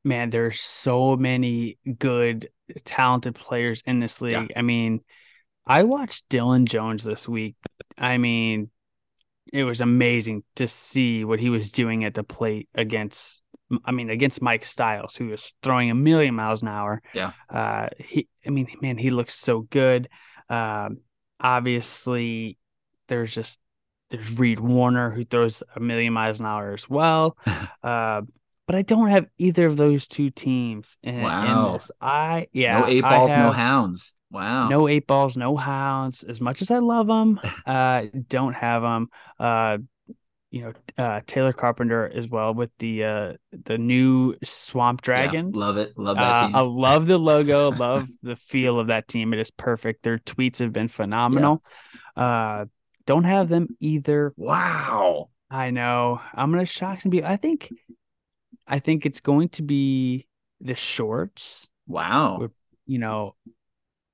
Man, 0.04 0.30
there's 0.30 0.60
so 0.60 1.16
many 1.16 1.78
good 1.98 2.50
talented 2.84 3.34
players 3.34 3.82
in 3.86 4.00
this 4.00 4.20
league. 4.22 4.50
Yeah. 4.50 4.58
I 4.58 4.62
mean, 4.62 5.00
I 5.66 5.82
watched 5.82 6.28
Dylan 6.28 6.64
Jones 6.64 7.04
this 7.04 7.28
week. 7.28 7.56
I 7.96 8.16
mean, 8.16 8.70
it 9.52 9.64
was 9.64 9.80
amazing 9.80 10.44
to 10.56 10.68
see 10.68 11.24
what 11.24 11.40
he 11.40 11.50
was 11.50 11.70
doing 11.72 12.04
at 12.04 12.14
the 12.14 12.22
plate 12.22 12.68
against 12.74 13.42
I 13.84 13.92
mean, 13.92 14.08
against 14.08 14.40
Mike 14.40 14.64
Styles, 14.64 15.14
who 15.14 15.28
was 15.28 15.52
throwing 15.62 15.90
a 15.90 15.94
million 15.94 16.34
miles 16.34 16.62
an 16.62 16.68
hour. 16.68 17.02
Yeah. 17.12 17.32
Uh, 17.50 17.88
he, 17.98 18.26
I 18.46 18.50
mean, 18.50 18.66
man, 18.80 18.96
he 18.96 19.10
looks 19.10 19.34
so 19.34 19.60
good. 19.60 20.08
Um, 20.48 20.98
obviously, 21.38 22.56
there's 23.08 23.34
just 23.34 23.58
there's 24.10 24.38
Reed 24.38 24.58
Warner 24.58 25.10
who 25.10 25.24
throws 25.24 25.62
a 25.76 25.80
million 25.80 26.14
miles 26.14 26.40
an 26.40 26.46
hour 26.46 26.72
as 26.72 26.88
well. 26.88 27.36
uh, 27.82 28.22
but 28.68 28.76
I 28.76 28.82
don't 28.82 29.08
have 29.08 29.26
either 29.38 29.64
of 29.64 29.78
those 29.78 30.06
two 30.06 30.28
teams 30.28 30.98
in, 31.02 31.22
wow. 31.22 31.68
in 31.68 31.72
this. 31.72 31.90
I 32.02 32.48
yeah, 32.52 32.80
no 32.80 32.86
eight 32.86 33.00
balls, 33.00 33.30
no 33.30 33.50
hounds. 33.50 34.14
Wow, 34.30 34.68
no 34.68 34.86
eight 34.86 35.06
balls, 35.06 35.38
no 35.38 35.56
hounds. 35.56 36.22
As 36.22 36.38
much 36.38 36.60
as 36.60 36.70
I 36.70 36.78
love 36.78 37.06
them, 37.06 37.40
uh, 37.66 38.02
don't 38.28 38.52
have 38.52 38.82
them. 38.82 39.08
Uh, 39.40 39.78
you 40.50 40.62
know, 40.62 40.72
uh, 41.02 41.20
Taylor 41.26 41.54
Carpenter 41.54 42.12
as 42.14 42.28
well 42.28 42.52
with 42.52 42.70
the 42.78 43.04
uh, 43.04 43.32
the 43.64 43.78
new 43.78 44.34
Swamp 44.44 45.00
Dragons. 45.00 45.56
Yeah, 45.56 45.60
love 45.60 45.78
it, 45.78 45.94
love 45.96 46.16
that 46.18 46.46
team. 46.46 46.54
Uh, 46.54 46.58
I 46.58 46.62
love 46.62 47.06
the 47.06 47.18
logo, 47.18 47.70
love 47.72 48.06
the 48.22 48.36
feel 48.36 48.78
of 48.78 48.88
that 48.88 49.08
team. 49.08 49.32
It 49.32 49.40
is 49.40 49.50
perfect. 49.50 50.02
Their 50.02 50.18
tweets 50.18 50.58
have 50.58 50.74
been 50.74 50.88
phenomenal. 50.88 51.64
Yeah. 52.18 52.22
Uh, 52.22 52.64
don't 53.06 53.24
have 53.24 53.48
them 53.48 53.68
either. 53.80 54.34
Wow. 54.36 55.30
I 55.50 55.70
know. 55.70 56.20
I'm 56.34 56.50
gonna 56.50 56.66
shock 56.66 57.00
some 57.00 57.10
people. 57.10 57.30
I 57.30 57.36
think 57.36 57.72
I 58.68 58.78
think 58.78 59.06
it's 59.06 59.20
going 59.20 59.48
to 59.50 59.62
be 59.62 60.26
the 60.60 60.74
shorts. 60.74 61.66
Wow. 61.86 62.38
Where, 62.38 62.50
you 62.86 62.98
know, 62.98 63.34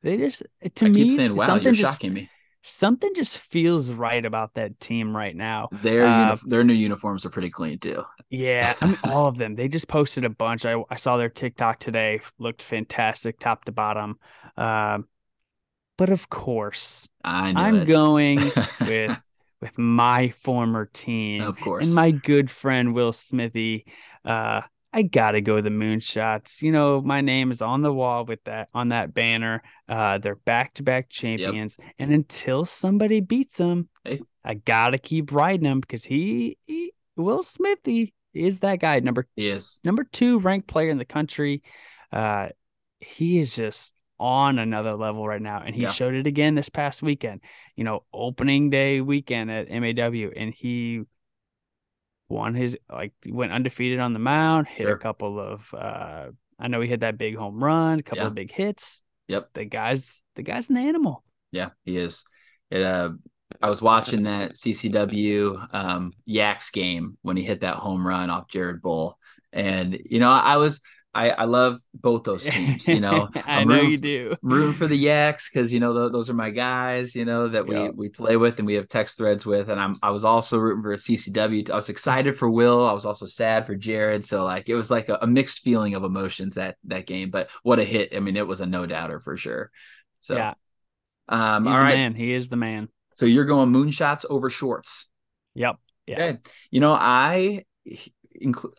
they 0.03 0.19
just 0.19 0.43
to 0.77 0.87
I 0.87 0.89
me 0.91 1.09
keep 1.09 1.17
saying, 1.17 1.35
"Wow, 1.35 1.57
you're 1.57 1.73
just, 1.73 1.81
shocking 1.81 2.13
me." 2.13 2.31
Something 2.67 3.13
just 3.15 3.39
feels 3.39 3.91
right 3.91 4.25
about 4.25 4.55
that 4.55 4.79
team 4.81 5.17
right 5.17 5.35
now. 5.35 5.69
Their 5.83 6.07
uh, 6.07 6.29
uni- 6.29 6.41
their 6.47 6.65
new 6.65 6.75
uniforms 6.75 7.25
are 7.25 7.31
pretty 7.31 7.51
clean 7.51 7.79
too. 7.79 8.05
Yeah, 8.31 8.75
I 8.81 8.87
mean 8.87 8.99
all 9.05 9.27
of 9.27 9.37
them. 9.39 9.55
They 9.55 9.69
just 9.69 9.89
posted 9.89 10.25
a 10.25 10.31
bunch. 10.31 10.65
I 10.67 10.77
I 10.91 10.97
saw 10.97 11.17
their 11.17 11.29
TikTok 11.31 11.81
today. 11.81 12.21
Looked 12.39 12.63
fantastic, 12.63 13.39
top 13.41 13.65
to 13.65 13.73
bottom. 13.73 14.19
Um, 14.57 15.09
but 15.97 16.11
of 16.11 16.29
course, 16.29 17.09
I 17.23 17.51
am 17.51 17.83
it. 17.83 17.87
going 17.87 18.53
with 18.81 19.19
with 19.65 19.79
my 19.79 20.29
former 20.29 20.91
team, 20.93 21.41
of 21.41 21.59
course, 21.59 21.87
and 21.87 21.95
my 21.95 22.11
good 22.11 22.51
friend 22.51 22.93
Will 22.93 23.15
Smithy. 23.15 23.87
Uh, 24.23 24.61
I 24.93 25.03
gotta 25.03 25.41
go 25.41 25.63
the 25.63 25.71
moonshots. 25.71 26.61
You 26.61 26.71
know, 26.71 27.01
my 27.01 27.23
name 27.23 27.51
is 27.51 27.63
on 27.63 27.81
the 27.81 27.93
wall 27.93 28.27
with 28.27 28.45
that 28.45 28.69
on 28.75 28.91
that 28.91 29.15
banner. 29.15 29.63
Uh, 29.89 30.19
they're 30.19 30.37
back 30.37 30.75
to 30.75 30.83
back 30.83 31.09
champions, 31.09 31.77
yep. 31.79 31.89
and 31.99 32.13
until 32.13 32.67
somebody 32.67 33.21
beats 33.21 33.57
them, 33.57 33.89
hey. 34.05 34.21
I 34.45 34.53
gotta 34.53 34.99
keep 34.99 35.33
riding 35.33 35.65
them 35.65 35.81
because 35.81 36.05
he, 36.05 36.59
he, 36.67 36.93
Will 37.17 37.43
Smithy 37.43 38.13
is 38.35 38.61
that 38.61 38.81
guy. 38.81 39.01
Number 39.01 39.27
he 39.35 39.47
is 39.47 39.81
number 39.83 40.05
two 40.05 40.41
ranked 40.41 40.69
player 40.69 40.91
in 40.91 40.99
the 40.99 41.07
country. 41.07 41.63
Uh, 42.13 42.49
he 43.01 43.39
is 43.39 43.57
just 43.57 43.94
on 44.25 44.59
another 44.59 44.95
level 44.95 45.29
right 45.29 45.43
now, 45.43 45.63
and 45.65 45.75
he 45.75 45.83
yeah. 45.83 45.91
showed 45.91 46.15
it 46.15 46.27
again 46.27 46.55
this 46.55 46.71
past 46.71 47.03
weekend. 47.03 47.43
You 47.77 47.85
know, 47.85 48.05
opening 48.11 48.71
day 48.71 49.03
weekend 49.03 49.51
at 49.51 49.69
MAW, 49.71 50.31
and 50.35 50.55
he 50.55 51.03
won 52.31 52.55
his 52.55 52.79
like 52.91 53.13
went 53.27 53.53
undefeated 53.53 54.01
on 54.01 54.15
the 54.15 54.19
mound, 54.19 54.67
hit 54.67 54.85
sure. 54.85 54.95
a 54.95 54.99
couple 54.99 55.39
of 55.39 55.63
uh 55.75 56.29
I 56.59 56.69
know 56.69 56.81
he 56.81 56.89
hit 56.89 57.01
that 57.01 57.19
big 57.19 57.37
home 57.37 57.63
run, 57.63 57.99
a 57.99 58.03
couple 58.03 58.23
yeah. 58.23 58.29
of 58.29 58.35
big 58.35 58.51
hits. 58.51 59.03
Yep. 59.29 59.51
The 59.53 59.67
guy's 59.67 60.23
the 60.37 60.43
guy's 60.43 60.71
an 60.71 60.79
animal. 60.79 61.23
Yeah, 61.53 61.71
he 61.85 61.99
is. 61.99 62.25
It 62.71 62.83
uh 62.83 63.11
I 63.61 63.69
was 63.69 63.83
watching 63.83 64.23
that 64.23 64.55
CCW 64.55 65.75
um 65.75 66.13
Yaks 66.25 66.71
game 66.71 67.19
when 67.21 67.37
he 67.37 67.43
hit 67.43 67.61
that 67.61 67.77
home 67.77 68.07
run 68.07 68.31
off 68.31 68.49
Jared 68.49 68.81
Bull. 68.81 69.19
And 69.53 70.01
you 70.09 70.19
know, 70.19 70.31
I 70.31 70.57
was 70.57 70.81
I, 71.15 71.31
I 71.31 71.45
love 71.45 71.81
both 71.95 72.25
those 72.25 72.45
teams. 72.45 72.89
You 72.89 73.01
know, 73.01 73.29
I 73.47 73.65
know 73.65 73.81
you 73.81 73.97
do. 73.97 74.37
Rooting 74.43 74.75
for 74.75 74.89
the 74.89 74.97
Yaks 74.99 75.49
because 75.49 75.73
you 75.73 75.79
know 75.81 76.09
those 76.09 76.29
are 76.29 76.35
my 76.35 76.51
guys. 76.51 77.15
You 77.15 77.25
know 77.25 77.49
that 77.49 77.67
we 77.67 77.77
yep. 77.77 77.93
we 77.95 78.09
play 78.09 78.37
with 78.37 78.59
and 78.59 78.67
we 78.67 78.75
have 78.75 78.89
text 78.89 79.17
threads 79.17 79.47
with. 79.47 79.69
And 79.69 79.81
I'm 79.81 79.97
I 80.03 80.11
was 80.11 80.25
also 80.25 80.59
rooting 80.59 80.83
for 80.83 80.95
CCW. 80.95 81.71
I 81.71 81.77
was 81.77 81.89
excited 81.89 82.37
for 82.37 82.51
Will. 82.51 82.87
I 82.87 82.93
was 82.93 83.07
also 83.07 83.27
sad 83.27 83.67
for 83.67 83.77
Jared. 83.77 84.25
So 84.25 84.45
like 84.45 84.69
it 84.69 84.75
was 84.75 84.91
like 84.91 85.09
a, 85.09 85.19
a 85.23 85.27
mixed 85.27 85.61
feeling 85.61 85.95
of 85.95 86.03
emotions 86.03 86.57
that 86.57 86.77
that 86.85 87.07
game. 87.07 87.31
But 87.31 87.49
what 87.63 87.79
a 87.79 87.85
hit! 87.85 88.15
I 88.17 88.21
mean, 88.21 88.37
it 88.37 88.47
was 88.47 88.61
a 88.61 88.67
no 88.67 88.87
doubter 88.87 89.21
for 89.21 89.37
sure. 89.37 89.71
So 90.21 90.37
yeah, 90.37 90.55
um, 91.29 91.65
He's 91.65 91.73
all 91.73 91.81
right, 91.81 91.95
man. 91.95 92.15
He 92.15 92.33
is 92.33 92.49
the 92.49 92.57
man. 92.57 92.89
So 93.15 93.27
you're 93.27 93.45
going 93.45 93.73
moonshots 93.73 94.25
over 94.29 94.51
shorts. 94.51 95.09
Yep. 95.55 95.77
Yeah. 96.07 96.15
Okay. 96.17 96.39
You 96.71 96.81
know 96.81 96.93
I 96.93 97.65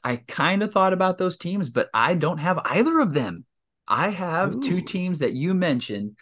I 0.03 0.17
kind 0.17 0.63
of 0.63 0.71
thought 0.71 0.93
about 0.93 1.17
those 1.17 1.37
teams, 1.37 1.69
but 1.69 1.89
I 1.93 2.13
don't 2.13 2.39
have 2.39 2.59
either 2.65 2.99
of 2.99 3.13
them. 3.13 3.45
I 3.87 4.09
have 4.09 4.55
Ooh. 4.55 4.61
two 4.61 4.81
teams 4.81 5.19
that 5.19 5.33
you 5.33 5.53
mentioned. 5.53 6.17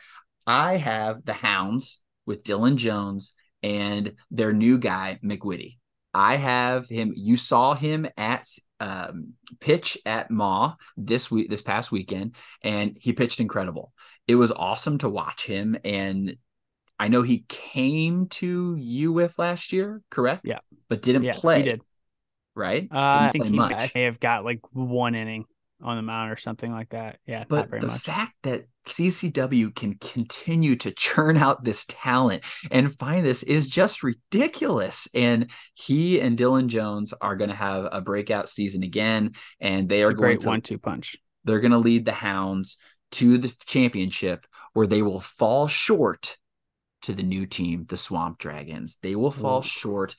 I 0.46 0.78
have 0.78 1.26
the 1.26 1.34
Hounds 1.34 2.02
with 2.26 2.44
Dylan 2.44 2.76
Jones 2.76 3.34
and 3.62 4.14
their 4.30 4.54
new 4.54 4.78
guy 4.78 5.20
McWitty. 5.24 5.78
I 6.14 6.36
have 6.36 6.88
him. 6.90 7.14
You 7.16 7.38
saw 7.38 7.74
him 7.74 8.08
at 8.18 8.48
um, 8.80 9.34
pitch 9.60 9.98
at 10.06 10.30
MAW 10.30 10.76
this 10.96 11.32
week, 11.32 11.50
this 11.50 11.62
past 11.62 11.92
weekend, 11.92 12.36
and 12.62 12.98
he 13.00 13.14
pitched 13.14 13.40
incredible. 13.40 13.94
It 14.28 14.36
was 14.36 14.52
awesome 14.52 15.00
to 15.00 15.10
watch 15.10 15.48
him, 15.48 15.76
and 15.84 16.38
I 17.00 17.08
know 17.08 17.24
he 17.24 17.46
came 17.48 18.28
to 18.28 18.76
UWIF 18.76 19.40
last 19.40 19.74
year, 19.74 20.02
correct? 20.12 20.42
Yeah, 20.46 20.60
but 20.88 21.02
didn't 21.02 21.24
yeah, 21.24 21.34
play. 21.34 21.60
He 21.60 21.70
did 21.70 21.82
right? 22.56 22.88
Uh, 22.92 22.98
I 22.98 23.30
think 23.32 23.46
he 23.46 23.52
much. 23.52 23.94
may 23.94 24.04
have 24.04 24.20
got 24.20 24.44
like 24.46 24.60
one 24.72 25.16
inning 25.16 25.46
on 25.82 25.98
the 25.98 26.02
mound 26.02 26.32
or 26.32 26.38
something 26.38 26.72
like 26.72 26.90
that. 26.90 27.20
Yeah, 27.26 27.44
but 27.48 27.70
the 27.70 27.88
much. 27.88 28.02
fact 28.02 28.34
that 28.44 28.68
CCW 28.88 29.74
can 29.76 29.96
continue 29.96 30.76
to 30.78 30.92
churn 30.92 31.38
out 31.38 31.64
this 31.64 31.86
talent 31.88 32.44
and 32.72 32.94
find 32.94 33.26
this 33.26 33.44
is 33.44 33.68
just 33.68 34.04
ridiculous. 34.04 35.08
And 35.14 35.50
he 35.74 36.20
and 36.20 36.38
Dylan 36.38 36.68
Jones 36.68 37.14
are 37.22 37.36
going 37.36 37.50
to 37.50 37.56
have 37.56 37.88
a 37.92 38.02
breakout 38.02 38.50
season 38.50 38.84
again, 38.84 39.34
and 39.60 39.90
they 39.90 40.02
it's 40.02 40.12
are 40.12 40.14
going 40.14 40.40
to 40.40 40.48
one-two 40.48 40.78
punch. 40.78 41.18
They're 41.44 41.60
going 41.60 41.72
to 41.72 41.78
lead 41.78 42.06
the 42.06 42.14
Hounds 42.14 42.78
to 43.12 43.38
the 43.38 43.54
championship, 43.66 44.46
where 44.74 44.88
they 44.88 45.02
will 45.02 45.20
fall 45.20 45.68
short 45.68 46.38
to 47.04 47.14
the 47.14 47.24
new 47.24 47.46
team, 47.46 47.86
the 47.88 47.98
Swamp 47.98 48.38
Dragons. 48.38 48.98
They 49.02 49.16
will 49.16 49.32
fall 49.32 49.60
Ooh. 49.60 49.64
short. 49.64 50.16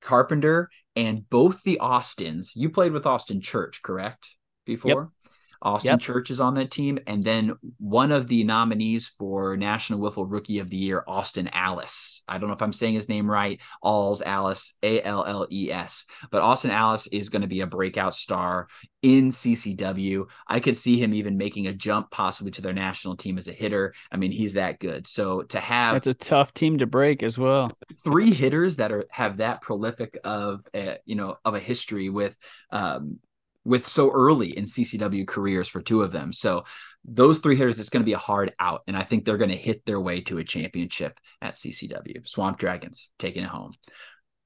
Carpenter 0.00 0.70
and 0.98 1.30
both 1.30 1.62
the 1.62 1.78
Austins. 1.78 2.56
You 2.56 2.70
played 2.70 2.92
with 2.92 3.06
Austin 3.06 3.40
Church, 3.40 3.82
correct? 3.82 4.34
Before? 4.66 5.12
Austin 5.60 5.92
yep. 5.92 6.00
Church 6.00 6.30
is 6.30 6.40
on 6.40 6.54
that 6.54 6.70
team. 6.70 6.98
And 7.06 7.24
then 7.24 7.54
one 7.78 8.12
of 8.12 8.28
the 8.28 8.44
nominees 8.44 9.08
for 9.08 9.56
National 9.56 10.00
Wiffle 10.00 10.30
Rookie 10.30 10.58
of 10.58 10.70
the 10.70 10.76
Year, 10.76 11.04
Austin 11.06 11.48
Alice. 11.52 12.22
I 12.28 12.38
don't 12.38 12.48
know 12.48 12.54
if 12.54 12.62
I'm 12.62 12.72
saying 12.72 12.94
his 12.94 13.08
name 13.08 13.30
right. 13.30 13.60
Alls 13.82 14.22
Alice, 14.22 14.74
A 14.82 15.02
L 15.02 15.24
L 15.24 15.46
E 15.50 15.70
S. 15.70 16.04
But 16.30 16.42
Austin 16.42 16.70
Alice 16.70 17.06
is 17.08 17.28
going 17.28 17.42
to 17.42 17.48
be 17.48 17.60
a 17.60 17.66
breakout 17.66 18.14
star 18.14 18.66
in 19.02 19.30
CCW. 19.30 20.26
I 20.46 20.60
could 20.60 20.76
see 20.76 20.98
him 20.98 21.14
even 21.14 21.36
making 21.36 21.66
a 21.66 21.72
jump 21.72 22.10
possibly 22.10 22.50
to 22.52 22.62
their 22.62 22.72
national 22.72 23.16
team 23.16 23.38
as 23.38 23.48
a 23.48 23.52
hitter. 23.52 23.94
I 24.10 24.16
mean, 24.16 24.32
he's 24.32 24.54
that 24.54 24.80
good. 24.80 25.06
So 25.06 25.42
to 25.42 25.60
have 25.60 25.94
That's 25.94 26.06
a 26.08 26.14
tough 26.14 26.52
team 26.52 26.78
to 26.78 26.86
break 26.86 27.22
as 27.22 27.38
well. 27.38 27.72
Three 28.04 28.32
hitters 28.32 28.76
that 28.76 28.92
are 28.92 29.06
have 29.10 29.38
that 29.38 29.62
prolific 29.62 30.18
of 30.24 30.64
a, 30.74 30.98
you 31.04 31.14
know, 31.14 31.36
of 31.44 31.54
a 31.54 31.60
history 31.60 32.08
with 32.08 32.36
um 32.70 33.18
with 33.68 33.86
so 33.86 34.10
early 34.10 34.56
in 34.56 34.64
CCW 34.64 35.26
careers 35.26 35.68
for 35.68 35.82
two 35.82 36.00
of 36.02 36.10
them. 36.10 36.32
So 36.32 36.64
those 37.04 37.38
three 37.38 37.54
hitters, 37.54 37.78
it's 37.78 37.90
going 37.90 38.02
to 38.02 38.06
be 38.06 38.14
a 38.14 38.18
hard 38.18 38.54
out. 38.58 38.82
And 38.86 38.96
I 38.96 39.02
think 39.02 39.24
they're 39.24 39.36
going 39.36 39.50
to 39.50 39.56
hit 39.56 39.84
their 39.84 40.00
way 40.00 40.22
to 40.22 40.38
a 40.38 40.44
championship 40.44 41.20
at 41.42 41.52
CCW. 41.52 42.26
Swamp 42.26 42.56
Dragons 42.56 43.10
taking 43.18 43.42
it 43.42 43.50
home. 43.50 43.72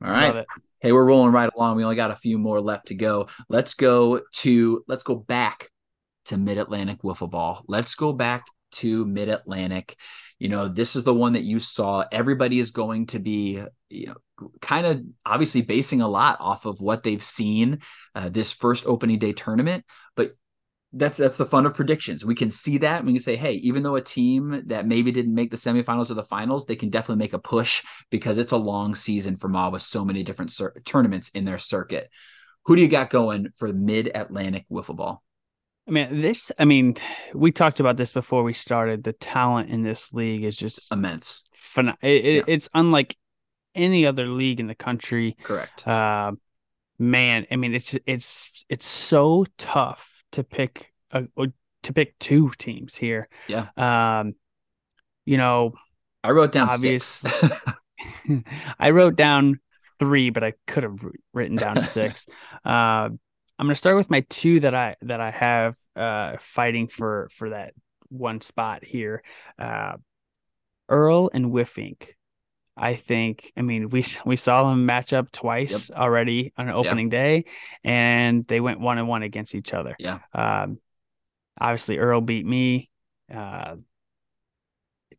All 0.05 0.11
right. 0.11 0.45
Hey, 0.81 0.91
we're 0.91 1.05
rolling 1.05 1.33
right 1.33 1.49
along. 1.57 1.77
We 1.77 1.85
only 1.85 1.95
got 1.95 2.11
a 2.11 2.17
few 2.17 2.37
more 2.37 2.61
left 2.61 2.89
to 2.89 2.97
go. 2.97 3.29
Let's 3.49 3.75
go 3.75 4.23
to 4.39 4.85
let's 4.89 5.05
go 5.05 5.15
back 5.15 5.71
to 6.25 6.37
Mid 6.37 6.59
Atlantic 6.59 7.03
Wiffle 7.03 7.31
Ball. 7.31 7.63
Let's 7.69 7.95
go 7.95 8.13
back 8.13 8.47
to 8.73 9.05
Mid 9.07 9.29
Atlantic. 9.29 9.97
You 10.39 10.49
know, 10.49 10.69
this 10.69 10.97
is 10.97 11.05
the 11.05 11.15
one 11.15 11.35
that 11.35 11.45
you 11.45 11.59
saw. 11.59 12.05
Everybody 12.11 12.59
is 12.59 12.71
going 12.71 13.07
to 13.09 13.19
be, 13.19 13.63
you 13.89 14.07
know, 14.07 14.49
kind 14.61 14.87
of 14.87 15.03
obviously 15.25 15.63
basing 15.63 16.01
a 16.01 16.09
lot 16.09 16.39
off 16.41 16.67
of 16.67 16.81
what 16.81 17.03
they've 17.03 17.23
seen 17.23 17.81
uh, 18.15 18.29
this 18.29 18.53
first 18.53 18.87
opening 18.87 19.19
day 19.19 19.33
tournament. 19.33 19.85
But 20.17 20.33
that's 20.93 21.17
that's 21.17 21.37
the 21.37 21.47
fun 21.47 21.65
of 21.65 21.75
predictions. 21.75 22.25
We 22.25 22.35
can 22.35 22.51
see 22.51 22.79
that. 22.79 23.05
We 23.05 23.13
can 23.13 23.23
say, 23.23 23.37
hey, 23.37 23.55
even 23.55 23.83
though 23.83 23.97
a 23.97 24.03
team 24.03 24.65
that 24.67 24.87
maybe 24.87 25.11
didn't 25.11 25.35
make 25.35 25.51
the 25.51 25.57
semifinals 25.57 26.11
or 26.11 26.15
the 26.15 26.23
finals, 26.23 26.67
they 26.67 26.77
can 26.77 26.91
definitely 26.91 27.23
make 27.23 27.33
a 27.33 27.39
push 27.39 27.83
because 28.11 28.39
it's 28.39 28.53
a 28.53 28.59
long 28.59 28.95
season 28.95 29.37
for 29.37 29.49
MAW 29.49 29.71
with 29.71 29.83
so 29.83 30.05
many 30.05 30.23
different 30.23 30.53
cir- 30.53 30.75
tournaments 30.85 31.31
in 31.31 31.45
their 31.45 31.59
circuit. 31.59 32.11
Who 32.67 32.77
do 32.77 32.83
you 32.83 32.89
got 32.89 33.11
going 33.11 33.49
for 33.57 33.73
Mid 33.73 34.11
Atlantic 34.15 34.67
Wiffle 34.71 34.97
Ball? 34.97 35.23
I 35.89 35.91
mean, 35.91 36.21
this. 36.21 36.53
I 36.59 36.65
mean, 36.65 36.97
we 37.35 37.51
talked 37.53 37.81
about 37.81 37.97
this 37.97 38.13
before 38.13 38.43
we 38.43 38.55
started. 38.55 39.03
The 39.03 39.13
talent 39.13 39.71
in 39.71 39.83
this 39.83 40.13
league 40.13 40.45
is 40.45 40.57
just 40.57 40.91
immense. 40.93 41.49
Fun- 41.55 41.97
it, 42.01 42.25
yeah. 42.25 42.43
It's 42.47 42.69
unlike 42.75 43.17
any 43.75 44.07
other 44.07 44.27
league 44.27 44.61
in 44.61 44.67
the 44.67 44.75
country. 44.75 45.37
Correct. 45.43 45.87
Uh, 45.87 46.33
man, 46.99 47.47
I 47.51 47.57
mean, 47.57 47.75
it's 47.75 47.97
it's 48.07 48.65
it's 48.69 48.87
so 48.87 49.45
tough 49.59 50.09
to 50.33 50.45
pick 50.45 50.93
a, 51.11 51.25
to 51.83 51.93
pick 51.93 52.19
two 52.19 52.51
teams 52.59 52.95
here. 52.95 53.29
Yeah. 53.49 53.69
Um, 53.77 54.35
you 55.25 55.37
know, 55.37 55.73
I 56.23 56.31
wrote 56.31 56.53
down 56.53 56.69
obvious. 56.69 57.25
I 58.79 58.91
wrote 58.91 59.17
down 59.17 59.61
three, 59.99 60.31
but 60.31 60.45
I 60.45 60.55
could 60.67 60.83
have 60.83 61.05
written 61.33 61.57
down 61.57 61.83
six. 61.85 62.27
uh, 62.65 63.11
I'm 63.63 63.67
gonna 63.69 63.77
start 63.77 63.95
with 63.95 64.11
my 64.11 64.27
two 64.29 64.59
that 64.59 64.75
I 64.75 64.97
that 65.03 65.21
I 65.21 65.31
have 65.31 65.77
uh, 65.95 66.39
fighting 66.41 66.89
for 66.89 67.31
for 67.37 67.51
that 67.51 67.75
one 68.09 68.41
spot 68.41 68.85
here. 68.85 69.23
Uh, 69.57 69.99
Earl 70.89 71.31
and 71.33 71.53
Whiffink. 71.53 72.09
I 72.77 72.97
think. 72.97 73.53
I 73.57 73.63
mean, 73.63 73.89
we 73.91 74.05
we 74.27 74.35
saw 74.35 74.69
them 74.69 74.85
match 74.85 75.13
up 75.13 75.31
twice 75.31 75.91
yep. 75.91 75.97
already 75.97 76.53
on 76.59 76.71
opening 76.71 77.13
yep. 77.13 77.23
day, 77.23 77.45
and 77.85 78.45
they 78.49 78.59
went 78.59 78.81
one 78.81 78.99
and 78.99 79.07
one 79.07 79.23
against 79.23 79.55
each 79.55 79.73
other. 79.73 79.95
Yeah. 79.97 80.19
Um, 80.35 80.81
obviously, 81.61 81.99
Earl 81.99 82.21
beat 82.21 82.45
me. 82.45 82.91
Uh, 83.33 83.77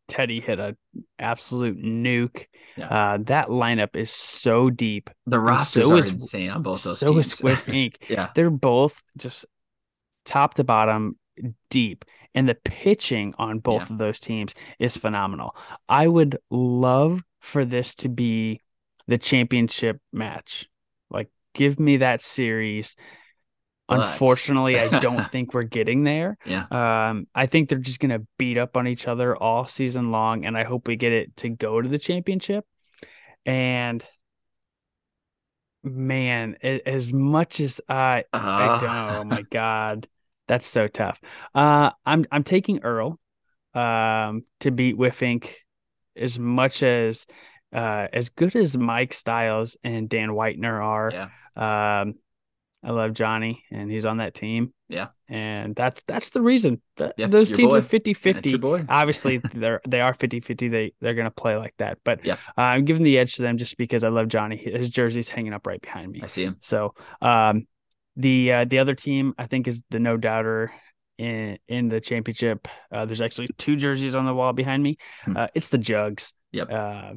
Teddy 0.07 0.41
hit 0.41 0.59
a 0.59 0.75
absolute 1.17 1.81
nuke. 1.81 2.45
Yeah. 2.75 2.87
Uh, 2.87 3.17
that 3.23 3.47
lineup 3.47 3.95
is 3.95 4.11
so 4.11 4.69
deep. 4.69 5.09
The 5.25 5.39
rosters 5.39 5.87
so 5.87 5.95
are 5.95 5.99
is, 5.99 6.09
insane 6.09 6.49
on 6.49 6.63
both 6.63 6.83
those 6.83 6.99
so 6.99 7.13
teams. 7.13 7.41
Is 7.41 7.59
Ink. 7.67 8.05
yeah, 8.09 8.29
they're 8.35 8.49
both 8.49 9.01
just 9.17 9.45
top 10.25 10.55
to 10.55 10.63
bottom 10.63 11.17
deep, 11.69 12.05
and 12.35 12.47
the 12.47 12.55
pitching 12.55 13.33
on 13.37 13.59
both 13.59 13.83
yeah. 13.83 13.93
of 13.93 13.97
those 13.97 14.19
teams 14.19 14.53
is 14.79 14.97
phenomenal. 14.97 15.55
I 15.87 16.07
would 16.07 16.37
love 16.49 17.23
for 17.39 17.65
this 17.65 17.95
to 17.95 18.09
be 18.09 18.61
the 19.07 19.17
championship 19.17 19.99
match. 20.11 20.67
Like, 21.09 21.29
give 21.53 21.79
me 21.79 21.97
that 21.97 22.21
series. 22.21 22.95
But... 23.87 24.11
Unfortunately, 24.11 24.79
I 24.79 24.99
don't 24.99 25.29
think 25.31 25.53
we're 25.53 25.63
getting 25.63 26.03
there. 26.03 26.37
Yeah. 26.45 26.65
Um, 26.71 27.27
I 27.35 27.45
think 27.45 27.69
they're 27.69 27.77
just 27.77 27.99
gonna 27.99 28.21
beat 28.37 28.57
up 28.57 28.77
on 28.77 28.87
each 28.87 29.07
other 29.07 29.35
all 29.35 29.67
season 29.67 30.11
long, 30.11 30.45
and 30.45 30.57
I 30.57 30.63
hope 30.63 30.87
we 30.87 30.95
get 30.95 31.11
it 31.11 31.35
to 31.37 31.49
go 31.49 31.81
to 31.81 31.89
the 31.89 31.99
championship. 31.99 32.65
And 33.45 34.03
man, 35.83 36.57
it, 36.61 36.83
as 36.85 37.11
much 37.11 37.59
as 37.59 37.81
I, 37.89 38.23
uh... 38.33 38.37
I 38.37 38.79
don't, 38.79 39.15
oh 39.15 39.23
my 39.25 39.41
god, 39.51 40.07
that's 40.47 40.67
so 40.67 40.87
tough. 40.87 41.19
Uh, 41.53 41.91
I'm 42.05 42.25
I'm 42.31 42.43
taking 42.43 42.79
Earl, 42.83 43.19
um, 43.73 44.43
to 44.59 44.71
beat 44.71 44.97
Whiffink 44.97 45.49
as 46.15 46.37
much 46.37 46.83
as 46.83 47.25
uh, 47.73 48.07
as 48.13 48.29
good 48.29 48.55
as 48.55 48.77
Mike 48.77 49.13
Styles 49.13 49.77
and 49.83 50.07
Dan 50.07 50.29
Whitener 50.29 50.83
are. 50.83 51.11
Yeah. 51.11 52.01
Um, 52.01 52.15
I 52.83 52.91
love 52.91 53.13
Johnny 53.13 53.63
and 53.71 53.89
he's 53.89 54.05
on 54.05 54.17
that 54.17 54.33
team. 54.33 54.73
Yeah. 54.89 55.07
And 55.29 55.75
that's 55.75 56.03
that's 56.03 56.31
the 56.31 56.41
reason 56.41 56.81
that 56.97 57.13
yeah, 57.17 57.27
those 57.27 57.51
teams 57.51 57.71
boy. 57.71 57.77
are 57.77 57.81
50-50. 57.81 58.85
Obviously 58.89 59.41
they're 59.53 59.81
they 59.87 60.01
are 60.01 60.13
50-50. 60.13 60.69
They 60.69 60.93
they're 60.99 61.13
going 61.13 61.25
to 61.25 61.31
play 61.31 61.55
like 61.55 61.73
that. 61.77 61.99
But 62.03 62.25
yeah. 62.25 62.33
Uh, 62.57 62.61
I'm 62.61 62.85
giving 62.85 63.03
the 63.03 63.17
edge 63.17 63.35
to 63.35 63.41
them 63.41 63.57
just 63.57 63.77
because 63.77 64.03
I 64.03 64.09
love 64.09 64.27
Johnny. 64.27 64.57
His 64.57 64.89
jersey's 64.89 65.29
hanging 65.29 65.53
up 65.53 65.65
right 65.65 65.81
behind 65.81 66.11
me. 66.11 66.21
I 66.23 66.27
see 66.27 66.43
him. 66.43 66.57
So, 66.61 66.93
um 67.21 67.67
the 68.15 68.51
uh, 68.51 68.65
the 68.65 68.79
other 68.79 68.93
team 68.95 69.33
I 69.37 69.47
think 69.47 69.67
is 69.67 69.81
the 69.89 69.99
no 69.99 70.17
doubter 70.17 70.71
in 71.17 71.57
in 71.67 71.89
the 71.89 71.99
championship. 71.99 72.67
Uh, 72.91 73.05
there's 73.05 73.21
actually 73.21 73.49
two 73.57 73.75
jerseys 73.75 74.15
on 74.15 74.25
the 74.25 74.33
wall 74.33 74.53
behind 74.53 74.83
me. 74.83 74.97
Hmm. 75.25 75.37
Uh, 75.37 75.47
it's 75.55 75.67
the 75.67 75.77
Jugs. 75.77 76.33
Yep. 76.51 76.71
Uh, 76.71 77.13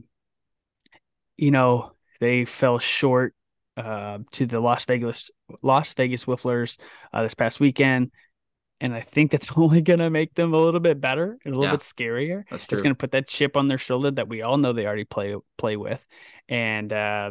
you 1.37 1.51
know 1.51 1.93
they 2.21 2.45
fell 2.45 2.79
short 2.79 3.35
uh, 3.77 4.19
to 4.33 4.47
the 4.47 4.61
Las 4.61 4.85
Vegas 4.85 5.31
Las 5.63 5.93
Vegas 5.95 6.25
Wifflers 6.25 6.79
uh, 7.13 7.23
this 7.23 7.35
past 7.35 7.61
weekend, 7.61 8.11
and 8.81 8.95
I 8.95 9.01
think 9.01 9.31
that's 9.31 9.49
only 9.57 9.83
going 9.83 9.99
to 9.99 10.11
make 10.11 10.35
them 10.35 10.55
a 10.55 10.59
little 10.59 10.81
bit 10.81 11.01
better 11.01 11.39
and 11.45 11.55
a 11.55 11.59
little 11.59 11.73
yeah, 11.73 11.77
bit 11.77 11.81
scarier. 11.81 12.45
That's 12.51 12.67
true. 12.67 12.77
It's 12.77 12.83
going 12.83 12.95
to 12.95 12.99
put 12.99 13.13
that 13.13 13.29
chip 13.29 13.57
on 13.57 13.69
their 13.69 13.79
shoulder 13.79 14.11
that 14.13 14.29
we 14.29 14.43
all 14.43 14.59
know 14.59 14.73
they 14.73 14.87
already 14.87 15.05
play 15.05 15.35
play 15.59 15.77
with, 15.77 16.05
and 16.49 16.93
uh, 16.93 17.31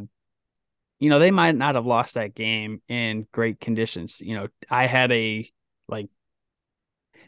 you 1.00 1.10
know 1.10 1.20
they 1.20 1.32
might 1.32 1.56
not 1.56 1.76
have 1.76 1.86
lost 1.86 2.16
that 2.16 2.36
game 2.36 2.82
in 2.88 3.28
great 3.32 3.60
conditions. 3.60 4.22
You 4.22 4.36
know, 4.36 4.48
I 4.70 4.88
had 4.88 5.12
a 5.12 5.50
like 5.88 6.10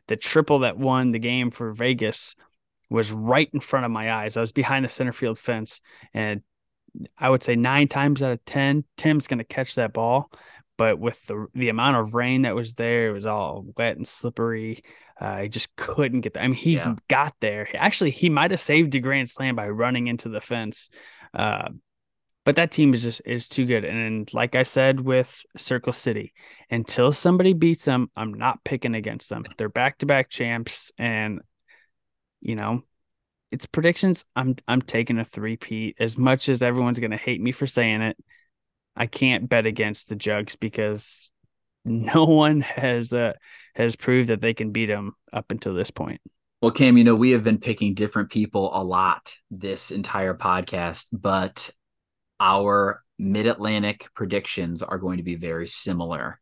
the 0.08 0.16
triple 0.16 0.60
that 0.60 0.78
won 0.78 1.12
the 1.12 1.20
game 1.20 1.52
for 1.52 1.74
Vegas 1.74 2.36
was 2.90 3.12
right 3.12 3.50
in 3.54 3.60
front 3.60 3.86
of 3.86 3.92
my 3.92 4.14
eyes. 4.14 4.38
I 4.38 4.42
was 4.42 4.54
behind 4.54 4.86
the 4.86 4.90
center 4.90 5.12
field 5.12 5.38
fence, 5.38 5.82
and 6.14 6.42
I 7.18 7.30
would 7.30 7.44
say 7.44 7.56
nine 7.56 7.88
times 7.88 8.22
out 8.24 8.32
of 8.32 8.46
ten, 8.46 8.84
Tim's 8.98 9.28
going 9.28 9.40
to 9.40 9.44
catch 9.44 9.76
that 9.76 9.94
ball. 9.94 10.32
But 10.78 11.00
with 11.00 11.26
the 11.26 11.48
the 11.56 11.70
amount 11.70 11.98
of 11.98 12.14
rain 12.14 12.44
that 12.44 12.56
was 12.56 12.76
there, 12.76 13.10
it 13.10 13.14
was 13.14 13.26
all 13.26 13.66
wet 13.78 13.98
and 13.98 14.08
slippery. 14.08 14.84
Uh, 15.20 15.42
he 15.42 15.50
just 15.50 15.76
couldn't 15.76 16.22
get 16.22 16.34
there. 16.36 16.44
I 16.44 16.48
mean, 16.48 16.56
he 16.56 16.76
yeah. 16.76 16.96
got 17.08 17.34
there. 17.42 17.68
Actually, 17.76 18.12
he 18.12 18.30
might 18.30 18.52
have 18.52 18.62
saved 18.62 18.94
a 18.94 19.00
grand 19.00 19.30
slam 19.32 19.56
by 19.56 19.68
running 19.70 20.06
into 20.06 20.30
the 20.30 20.40
fence. 20.40 20.92
Uh, 21.34 21.70
but 22.48 22.56
that 22.56 22.72
team 22.72 22.94
is 22.94 23.04
just 23.04 23.22
is 23.26 23.50
too 23.50 23.66
good. 23.66 23.84
And 23.84 24.34
like 24.34 24.56
I 24.56 24.64
said 24.64 25.02
with 25.02 25.36
Circle 25.58 25.92
City, 25.92 26.34
until 26.72 27.12
somebody 27.12 27.52
beats 27.52 27.84
them, 27.84 28.10
I'm 28.16 28.34
not 28.36 28.64
picking 28.64 28.96
against 28.96 29.30
them. 29.30 29.44
They're 29.58 29.68
back 29.68 29.98
to 29.98 30.06
back 30.06 30.30
champs, 30.30 30.94
and 30.98 31.42
you 32.40 32.56
know, 32.56 32.84
it's 33.52 33.66
predictions. 33.66 34.26
I'm 34.36 34.56
I'm 34.68 34.82
taking 34.82 35.20
a 35.20 35.26
three 35.26 35.58
peat. 35.58 35.98
As 36.00 36.18
much 36.18 36.50
as 36.50 36.62
everyone's 36.62 37.00
gonna 37.00 37.18
hate 37.18 37.42
me 37.42 37.52
for 37.52 37.68
saying 37.68 38.02
it, 38.02 38.18
I 38.96 39.06
can't 39.06 39.48
bet 39.48 39.66
against 39.66 40.10
the 40.10 40.16
Jugs 40.16 40.56
because 40.56 41.30
no 41.86 42.26
one 42.26 42.62
has 42.62 43.14
uh, 43.14 43.34
has 43.76 43.96
proved 43.96 44.30
that 44.30 44.42
they 44.42 44.54
can 44.54 44.72
beat 44.72 44.88
them 44.88 45.14
up 45.32 45.46
until 45.50 45.74
this 45.74 45.92
point. 45.92 46.22
Well, 46.62 46.72
Cam, 46.72 46.98
you 46.98 47.04
know, 47.04 47.16
we 47.16 47.32
have 47.32 47.44
been 47.44 47.60
picking 47.60 47.94
different 47.94 48.32
people 48.32 48.72
a 48.74 48.84
lot 48.84 49.36
this 49.52 49.92
entire 49.92 50.34
podcast, 50.34 51.06
but 51.12 51.70
our 52.40 53.04
mid 53.20 53.46
Atlantic 53.46 54.08
predictions 54.16 54.82
are 54.82 54.98
going 54.98 55.18
to 55.18 55.24
be 55.24 55.36
very 55.36 55.68
similar. 55.68 56.40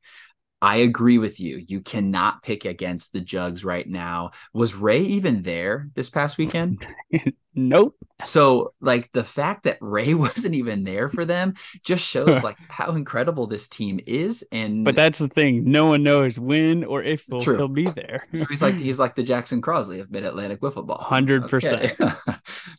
I 0.66 0.78
agree 0.78 1.20
with 1.20 1.40
you. 1.40 1.64
You 1.68 1.80
cannot 1.80 2.42
pick 2.42 2.66
against 2.66 3.14
the 3.14 3.22
Jugs 3.22 3.64
right 3.64 3.88
now. 3.88 4.32
Was 4.52 4.74
Ray 4.74 5.04
even 5.04 5.44
there 5.44 5.92
this 5.94 6.10
past 6.10 6.40
weekend? 6.40 6.84
nope. 7.54 7.96
So, 8.24 8.74
like 8.82 9.12
the 9.12 9.24
fact 9.24 9.66
that 9.66 9.78
Ray 9.80 10.14
wasn't 10.16 10.56
even 10.56 10.84
there 10.84 11.08
for 11.08 11.24
them 11.24 11.54
just 11.84 12.04
shows 12.04 12.44
like 12.44 12.58
how 12.68 12.96
incredible 12.96 13.46
this 13.46 13.68
team 13.68 14.00
is. 14.08 14.44
And 14.52 14.84
but 14.84 14.96
that's 14.96 15.20
the 15.20 15.28
thing, 15.28 15.70
no 15.70 15.86
one 15.86 16.02
knows 16.02 16.40
when 16.40 16.84
or 16.84 17.04
if 17.04 17.26
he'll, 17.30 17.42
he'll 17.42 17.68
be 17.68 17.86
there. 17.86 18.26
so 18.34 18.46
he's 18.46 18.64
like 18.64 18.80
he's 18.80 18.98
like 18.98 19.14
the 19.14 19.22
Jackson 19.22 19.62
Crosley 19.62 20.02
of 20.02 20.10
Mid 20.10 20.24
Atlantic 20.24 20.62
wiffle 20.62 20.88
ball. 20.88 20.98
Hundred 20.98 21.44
okay. 21.44 21.94
percent. 21.96 22.18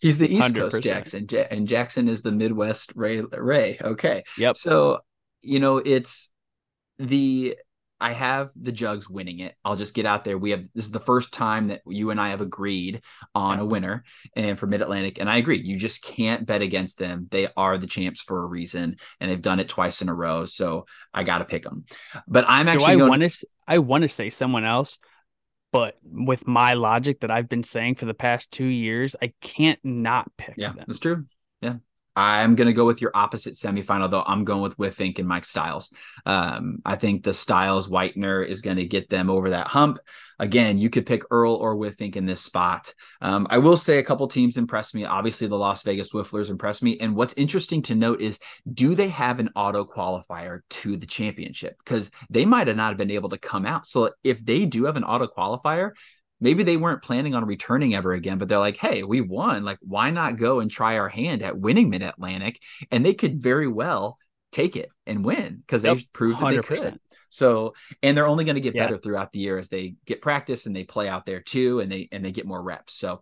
He's 0.02 0.18
the 0.18 0.34
East 0.34 0.54
100%. 0.54 0.56
Coast 0.56 0.82
Jackson, 0.82 1.28
and 1.52 1.68
Jackson 1.68 2.08
is 2.08 2.22
the 2.22 2.32
Midwest 2.32 2.94
Ray. 2.96 3.20
Ray. 3.20 3.78
Okay. 3.80 4.24
Yep. 4.38 4.56
So 4.56 5.02
you 5.40 5.60
know 5.60 5.76
it's 5.76 6.32
the 6.98 7.56
I 7.98 8.12
have 8.12 8.50
the 8.54 8.72
Jugs 8.72 9.08
winning 9.08 9.40
it. 9.40 9.54
I'll 9.64 9.76
just 9.76 9.94
get 9.94 10.04
out 10.04 10.24
there. 10.24 10.36
We 10.36 10.50
have 10.50 10.64
this 10.74 10.84
is 10.84 10.90
the 10.90 11.00
first 11.00 11.32
time 11.32 11.68
that 11.68 11.80
you 11.86 12.10
and 12.10 12.20
I 12.20 12.28
have 12.28 12.42
agreed 12.42 13.02
on 13.34 13.58
a 13.58 13.64
winner 13.64 14.04
and 14.34 14.58
for 14.58 14.66
Mid 14.66 14.82
Atlantic. 14.82 15.18
And 15.18 15.30
I 15.30 15.36
agree. 15.36 15.58
You 15.58 15.78
just 15.78 16.02
can't 16.02 16.46
bet 16.46 16.60
against 16.60 16.98
them. 16.98 17.28
They 17.30 17.48
are 17.56 17.78
the 17.78 17.86
champs 17.86 18.20
for 18.20 18.42
a 18.42 18.46
reason, 18.46 18.96
and 19.20 19.30
they've 19.30 19.40
done 19.40 19.60
it 19.60 19.68
twice 19.68 20.02
in 20.02 20.08
a 20.08 20.14
row. 20.14 20.44
So 20.44 20.86
I 21.14 21.24
got 21.24 21.38
to 21.38 21.46
pick 21.46 21.62
them. 21.62 21.86
But 22.28 22.44
I'm 22.48 22.68
actually. 22.68 22.96
Do 22.96 23.04
I 23.04 23.08
want 23.08 23.22
to? 23.22 23.46
I 23.66 23.78
want 23.78 24.02
to 24.02 24.08
say 24.08 24.28
someone 24.28 24.64
else, 24.64 24.98
but 25.72 25.96
with 26.04 26.46
my 26.46 26.74
logic 26.74 27.20
that 27.20 27.30
I've 27.30 27.48
been 27.48 27.64
saying 27.64 27.94
for 27.94 28.04
the 28.04 28.14
past 28.14 28.50
two 28.50 28.66
years, 28.66 29.16
I 29.20 29.32
can't 29.40 29.80
not 29.82 30.30
pick. 30.36 30.54
Yeah, 30.58 30.72
them. 30.72 30.84
that's 30.86 30.98
true. 30.98 31.24
Yeah, 31.62 31.76
I'm 32.16 32.54
going 32.54 32.66
to 32.66 32.72
go 32.72 32.86
with 32.86 33.02
your 33.02 33.10
opposite 33.14 33.54
semifinal, 33.54 34.10
though. 34.10 34.24
I'm 34.26 34.44
going 34.44 34.62
with 34.62 34.76
Whiffink 34.78 35.18
and 35.18 35.28
Mike 35.28 35.44
Styles. 35.44 35.92
Um, 36.24 36.78
I 36.84 36.96
think 36.96 37.22
the 37.22 37.34
Styles 37.34 37.88
Whitener 37.88 38.46
is 38.46 38.62
going 38.62 38.78
to 38.78 38.86
get 38.86 39.10
them 39.10 39.28
over 39.28 39.50
that 39.50 39.66
hump. 39.66 39.98
Again, 40.38 40.78
you 40.78 40.90
could 40.90 41.06
pick 41.06 41.22
Earl 41.30 41.54
or 41.54 41.76
Whiffink 41.76 42.16
in 42.16 42.26
this 42.26 42.42
spot. 42.42 42.92
Um, 43.20 43.46
I 43.50 43.58
will 43.58 43.76
say 43.76 43.98
a 43.98 44.02
couple 44.02 44.28
teams 44.28 44.56
impressed 44.56 44.94
me. 44.94 45.04
Obviously, 45.04 45.46
the 45.46 45.56
Las 45.56 45.82
Vegas 45.82 46.10
Whifflers 46.10 46.50
impressed 46.50 46.82
me. 46.82 46.98
And 47.00 47.14
what's 47.14 47.34
interesting 47.34 47.82
to 47.82 47.94
note 47.94 48.20
is 48.20 48.38
do 48.70 48.94
they 48.94 49.08
have 49.08 49.38
an 49.38 49.50
auto 49.54 49.84
qualifier 49.84 50.60
to 50.70 50.96
the 50.96 51.06
championship? 51.06 51.76
Because 51.84 52.10
they 52.30 52.44
might 52.44 52.66
have 52.66 52.76
not 52.76 52.88
have 52.88 52.98
been 52.98 53.10
able 53.10 53.30
to 53.30 53.38
come 53.38 53.66
out. 53.66 53.86
So 53.86 54.10
if 54.24 54.44
they 54.44 54.64
do 54.66 54.84
have 54.84 54.96
an 54.96 55.04
auto 55.04 55.26
qualifier, 55.26 55.92
maybe 56.40 56.62
they 56.62 56.76
weren't 56.76 57.02
planning 57.02 57.34
on 57.34 57.44
returning 57.44 57.94
ever 57.94 58.12
again, 58.12 58.38
but 58.38 58.48
they're 58.48 58.58
like, 58.58 58.76
hey, 58.76 59.02
we 59.02 59.20
won. 59.20 59.64
Like, 59.64 59.78
why 59.80 60.10
not 60.10 60.36
go 60.36 60.60
and 60.60 60.70
try 60.70 60.98
our 60.98 61.08
hand 61.08 61.42
at 61.42 61.58
winning 61.58 61.90
Mid 61.90 62.02
Atlantic? 62.02 62.60
And 62.90 63.04
they 63.04 63.14
could 63.14 63.42
very 63.42 63.68
well 63.68 64.18
take 64.52 64.76
it 64.76 64.90
and 65.06 65.24
win 65.24 65.56
because 65.56 65.82
they've 65.82 65.98
yep, 65.98 66.12
proved 66.12 66.40
that 66.40 66.54
100%. 66.54 66.68
they 66.68 66.76
could. 66.76 67.00
So, 67.28 67.74
and 68.02 68.16
they're 68.16 68.26
only 68.26 68.44
going 68.44 68.54
to 68.54 68.60
get 68.60 68.74
yeah. 68.74 68.84
better 68.84 68.98
throughout 68.98 69.32
the 69.32 69.40
year 69.40 69.58
as 69.58 69.68
they 69.68 69.94
get 70.06 70.22
practice 70.22 70.66
and 70.66 70.74
they 70.74 70.84
play 70.84 71.08
out 71.08 71.26
there 71.26 71.40
too, 71.40 71.80
and 71.80 71.90
they 71.90 72.08
and 72.12 72.24
they 72.24 72.32
get 72.32 72.46
more 72.46 72.62
reps. 72.62 72.94
So, 72.94 73.20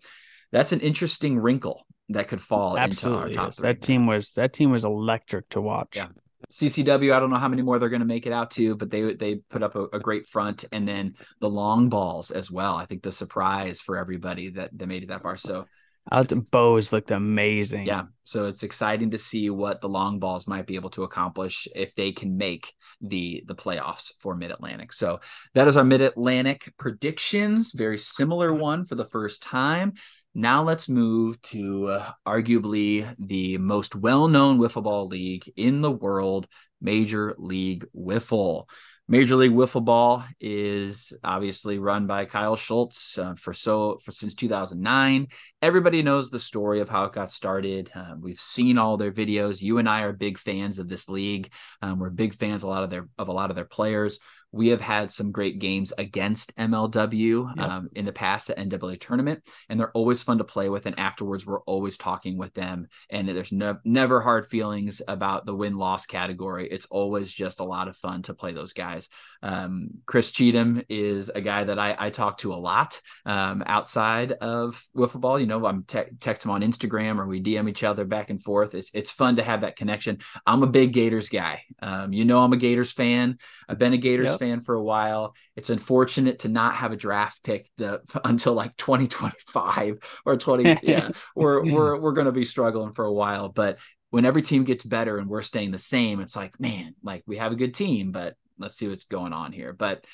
that's 0.52 0.72
an 0.72 0.80
interesting 0.80 1.38
wrinkle 1.38 1.86
that 2.10 2.28
could 2.28 2.40
fall 2.40 2.76
Absolutely 2.78 3.30
into 3.30 3.40
our 3.40 3.46
top. 3.46 3.56
That 3.56 3.80
team 3.80 4.06
was 4.06 4.32
that 4.34 4.52
team 4.52 4.70
was 4.70 4.84
electric 4.84 5.48
to 5.50 5.60
watch. 5.60 5.96
Yeah, 5.96 6.08
CCW, 6.54 7.12
I 7.12 7.18
don't 7.18 7.30
know 7.30 7.36
how 7.36 7.48
many 7.48 7.62
more 7.62 7.80
they're 7.80 7.88
going 7.88 7.98
to 7.98 8.06
make 8.06 8.26
it 8.26 8.32
out 8.32 8.52
to, 8.52 8.76
but 8.76 8.88
they 8.88 9.14
they 9.14 9.36
put 9.50 9.64
up 9.64 9.74
a, 9.74 9.86
a, 9.92 9.98
great 9.98 10.24
front, 10.28 10.64
and 10.70 10.86
then 10.86 11.14
the 11.40 11.50
long 11.50 11.88
balls 11.88 12.30
as 12.30 12.48
well. 12.48 12.76
I 12.76 12.86
think 12.86 13.02
the 13.02 13.10
surprise 13.10 13.80
for 13.80 13.96
everybody 13.96 14.50
that 14.50 14.70
they 14.72 14.86
made 14.86 15.02
it 15.02 15.08
that 15.08 15.22
far. 15.22 15.36
So, 15.36 15.66
uh, 16.12 16.22
the 16.22 16.36
bows 16.36 16.92
looked 16.92 17.10
amazing. 17.10 17.86
Yeah, 17.86 18.04
so 18.22 18.46
it's 18.46 18.62
exciting 18.62 19.10
to 19.10 19.18
see 19.18 19.50
what 19.50 19.80
the 19.80 19.88
long 19.88 20.20
balls 20.20 20.46
might 20.46 20.66
be 20.66 20.76
able 20.76 20.90
to 20.90 21.02
accomplish 21.02 21.66
if 21.74 21.92
they 21.96 22.12
can 22.12 22.36
make 22.36 22.72
the 23.00 23.42
the 23.48 23.56
playoffs 23.56 24.12
for 24.20 24.36
Mid 24.36 24.52
Atlantic. 24.52 24.92
So 24.92 25.18
that 25.54 25.66
is 25.66 25.76
our 25.76 25.84
Mid 25.84 26.02
Atlantic 26.02 26.72
predictions. 26.78 27.72
Very 27.72 27.98
similar 27.98 28.54
one 28.54 28.84
for 28.84 28.94
the 28.94 29.06
first 29.06 29.42
time. 29.42 29.94
Now 30.36 30.64
let's 30.64 30.88
move 30.88 31.40
to 31.42 31.86
uh, 31.88 32.12
arguably 32.26 33.14
the 33.20 33.56
most 33.58 33.94
well-known 33.94 34.58
wiffle 34.58 34.82
ball 34.82 35.06
league 35.06 35.48
in 35.56 35.80
the 35.80 35.92
world, 35.92 36.48
Major 36.80 37.36
League 37.38 37.86
Wiffle. 37.96 38.64
Major 39.06 39.36
League 39.36 39.52
Wiffle 39.52 39.84
Ball 39.84 40.24
is 40.40 41.12
obviously 41.22 41.78
run 41.78 42.06
by 42.06 42.24
Kyle 42.24 42.56
Schultz 42.56 43.18
uh, 43.18 43.34
for 43.36 43.52
so 43.52 44.00
for 44.02 44.10
since 44.10 44.34
2009. 44.34 45.28
Everybody 45.60 46.02
knows 46.02 46.30
the 46.30 46.38
story 46.38 46.80
of 46.80 46.88
how 46.88 47.04
it 47.04 47.12
got 47.12 47.30
started. 47.30 47.90
Uh, 47.94 48.14
we've 48.18 48.40
seen 48.40 48.78
all 48.78 48.96
their 48.96 49.12
videos. 49.12 49.60
You 49.60 49.76
and 49.76 49.88
I 49.88 50.00
are 50.00 50.12
big 50.12 50.38
fans 50.38 50.78
of 50.78 50.88
this 50.88 51.08
league. 51.08 51.52
Um, 51.82 51.98
we're 51.98 52.10
big 52.10 52.34
fans 52.34 52.62
a 52.62 52.68
lot 52.68 52.82
of 52.82 52.88
their 52.88 53.06
of 53.18 53.28
a 53.28 53.32
lot 53.32 53.50
of 53.50 53.56
their 53.56 53.66
players 53.66 54.18
we 54.54 54.68
have 54.68 54.80
had 54.80 55.10
some 55.10 55.32
great 55.32 55.58
games 55.58 55.92
against 55.98 56.56
MLW 56.56 57.56
yep. 57.56 57.68
um, 57.68 57.88
in 57.96 58.04
the 58.04 58.12
past 58.12 58.50
at 58.50 58.56
NWA 58.56 59.00
tournament, 59.00 59.42
and 59.68 59.80
they're 59.80 59.90
always 59.90 60.22
fun 60.22 60.38
to 60.38 60.44
play 60.44 60.68
with. 60.68 60.86
And 60.86 60.96
afterwards, 60.98 61.44
we're 61.44 61.62
always 61.62 61.96
talking 61.96 62.38
with 62.38 62.54
them, 62.54 62.86
and 63.10 63.28
there's 63.28 63.50
no, 63.50 63.78
never 63.84 64.20
hard 64.20 64.46
feelings 64.46 65.02
about 65.08 65.44
the 65.44 65.54
win 65.56 65.76
loss 65.76 66.06
category. 66.06 66.68
It's 66.68 66.86
always 66.86 67.32
just 67.32 67.58
a 67.58 67.64
lot 67.64 67.88
of 67.88 67.96
fun 67.96 68.22
to 68.22 68.34
play 68.34 68.52
those 68.52 68.72
guys. 68.72 69.08
Um, 69.42 69.88
Chris 70.06 70.30
Cheatham 70.30 70.82
is 70.88 71.30
a 71.30 71.40
guy 71.40 71.64
that 71.64 71.80
I, 71.80 71.96
I 71.98 72.10
talk 72.10 72.38
to 72.38 72.54
a 72.54 72.56
lot 72.56 73.00
um, 73.26 73.64
outside 73.66 74.32
of 74.32 74.80
wiffle 74.96 75.20
ball. 75.20 75.40
You 75.40 75.46
know, 75.46 75.66
I'm 75.66 75.82
te- 75.82 76.14
text 76.20 76.44
him 76.44 76.52
on 76.52 76.62
Instagram 76.62 77.18
or 77.18 77.26
we 77.26 77.42
DM 77.42 77.68
each 77.68 77.82
other 77.82 78.04
back 78.04 78.30
and 78.30 78.42
forth. 78.42 78.76
It's 78.76 78.90
it's 78.94 79.10
fun 79.10 79.36
to 79.36 79.42
have 79.42 79.62
that 79.62 79.74
connection. 79.74 80.18
I'm 80.46 80.62
a 80.62 80.68
big 80.68 80.92
Gators 80.92 81.28
guy. 81.28 81.62
Um, 81.82 82.12
you 82.12 82.24
know, 82.24 82.38
I'm 82.38 82.52
a 82.52 82.56
Gators 82.56 82.92
fan. 82.92 83.38
I've 83.68 83.78
been 83.78 83.92
a 83.92 83.98
Gators 83.98 84.28
yep. 84.28 84.38
fan 84.38 84.43
for 84.60 84.74
a 84.74 84.82
while. 84.82 85.34
It's 85.56 85.70
unfortunate 85.70 86.40
to 86.40 86.48
not 86.48 86.76
have 86.76 86.92
a 86.92 86.96
draft 86.96 87.42
pick 87.42 87.68
the, 87.78 88.00
until 88.24 88.54
like 88.54 88.76
2025 88.76 89.98
or 90.24 90.36
20. 90.36 90.78
yeah, 90.82 91.10
we're 91.34 91.64
we're 91.64 91.98
we're 91.98 92.12
going 92.12 92.26
to 92.26 92.32
be 92.32 92.44
struggling 92.44 92.92
for 92.92 93.04
a 93.04 93.12
while, 93.12 93.48
but 93.48 93.78
when 94.10 94.24
every 94.24 94.42
team 94.42 94.62
gets 94.62 94.84
better 94.84 95.18
and 95.18 95.28
we're 95.28 95.42
staying 95.42 95.72
the 95.72 95.78
same, 95.78 96.20
it's 96.20 96.36
like, 96.36 96.60
man, 96.60 96.94
like 97.02 97.24
we 97.26 97.36
have 97.36 97.50
a 97.50 97.56
good 97.56 97.74
team, 97.74 98.12
but 98.12 98.36
let's 98.58 98.76
see 98.76 98.86
what's 98.86 99.04
going 99.04 99.32
on 99.32 99.50
here. 99.50 99.72
But 99.72 100.04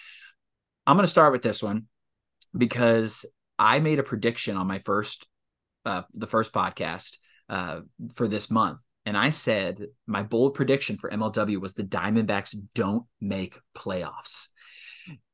I'm 0.86 0.96
going 0.96 1.04
to 1.04 1.10
start 1.10 1.32
with 1.32 1.42
this 1.42 1.62
one 1.62 1.86
because 2.56 3.26
I 3.58 3.78
made 3.80 3.98
a 3.98 4.02
prediction 4.02 4.56
on 4.56 4.66
my 4.66 4.78
first, 4.78 5.26
uh, 5.84 6.02
the 6.14 6.26
first 6.26 6.50
podcast 6.50 7.18
uh, 7.50 7.80
for 8.14 8.26
this 8.26 8.50
month. 8.50 8.78
And 9.10 9.18
I 9.18 9.30
said 9.30 9.88
my 10.06 10.22
bold 10.22 10.54
prediction 10.54 10.96
for 10.96 11.10
MLW 11.10 11.60
was 11.60 11.74
the 11.74 11.82
Diamondbacks 11.82 12.54
don't 12.76 13.06
make 13.20 13.58
playoffs. 13.76 14.46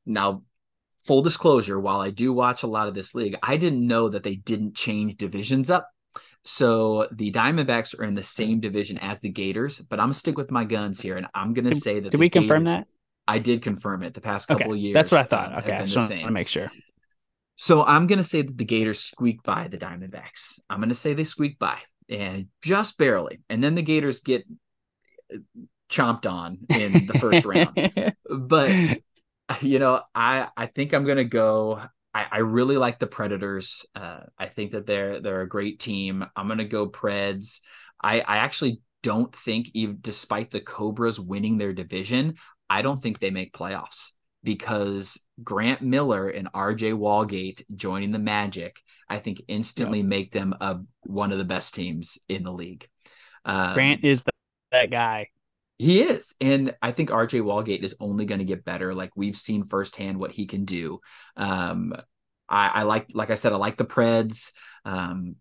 Now, 0.03 0.41
full 1.05 1.21
disclosure, 1.21 1.79
while 1.79 1.99
I 1.99 2.09
do 2.09 2.33
watch 2.33 2.63
a 2.63 2.67
lot 2.67 2.87
of 2.87 2.95
this 2.95 3.13
league, 3.13 3.37
I 3.43 3.55
didn't 3.57 3.85
know 3.85 4.09
that 4.09 4.23
they 4.23 4.33
didn't 4.33 4.73
change 4.73 5.17
divisions 5.17 5.69
up. 5.69 5.87
So 6.43 7.07
the 7.11 7.31
Diamondbacks 7.31 7.93
are 7.99 8.03
in 8.03 8.15
the 8.15 8.23
same 8.23 8.61
division 8.61 8.97
as 8.97 9.19
the 9.19 9.29
Gators, 9.29 9.77
but 9.77 9.99
I'm 9.99 10.07
gonna 10.07 10.15
stick 10.15 10.37
with 10.39 10.49
my 10.49 10.63
guns 10.63 10.99
here, 10.99 11.15
and 11.15 11.27
I'm 11.35 11.53
gonna 11.53 11.75
say 11.75 11.99
that. 11.99 12.09
Did 12.09 12.19
we 12.19 12.31
confirm 12.31 12.63
that? 12.63 12.87
I 13.27 13.37
did 13.37 13.61
confirm 13.61 14.01
it 14.01 14.15
the 14.15 14.21
past 14.21 14.47
couple 14.47 14.71
okay. 14.71 14.79
years. 14.79 14.95
That's 14.95 15.11
what 15.11 15.21
I 15.21 15.23
thought. 15.25 15.59
Okay, 15.59 15.73
I 15.73 15.85
just 15.85 15.97
want 15.97 16.09
to 16.09 16.31
make 16.31 16.47
sure. 16.47 16.71
So 17.57 17.83
I'm 17.83 18.07
going 18.07 18.17
to 18.17 18.23
say 18.23 18.41
that 18.43 18.57
the 18.57 18.65
Gators 18.65 18.99
squeak 18.99 19.43
by 19.43 19.67
the 19.67 19.77
Diamondbacks. 19.77 20.59
I'm 20.69 20.79
going 20.79 20.89
to 20.89 20.95
say 20.95 21.13
they 21.13 21.25
squeak 21.25 21.59
by 21.59 21.77
and 22.09 22.47
just 22.61 22.97
barely. 22.97 23.41
And 23.49 23.63
then 23.63 23.75
the 23.75 23.81
Gators 23.81 24.19
get 24.19 24.45
uh, 25.33 25.37
chomped 25.89 26.29
on 26.29 26.59
in 26.69 27.07
the 27.07 27.19
first 27.19 27.45
round. 27.45 28.15
But 28.29 28.99
you 29.61 29.79
know, 29.79 30.01
I 30.13 30.47
I 30.55 30.65
think 30.67 30.93
I'm 30.93 31.05
to 31.05 31.25
go 31.25 31.81
I, 32.13 32.27
I, 32.31 32.37
really 32.39 32.77
like 32.77 32.97
the 32.97 33.05
Predators. 33.05 33.85
Uh, 33.93 34.21
I 34.39 34.47
think 34.47 34.71
that 34.71 34.87
they're 34.87 35.19
they're 35.19 35.41
a 35.41 35.47
great 35.47 35.79
team. 35.79 36.25
I'm 36.35 36.47
gonna 36.47 36.65
go 36.65 36.89
Preds. 36.89 37.59
I, 38.01 38.21
I 38.21 38.37
actually 38.37 38.81
don't 39.03 39.33
think, 39.35 39.69
even 39.73 39.99
despite 40.01 40.49
the 40.49 40.59
Cobras 40.59 41.19
winning 41.19 41.57
their 41.57 41.73
division, 41.73 42.35
I 42.69 42.81
don't 42.81 43.01
think 43.01 43.19
they 43.19 43.29
make 43.29 43.53
playoffs 43.53 44.11
because 44.43 45.19
Grant 45.43 45.81
Miller 45.81 46.29
and 46.29 46.51
RJ 46.51 46.93
Walgate 46.93 47.63
joining 47.75 48.11
the 48.11 48.19
Magic, 48.19 48.81
I 49.09 49.19
think 49.19 49.41
instantly 49.47 49.99
yep. 49.99 50.07
make 50.07 50.31
them 50.31 50.55
a, 50.59 50.79
one 51.03 51.31
of 51.31 51.37
the 51.37 51.45
best 51.45 51.73
teams 51.75 52.17
in 52.27 52.43
the 52.43 52.51
league. 52.51 52.87
Um, 53.45 53.73
Grant 53.73 54.03
is 54.03 54.23
the, 54.23 54.31
that 54.71 54.91
guy. 54.91 55.27
He 55.77 56.01
is. 56.01 56.35
And 56.41 56.75
I 56.81 56.91
think 56.91 57.09
RJ 57.09 57.41
Walgate 57.41 57.83
is 57.83 57.95
only 57.99 58.25
going 58.25 58.39
to 58.39 58.45
get 58.45 58.65
better. 58.65 58.95
Like 58.95 59.11
we've 59.15 59.37
seen 59.37 59.63
firsthand 59.63 60.17
what 60.17 60.31
he 60.31 60.47
can 60.47 60.65
do. 60.65 60.99
Um, 61.35 61.93
I, 62.49 62.67
I 62.67 62.83
like, 62.83 63.07
like 63.13 63.29
I 63.29 63.35
said, 63.35 63.53
I 63.53 63.57
like 63.57 63.77
the 63.77 63.85
Preds. 63.85 64.51
Um, 64.85 65.35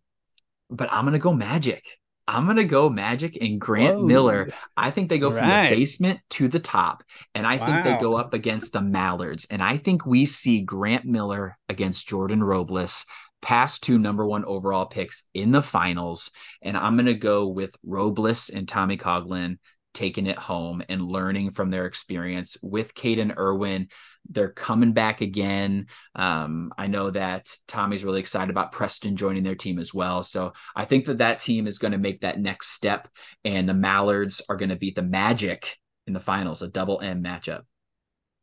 but 0.69 0.93
I'm 0.93 1.05
going 1.05 1.15
to 1.15 1.19
go 1.19 1.33
Magic. 1.33 1.85
I'm 2.29 2.47
gonna 2.47 2.65
go 2.65 2.89
Magic 2.89 3.39
and 3.41 3.61
Grant 3.61 3.99
Whoa. 3.99 4.07
Miller. 4.07 4.51
I 4.77 4.91
think 4.91 5.09
they 5.09 5.19
go 5.19 5.31
from 5.31 5.49
the 5.49 5.69
basement 5.71 6.21
to 6.31 6.49
the 6.49 6.59
top, 6.59 7.05
and 7.35 7.47
I 7.47 7.57
wow. 7.57 7.67
think 7.67 7.85
they 7.85 7.97
go 7.99 8.17
up 8.17 8.35
against 8.35 8.73
the 8.73 8.81
Mallards. 8.81 9.47
And 9.49 9.63
I 9.63 9.77
think 9.77 10.05
we 10.05 10.25
see 10.25 10.61
Grant 10.61 11.05
Miller 11.05 11.57
against 11.69 12.09
Jordan 12.09 12.43
Robles, 12.43 13.07
past 13.43 13.85
two 13.85 13.99
number 13.99 14.27
one 14.27 14.45
overall 14.45 14.87
picks 14.87 15.23
in 15.35 15.53
the 15.53 15.63
finals. 15.63 16.33
And 16.63 16.77
I'm 16.77 16.97
gonna 16.97 17.15
go 17.15 17.47
with 17.47 17.77
Robles 17.85 18.49
and 18.49 18.69
Tommy 18.69 18.97
Coughlin 18.97 19.59
taking 19.97 20.27
it 20.27 20.39
home 20.39 20.83
and 20.89 21.01
learning 21.01 21.51
from 21.51 21.71
their 21.71 21.87
experience 21.87 22.57
with 22.63 22.95
Caden 22.95 23.37
Irwin. 23.37 23.89
They're 24.29 24.51
coming 24.51 24.93
back 24.93 25.23
again. 25.23 25.87
Um, 26.15 26.73
I 26.77 26.87
know 26.87 27.11
that 27.11 27.51
Tommy's 27.67 28.05
really 28.05 28.21
excited 28.21 28.51
about 28.51 28.73
Preston 28.73 29.17
joining 29.17 29.43
their 29.43 29.55
team 29.55 29.79
as 29.79 29.95
well. 29.95 30.23
So 30.23 30.53
I 30.75 30.85
think 30.85 31.07
that 31.07 31.19
that 31.19 31.41
team 31.41 31.67
is 31.67 31.79
going 31.79 31.93
to 31.93 31.99
make 31.99 32.21
that 32.21 32.39
next 32.39 32.69
step, 32.69 33.09
and 33.45 33.69
the 33.69 33.75
Mallards 33.75 34.43
are 34.49 34.57
going 34.57 34.69
to 34.69 34.77
beat 34.77 34.97
the 34.97 35.03
Magic 35.03 35.79
in 36.07 36.13
the 36.13 36.21
finals, 36.21 36.61
a 36.61 36.69
double 36.69 37.01
M 37.01 37.25
matchup. 37.25 37.63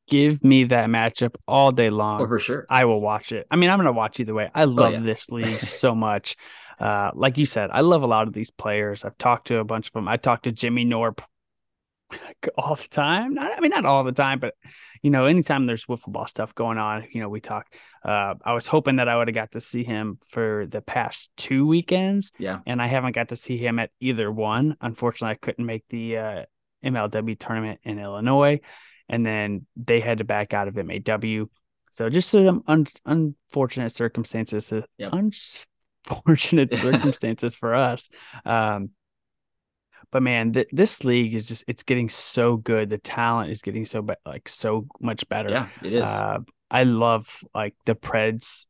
Give 0.10 0.44
me 0.44 0.66
that 0.66 0.90
matchup 0.90 1.36
all 1.48 1.72
day 1.72 1.90
long. 1.90 2.22
Oh, 2.22 2.28
for 2.28 2.40
sure. 2.40 2.66
I 2.70 2.86
will 2.86 3.00
watch 3.00 3.32
it. 3.32 3.48
I 3.50 3.56
mean, 3.56 3.70
I'm 3.70 3.78
going 3.78 3.86
to 3.86 3.94
watch 3.94 4.20
either 4.20 4.34
way. 4.34 4.50
I 4.54 4.64
oh, 4.64 4.68
love 4.68 4.94
oh, 4.94 4.98
yeah. 4.98 5.00
this 5.02 5.30
league 5.30 5.60
so 5.60 5.94
much. 5.96 6.36
Uh, 6.80 7.12
like 7.14 7.38
you 7.38 7.46
said, 7.46 7.70
I 7.72 7.82
love 7.82 8.02
a 8.02 8.08
lot 8.08 8.28
of 8.28 8.34
these 8.34 8.52
players. 8.52 9.06
I've 9.06 9.18
talked 9.18 9.48
to 9.48 9.60
a 9.60 9.64
bunch 9.64 9.88
of 9.88 9.94
them. 9.94 10.08
I 10.08 10.18
talked 10.18 10.44
to 10.44 10.52
Jimmy 10.52 10.86
Norp 10.86 11.20
all 12.58 12.76
the 12.76 12.88
time. 12.90 13.34
Not, 13.34 13.58
I 13.58 13.60
mean, 13.60 13.70
not 13.70 13.86
all 13.86 14.04
the 14.04 14.12
time, 14.12 14.40
but 14.40 14.56
you 15.02 15.10
know, 15.10 15.26
anytime 15.26 15.66
there's 15.66 15.86
wiffle 15.86 16.12
ball 16.12 16.28
stuff 16.28 16.56
going 16.56 16.78
on, 16.78 17.06
you 17.12 17.22
know, 17.22 17.30
we 17.30 17.42
talk. 17.42 17.68
Uh, 18.04 18.36
I 18.44 18.54
was 18.54 18.68
hoping 18.68 18.98
that 18.98 19.08
I 19.10 19.18
would 19.18 19.28
have 19.28 19.36
got 19.36 19.52
to 19.52 19.62
see 19.62 19.84
him 19.84 20.20
for 20.28 20.66
the 20.70 20.82
past 20.82 21.30
two 21.38 21.68
weekends. 21.68 22.32
Yeah, 22.38 22.60
and 22.66 22.82
I 22.82 22.88
haven't 22.88 23.14
got 23.14 23.30
to 23.30 23.36
see 23.36 23.58
him 23.58 23.80
at 23.80 23.92
either 24.00 24.32
one. 24.32 24.78
Unfortunately, 24.82 25.32
I 25.32 25.46
couldn't 25.46 25.66
make 25.66 25.86
the 25.90 26.18
uh, 26.18 26.44
MLW 26.84 27.38
tournament 27.40 27.80
in 27.84 28.00
Illinois, 28.00 28.62
and 29.10 29.26
then 29.26 29.66
they 29.76 30.00
had 30.00 30.20
to 30.20 30.24
back 30.24 30.54
out 30.54 30.68
of 30.68 30.76
MAW. 30.76 31.46
So 31.92 32.10
just 32.10 32.30
some 32.30 32.64
un- 32.68 32.88
unfortunate 33.06 33.92
circumstances. 33.92 34.72
Uh, 34.72 34.82
yep. 34.98 35.14
Unfortunate 36.10 36.74
circumstances 36.78 37.56
for 37.56 37.76
us. 37.76 38.10
Um, 38.46 38.90
but 40.14 40.22
man, 40.22 40.54
th- 40.54 40.70
this 40.72 41.04
league 41.04 41.34
is 41.34 41.48
just 41.48 41.66
it's 41.68 41.82
getting 41.82 42.08
so 42.08 42.56
good. 42.56 42.92
The 42.92 43.00
talent 43.00 43.50
is 43.50 43.64
getting 43.64 43.84
so 43.84 44.04
be- 44.04 44.14
like 44.28 44.48
so 44.48 44.86
much 45.02 45.28
better. 45.28 45.50
Yeah, 45.50 45.70
it 45.82 45.92
is. 45.92 46.04
Uh, 46.04 46.38
I 46.70 46.84
love 46.84 47.28
like 47.56 47.74
the 47.86 47.96
Preds 47.96 48.66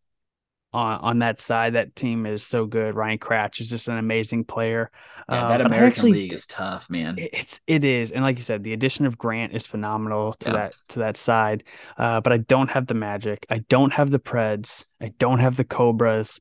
on 0.72 1.02
on 1.02 1.20
that 1.20 1.41
side. 1.41 1.74
That 1.74 1.98
team 1.98 2.26
is 2.26 2.46
so 2.46 2.66
good. 2.66 2.96
Ryan 2.96 3.18
Cratch 3.18 3.60
is 3.60 3.70
just 3.70 3.89
an 3.89 3.98
amazing 3.98 4.46
player. 4.46 4.89
Yeah, 5.28 5.50
that 5.50 5.62
uh, 5.62 5.66
American 5.66 5.88
actually, 5.88 6.12
League 6.14 6.34
is 6.34 6.48
tough, 6.48 6.89
man. 6.89 7.16
It's 7.18 7.60
it 7.68 7.84
is, 7.84 8.14
and 8.14 8.24
like 8.24 8.38
you 8.38 8.44
said, 8.44 8.64
the 8.64 8.72
addition 8.72 9.06
of 9.06 9.18
Grant 9.18 9.54
is 9.54 9.68
phenomenal 9.68 10.36
to 10.39 10.52
that 10.52 10.78
to 10.89 11.00
that 11.00 11.18
side. 11.18 11.66
Uh, 11.98 12.22
but 12.22 12.32
I 12.32 12.38
don't 12.38 12.70
have 12.70 12.88
the 12.88 12.94
Magic. 12.94 13.46
I 13.50 13.58
don't 13.68 13.91
have 13.91 14.12
the 14.12 14.20
Preds. 14.20 14.86
I 15.02 15.12
don't 15.20 15.39
have 15.39 15.58
the 15.58 15.66
Cobras. 15.66 16.39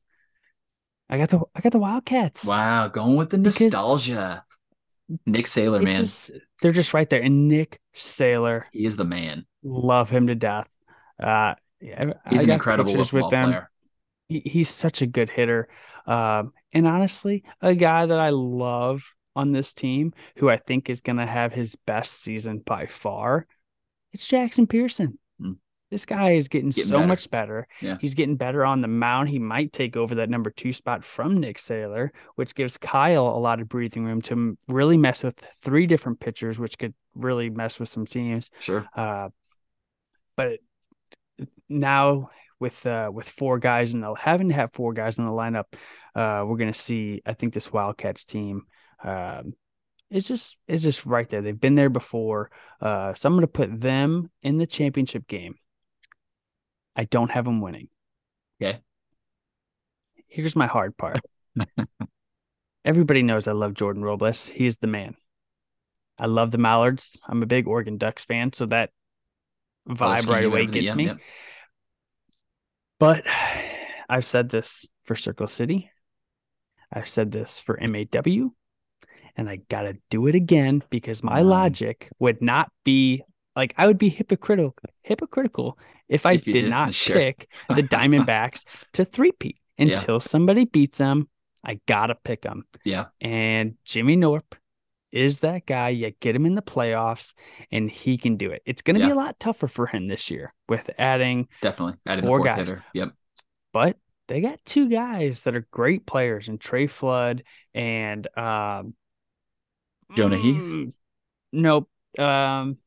I 1.09 1.17
got 1.17 1.29
the 1.29 1.41
I 1.53 1.59
got 1.59 1.73
the 1.73 1.79
Wildcats. 1.79 2.45
Wow, 2.45 2.87
going 2.87 3.17
with 3.17 3.31
the 3.31 3.37
nostalgia. 3.37 4.45
Nick 5.25 5.45
Saylor, 5.45 5.83
man. 5.83 5.93
Just, 5.93 6.31
they're 6.61 6.71
just 6.71 6.93
right 6.93 7.09
there. 7.09 7.21
And 7.21 7.47
Nick 7.47 7.79
Saylor, 7.95 8.63
he 8.71 8.85
is 8.85 8.95
the 8.95 9.05
man. 9.05 9.45
Love 9.63 10.09
him 10.09 10.27
to 10.27 10.35
death. 10.35 10.67
Uh, 11.21 11.55
he's 11.79 11.91
I 12.41 12.43
an 12.43 12.49
incredible 12.49 12.95
with 12.95 13.11
them. 13.11 13.29
player. 13.29 13.69
He, 14.29 14.41
he's 14.45 14.69
such 14.69 15.01
a 15.01 15.05
good 15.05 15.29
hitter. 15.29 15.67
Um, 16.05 16.53
and 16.71 16.87
honestly, 16.87 17.43
a 17.61 17.75
guy 17.75 18.05
that 18.05 18.19
I 18.19 18.29
love 18.29 19.03
on 19.35 19.51
this 19.51 19.73
team, 19.73 20.13
who 20.37 20.49
I 20.49 20.57
think 20.57 20.89
is 20.89 21.01
going 21.01 21.17
to 21.17 21.25
have 21.25 21.53
his 21.53 21.75
best 21.75 22.21
season 22.21 22.59
by 22.59 22.85
far, 22.85 23.47
it's 24.11 24.27
Jackson 24.27 24.67
Pearson. 24.67 25.17
This 25.93 26.07
guy 26.07 26.31
is 26.31 26.47
getting, 26.47 26.71
getting 26.71 26.89
so 26.89 26.95
better. 26.95 27.07
much 27.07 27.29
better. 27.29 27.67
Yeah. 27.79 27.97
He's 28.01 28.15
getting 28.15 28.35
better 28.35 28.65
on 28.65 28.81
the 28.81 28.87
mound. 28.87 29.29
He 29.29 29.37
might 29.37 29.71
take 29.71 29.95
over 29.95 30.15
that 30.15 30.27
number 30.27 30.49
two 30.49 30.73
spot 30.73 31.05
from 31.05 31.37
Nick 31.37 31.59
Saylor, 31.59 32.09
which 32.33 32.55
gives 32.55 32.79
Kyle 32.79 33.27
a 33.27 33.37
lot 33.37 33.61
of 33.61 33.69
breathing 33.69 34.03
room 34.03 34.19
to 34.23 34.57
really 34.67 34.97
mess 34.97 35.21
with 35.21 35.39
three 35.61 35.85
different 35.85 36.19
pitchers, 36.19 36.57
which 36.57 36.79
could 36.79 36.95
really 37.13 37.51
mess 37.51 37.79
with 37.79 37.89
some 37.89 38.07
teams. 38.07 38.49
Sure. 38.57 38.87
Uh, 38.95 39.29
but 40.35 40.57
now 41.69 42.31
with 42.59 42.83
uh, 42.87 43.11
with 43.13 43.29
four 43.29 43.59
guys 43.59 43.93
and 43.93 44.03
having 44.17 44.49
to 44.49 44.55
have 44.55 44.73
four 44.73 44.93
guys 44.93 45.19
in 45.19 45.25
the 45.25 45.31
lineup, 45.31 45.65
uh, 46.15 46.43
we're 46.43 46.57
gonna 46.57 46.73
see. 46.73 47.21
I 47.23 47.33
think 47.33 47.53
this 47.53 47.71
Wildcats 47.71 48.25
team. 48.25 48.63
Um, 49.03 49.53
it's 50.09 50.27
just 50.27 50.57
it's 50.67 50.81
just 50.81 51.05
right 51.05 51.29
there. 51.29 51.43
They've 51.43 51.59
been 51.59 51.75
there 51.75 51.91
before. 51.91 52.49
Uh, 52.81 53.13
so 53.13 53.27
I'm 53.27 53.33
going 53.33 53.41
to 53.41 53.47
put 53.47 53.79
them 53.79 54.31
in 54.41 54.57
the 54.57 54.65
championship 54.65 55.27
game. 55.27 55.55
I 56.95 57.05
don't 57.05 57.31
have 57.31 57.45
them 57.45 57.61
winning. 57.61 57.89
Okay. 58.61 58.79
Here's 60.27 60.55
my 60.55 60.67
hard 60.67 60.97
part. 60.97 61.19
Everybody 62.85 63.23
knows 63.23 63.47
I 63.47 63.53
love 63.53 63.73
Jordan 63.73 64.03
Robles. 64.03 64.47
He 64.47 64.65
is 64.65 64.77
the 64.77 64.87
man. 64.87 65.15
I 66.17 66.25
love 66.25 66.51
the 66.51 66.57
Mallards. 66.57 67.17
I'm 67.27 67.41
a 67.41 67.47
big 67.47 67.67
Oregon 67.67 67.97
Ducks 67.97 68.25
fan, 68.25 68.53
so 68.53 68.65
that 68.67 68.91
vibe 69.89 70.27
right 70.27 70.45
away 70.45 70.65
gets 70.65 70.85
yeah, 70.85 70.93
me. 70.93 71.05
Yeah. 71.05 71.15
But 72.99 73.25
I've 74.09 74.25
said 74.25 74.49
this 74.49 74.87
for 75.05 75.15
Circle 75.15 75.47
City. 75.47 75.89
I've 76.91 77.09
said 77.09 77.31
this 77.31 77.59
for 77.59 77.79
MAW. 77.81 78.49
And 79.35 79.49
I 79.49 79.57
got 79.67 79.83
to 79.83 79.97
do 80.11 80.27
it 80.27 80.35
again 80.35 80.83
because 80.91 81.23
my 81.23 81.41
logic 81.41 82.09
would 82.19 82.41
not 82.41 82.71
be 82.83 83.23
like 83.55 83.73
I 83.77 83.87
would 83.87 83.97
be 83.97 84.09
hypocritical 84.09 84.75
hypocritical 85.01 85.77
if 86.09 86.25
I 86.25 86.33
if 86.33 86.43
did, 86.43 86.53
did, 86.53 86.69
not 86.69 86.93
sure. 86.93 87.15
pick 87.15 87.49
the 87.69 87.83
Diamondbacks 87.83 88.65
to 88.93 89.05
three-peat 89.05 89.57
until 89.77 90.15
yeah. 90.15 90.19
somebody 90.19 90.65
beats 90.65 90.97
them. 90.97 91.29
I 91.63 91.79
gotta 91.87 92.15
pick 92.15 92.41
them. 92.41 92.65
Yeah. 92.83 93.05
And 93.21 93.75
Jimmy 93.85 94.17
Norp 94.17 94.43
is 95.13 95.41
that 95.41 95.65
guy. 95.65 95.89
You 95.89 96.11
get 96.19 96.35
him 96.35 96.45
in 96.45 96.55
the 96.55 96.61
playoffs, 96.61 97.35
and 97.71 97.89
he 97.89 98.17
can 98.17 98.35
do 98.35 98.51
it. 98.51 98.63
It's 98.65 98.81
going 98.81 98.95
to 98.95 98.99
yeah. 98.99 99.07
be 99.07 99.11
a 99.11 99.15
lot 99.15 99.39
tougher 99.39 99.67
for 99.67 99.85
him 99.85 100.07
this 100.07 100.29
year 100.29 100.51
with 100.67 100.89
adding 100.97 101.47
definitely 101.61 101.99
adding 102.05 102.25
four 102.25 102.43
guys. 102.43 102.57
Hitter. 102.57 102.83
Yep. 102.93 103.13
But 103.71 103.97
they 104.27 104.41
got 104.41 104.59
two 104.65 104.89
guys 104.89 105.43
that 105.43 105.55
are 105.55 105.67
great 105.71 106.05
players, 106.05 106.49
and 106.49 106.59
Trey 106.59 106.87
Flood 106.87 107.43
and 107.73 108.27
um, 108.37 108.95
Jonah 110.15 110.37
Heath. 110.37 110.63
Mm, 110.63 110.93
nope. 111.53 111.89
Um, 112.17 112.77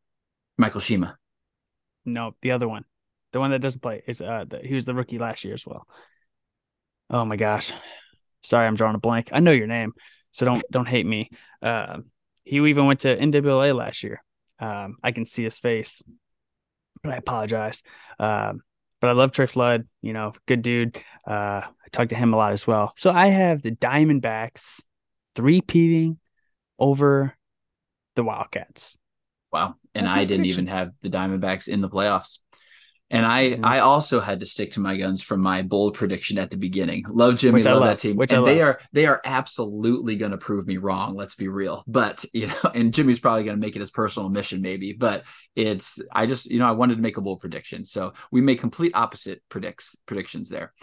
Michael 0.59 0.81
Shima. 0.81 1.17
No, 2.05 2.35
the 2.43 2.53
other 2.53 2.69
one, 2.69 2.85
the 3.33 3.41
one 3.41 3.51
that 3.51 3.61
doesn't 3.61 3.81
play 3.81 4.03
is 4.07 4.21
uh, 4.21 4.45
the, 4.49 4.59
he 4.59 4.75
was 4.75 4.85
the 4.85 4.95
rookie 4.95 5.19
last 5.19 5.45
year 5.45 5.55
as 5.55 5.67
well. 5.67 5.87
Oh 7.11 7.25
my 7.25 7.37
gosh, 7.37 7.73
sorry, 8.43 8.67
I'm 8.67 8.77
drawing 8.77 8.95
a 8.95 8.99
blank. 8.99 9.31
I 9.33 9.41
know 9.41 9.51
your 9.53 9.67
name, 9.67 9.93
so 10.33 10.47
don't 10.47 10.63
don't 10.71 10.89
hate 10.89 11.07
me. 11.07 11.31
Uh, 11.63 11.99
he 12.45 12.57
even 12.57 12.87
went 12.87 13.01
to 13.01 13.17
NWA 13.17 13.75
last 13.75 14.03
year. 14.03 14.23
Um, 14.59 14.97
I 15.03 15.13
can 15.13 15.27
see 15.27 15.45
his 15.45 15.59
face, 15.59 16.03
but 17.03 17.13
I 17.13 17.17
apologize. 17.17 17.83
Um, 18.19 18.61
but 19.01 19.11
I 19.11 19.13
love 19.13 19.33
Trey 19.33 19.47
Flood. 19.47 19.87
You 20.01 20.13
know, 20.13 20.33
good 20.47 20.63
dude. 20.63 20.97
Uh, 21.27 21.63
I 21.63 21.89
talked 21.93 22.11
to 22.11 22.17
him 22.17 22.33
a 22.33 22.37
lot 22.37 22.53
as 22.53 22.67
well. 22.67 22.93
So 22.97 23.11
I 23.11 23.27
have 23.27 23.63
the 23.63 23.73
Diamondbacks 23.73 24.81
three 25.35 25.61
peating 25.61 26.19
over 26.79 27.37
the 28.15 28.25
Wildcats. 28.25 28.97
Wow. 29.57 29.75
And 29.95 30.07
I 30.07 30.27
didn't 30.27 30.45
even 30.45 30.67
have 30.67 30.91
the 31.01 31.09
Diamondbacks 31.09 31.67
in 31.67 31.81
the 31.81 31.89
playoffs. 31.89 32.41
And 33.09 33.25
I 33.25 33.51
mm-hmm. 33.51 33.65
I 33.65 33.79
also 33.79 34.21
had 34.21 34.41
to 34.41 34.47
stick 34.47 34.73
to 34.73 34.81
my 34.81 34.99
guns 34.99 35.23
from 35.23 35.41
my 35.41 35.63
bold 35.63 35.95
prediction 35.95 36.37
at 36.37 36.51
the 36.51 36.59
beginning. 36.59 37.05
Love 37.09 37.37
Jimmy, 37.37 37.63
love, 37.63 37.81
love, 37.81 37.89
that 37.89 37.99
team. 38.01 38.17
Which 38.17 38.33
and 38.33 38.45
they 38.45 38.61
are 38.61 38.81
they 38.93 39.07
are 39.07 39.23
absolutely 39.25 40.17
going 40.17 40.33
to 40.33 40.37
prove 40.37 40.67
me 40.67 40.77
wrong, 40.77 41.15
let's 41.15 41.37
be 41.37 41.49
real. 41.49 41.85
But, 41.87 42.25
you 42.35 42.49
know, 42.49 42.71
and 42.75 42.93
Jimmy's 42.93 43.21
probably 43.21 43.45
going 43.45 43.57
to 43.57 43.65
make 43.65 43.77
it 43.77 43.81
his 43.81 43.91
personal 43.91 44.29
mission 44.29 44.61
maybe, 44.61 44.93
but 44.93 45.23
it's 45.55 46.01
I 46.13 46.27
just, 46.27 46.51
you 46.51 46.59
know, 46.59 46.69
I 46.69 46.73
wanted 46.73 46.97
to 46.97 47.03
make 47.03 47.17
a 47.17 47.23
bold 47.23 47.41
prediction. 47.41 47.87
So, 47.87 48.13
we 48.31 48.43
make 48.43 48.61
complete 48.61 48.93
opposite 48.95 49.41
predicts 49.49 49.97
predictions 50.05 50.51
there. 50.51 50.75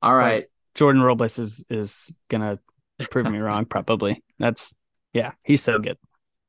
All 0.00 0.14
right. 0.14 0.24
right. 0.24 0.44
Jordan 0.76 1.02
Robles 1.02 1.38
is 1.38 1.64
is 1.68 2.14
going 2.28 2.42
to 2.42 3.08
prove 3.08 3.28
me 3.28 3.38
wrong 3.38 3.64
probably. 3.64 4.22
That's 4.38 4.72
yeah, 5.12 5.32
he's 5.42 5.62
so 5.62 5.78
good. 5.78 5.96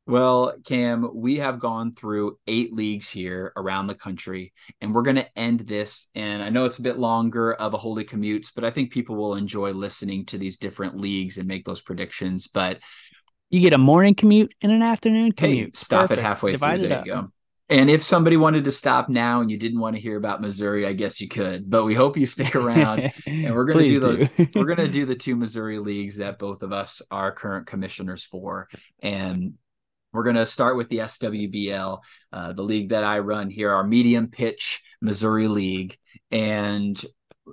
Well, 0.05 0.53
Cam, 0.65 1.09
we 1.13 1.37
have 1.37 1.59
gone 1.59 1.95
through 1.95 2.37
eight 2.45 2.73
leagues 2.73 3.09
here 3.09 3.53
around 3.55 3.87
the 3.87 3.95
country, 3.95 4.51
and 4.81 4.93
we're 4.93 5.01
going 5.01 5.15
to 5.15 5.39
end 5.39 5.61
this. 5.61 6.09
And 6.13 6.43
I 6.43 6.49
know 6.49 6.65
it's 6.65 6.79
a 6.79 6.83
bit 6.83 6.97
longer 6.97 7.53
of 7.53 7.73
a 7.73 7.77
Holey 7.77 8.07
Commutes, 8.07 8.49
but 8.53 8.65
I 8.65 8.71
think 8.71 8.91
people 8.91 9.15
will 9.15 9.35
enjoy 9.35 9.71
listening 9.71 10.25
to 10.25 10.37
these 10.37 10.57
different 10.57 10.97
leagues 10.97 11.37
and 11.37 11.47
make 11.47 11.63
those 11.63 11.79
predictions. 11.79 12.47
But 12.47 12.79
you 13.49 13.61
get 13.61 13.71
a 13.71 13.77
morning 13.77 14.15
commute 14.15 14.53
and 14.61 14.73
an 14.73 14.81
afternoon 14.81 15.31
commute. 15.31 15.67
Hey, 15.67 15.71
stop 15.73 16.01
Perfect. 16.01 16.19
it 16.19 16.23
halfway 16.23 16.51
Divided 16.51 16.81
through. 16.81 16.89
There 16.89 16.99
up. 16.99 17.05
you 17.05 17.13
go. 17.13 17.31
And 17.69 17.89
if 17.89 18.03
somebody 18.03 18.35
wanted 18.35 18.65
to 18.65 18.71
stop 18.73 19.07
now 19.07 19.39
and 19.39 19.49
you 19.49 19.57
didn't 19.57 19.79
want 19.79 19.95
to 19.95 20.01
hear 20.01 20.17
about 20.17 20.41
Missouri, 20.41 20.85
I 20.85 20.93
guess 20.93 21.21
you 21.21 21.29
could. 21.29 21.69
But 21.69 21.85
we 21.85 21.95
hope 21.95 22.17
you 22.17 22.25
stick 22.25 22.55
around. 22.55 23.11
and 23.25 23.55
we're 23.55 23.65
gonna 23.65 23.87
do 23.87 23.99
the 23.99 24.29
do. 24.37 24.47
we're 24.53 24.65
gonna 24.65 24.87
do 24.89 25.05
the 25.05 25.15
two 25.15 25.35
Missouri 25.37 25.79
leagues 25.79 26.17
that 26.17 26.39
both 26.39 26.61
of 26.61 26.73
us 26.73 27.01
are 27.09 27.31
current 27.31 27.65
commissioners 27.65 28.23
for. 28.23 28.67
And 29.01 29.53
we're 30.13 30.23
going 30.23 30.35
to 30.35 30.45
start 30.45 30.77
with 30.77 30.89
the 30.89 30.99
SWBL, 30.99 31.99
uh, 32.31 32.53
the 32.53 32.61
league 32.61 32.89
that 32.89 33.03
I 33.03 33.19
run 33.19 33.49
here, 33.49 33.73
our 33.73 33.83
medium 33.83 34.27
pitch 34.27 34.81
Missouri 35.01 35.47
League. 35.47 35.97
And, 36.31 37.03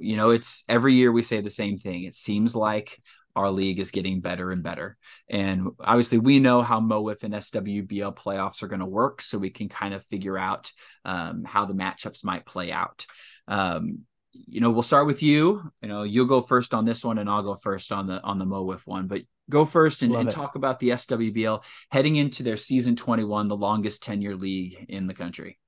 you 0.00 0.16
know, 0.16 0.30
it's 0.30 0.62
every 0.68 0.94
year 0.94 1.10
we 1.10 1.22
say 1.22 1.40
the 1.40 1.50
same 1.50 1.78
thing. 1.78 2.04
It 2.04 2.14
seems 2.14 2.54
like 2.54 3.00
our 3.36 3.50
league 3.50 3.78
is 3.78 3.90
getting 3.90 4.20
better 4.20 4.50
and 4.50 4.62
better. 4.62 4.96
And 5.28 5.68
obviously, 5.80 6.18
we 6.18 6.38
know 6.38 6.62
how 6.62 6.80
MOWIFF 6.80 7.22
and 7.22 7.34
SWBL 7.34 8.16
playoffs 8.16 8.62
are 8.62 8.68
going 8.68 8.80
to 8.80 8.86
work, 8.86 9.22
so 9.22 9.38
we 9.38 9.50
can 9.50 9.68
kind 9.68 9.94
of 9.94 10.04
figure 10.06 10.36
out 10.36 10.70
um, 11.04 11.44
how 11.44 11.64
the 11.64 11.74
matchups 11.74 12.24
might 12.24 12.44
play 12.44 12.72
out. 12.72 13.06
Um, 13.48 14.00
you 14.32 14.60
know, 14.60 14.70
we'll 14.70 14.82
start 14.82 15.06
with 15.06 15.22
you. 15.22 15.70
You 15.82 15.88
know, 15.88 16.02
you'll 16.02 16.26
go 16.26 16.40
first 16.40 16.74
on 16.74 16.84
this 16.84 17.04
one, 17.04 17.18
and 17.18 17.30
I'll 17.30 17.42
go 17.42 17.54
first 17.54 17.92
on 17.92 18.06
the 18.06 18.22
on 18.22 18.38
the 18.38 18.46
MOWIFF 18.46 18.86
one. 18.86 19.06
But 19.06 19.22
go 19.50 19.64
first 19.64 20.02
and, 20.02 20.14
and 20.14 20.30
talk 20.30 20.54
about 20.54 20.80
the 20.80 20.90
SWBL 20.90 21.62
heading 21.90 22.16
into 22.16 22.42
their 22.42 22.56
season 22.56 22.96
21, 22.96 23.48
the 23.48 23.56
longest 23.56 24.02
tenure 24.02 24.36
league 24.36 24.86
in 24.88 25.06
the 25.06 25.14
country. 25.14 25.58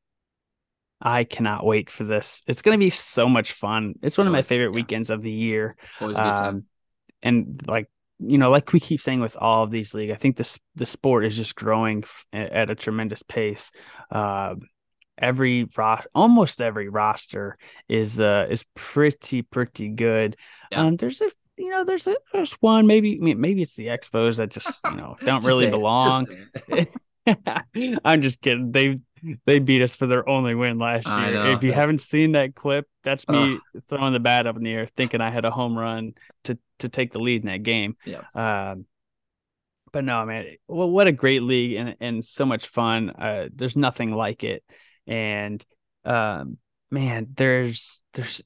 I 1.01 1.25
cannot 1.25 1.67
wait 1.67 1.91
for 1.91 2.05
this. 2.05 2.43
It's 2.47 2.63
going 2.63 2.79
to 2.79 2.85
be 2.85 2.91
so 2.91 3.29
much 3.29 3.53
fun. 3.53 3.95
It's 4.03 4.17
one 4.17 4.29
of 4.29 4.33
my 4.33 4.43
favorite 4.43 4.71
yeah. 4.71 4.77
weekends 4.77 5.11
of 5.11 5.21
the 5.21 5.33
year. 5.33 5.77
Always 6.01 6.17
a 6.17 6.21
good 6.21 6.25
time. 6.25 6.49
Um, 6.49 6.65
and 7.23 7.63
like 7.67 7.89
you 8.25 8.39
know, 8.39 8.51
like 8.51 8.73
we 8.73 8.79
keep 8.79 9.01
saying 9.01 9.21
with 9.21 9.37
all 9.37 9.65
of 9.65 9.73
these 9.73 9.95
league, 9.95 10.13
I 10.13 10.15
think 10.15 10.37
this 10.37 10.59
the 10.77 10.87
sport 10.87 11.25
is 11.25 11.37
just 11.37 11.57
growing 11.57 12.05
at 12.33 12.71
a 12.71 12.77
tremendous 12.77 13.23
pace. 13.23 13.73
Uh, 14.11 14.55
every 15.19 15.69
ro- 15.77 15.99
almost 16.15 16.61
every 16.61 16.89
roster 16.89 17.57
is 17.89 18.21
uh 18.21 18.47
is 18.49 18.65
pretty 18.75 19.43
pretty 19.43 19.89
good. 19.89 20.37
Yeah. 20.71 20.83
Um, 20.83 20.97
there's 20.97 21.21
a 21.21 21.31
you 21.57 21.71
know 21.71 21.85
there's 21.85 22.07
a 22.07 22.17
there's 22.33 22.53
one 22.55 22.87
maybe 22.87 23.19
maybe 23.19 23.63
it's 23.63 23.75
the 23.75 23.89
Expos 23.89 24.37
that 24.37 24.51
just 24.51 24.71
you 24.91 24.97
know 24.97 25.17
don't 25.25 25.45
really 25.45 25.71
belong. 25.71 26.27
I'm 28.05 28.23
just 28.23 28.41
kidding. 28.41 28.73
They 28.73 28.99
they 29.47 29.59
beat 29.61 29.83
us 29.83 29.95
for 29.95 30.07
their 30.07 30.29
only 30.29 30.55
win 30.55 30.79
last 30.79 31.07
year. 31.07 31.47
If 31.49 31.63
you 31.63 31.71
that's... 31.71 31.81
haven't 31.81 32.03
seen 32.03 32.33
that 32.33 32.55
clip, 32.55 32.89
that's 33.05 33.29
me 33.29 33.61
throwing 33.89 34.13
the 34.13 34.21
bat 34.21 34.47
up 34.47 34.57
in 34.57 34.65
the 34.65 34.73
air, 34.73 34.89
thinking 34.97 35.21
I 35.21 35.31
had 35.31 35.45
a 35.45 35.51
home 35.51 35.79
run 35.79 36.15
to 36.45 36.59
to 36.81 36.89
take 36.89 37.13
the 37.13 37.21
lead 37.21 37.43
in 37.43 37.49
that 37.49 37.63
game. 37.63 37.97
Yeah. 38.05 38.23
Um, 38.35 38.87
but 39.93 40.05
no, 40.05 40.25
man, 40.25 40.47
well, 40.67 40.91
what 40.91 41.07
a 41.07 41.13
great 41.13 41.43
league 41.43 41.77
and 41.77 41.97
and 42.01 42.25
so 42.25 42.47
much 42.47 42.67
fun. 42.67 43.11
Uh, 43.11 43.49
there's 43.55 43.77
nothing 43.77 44.11
like 44.13 44.43
it, 44.43 44.65
and 45.07 45.65
um, 46.05 46.57
man, 46.91 47.29
there's 47.37 48.03
there's 48.15 48.43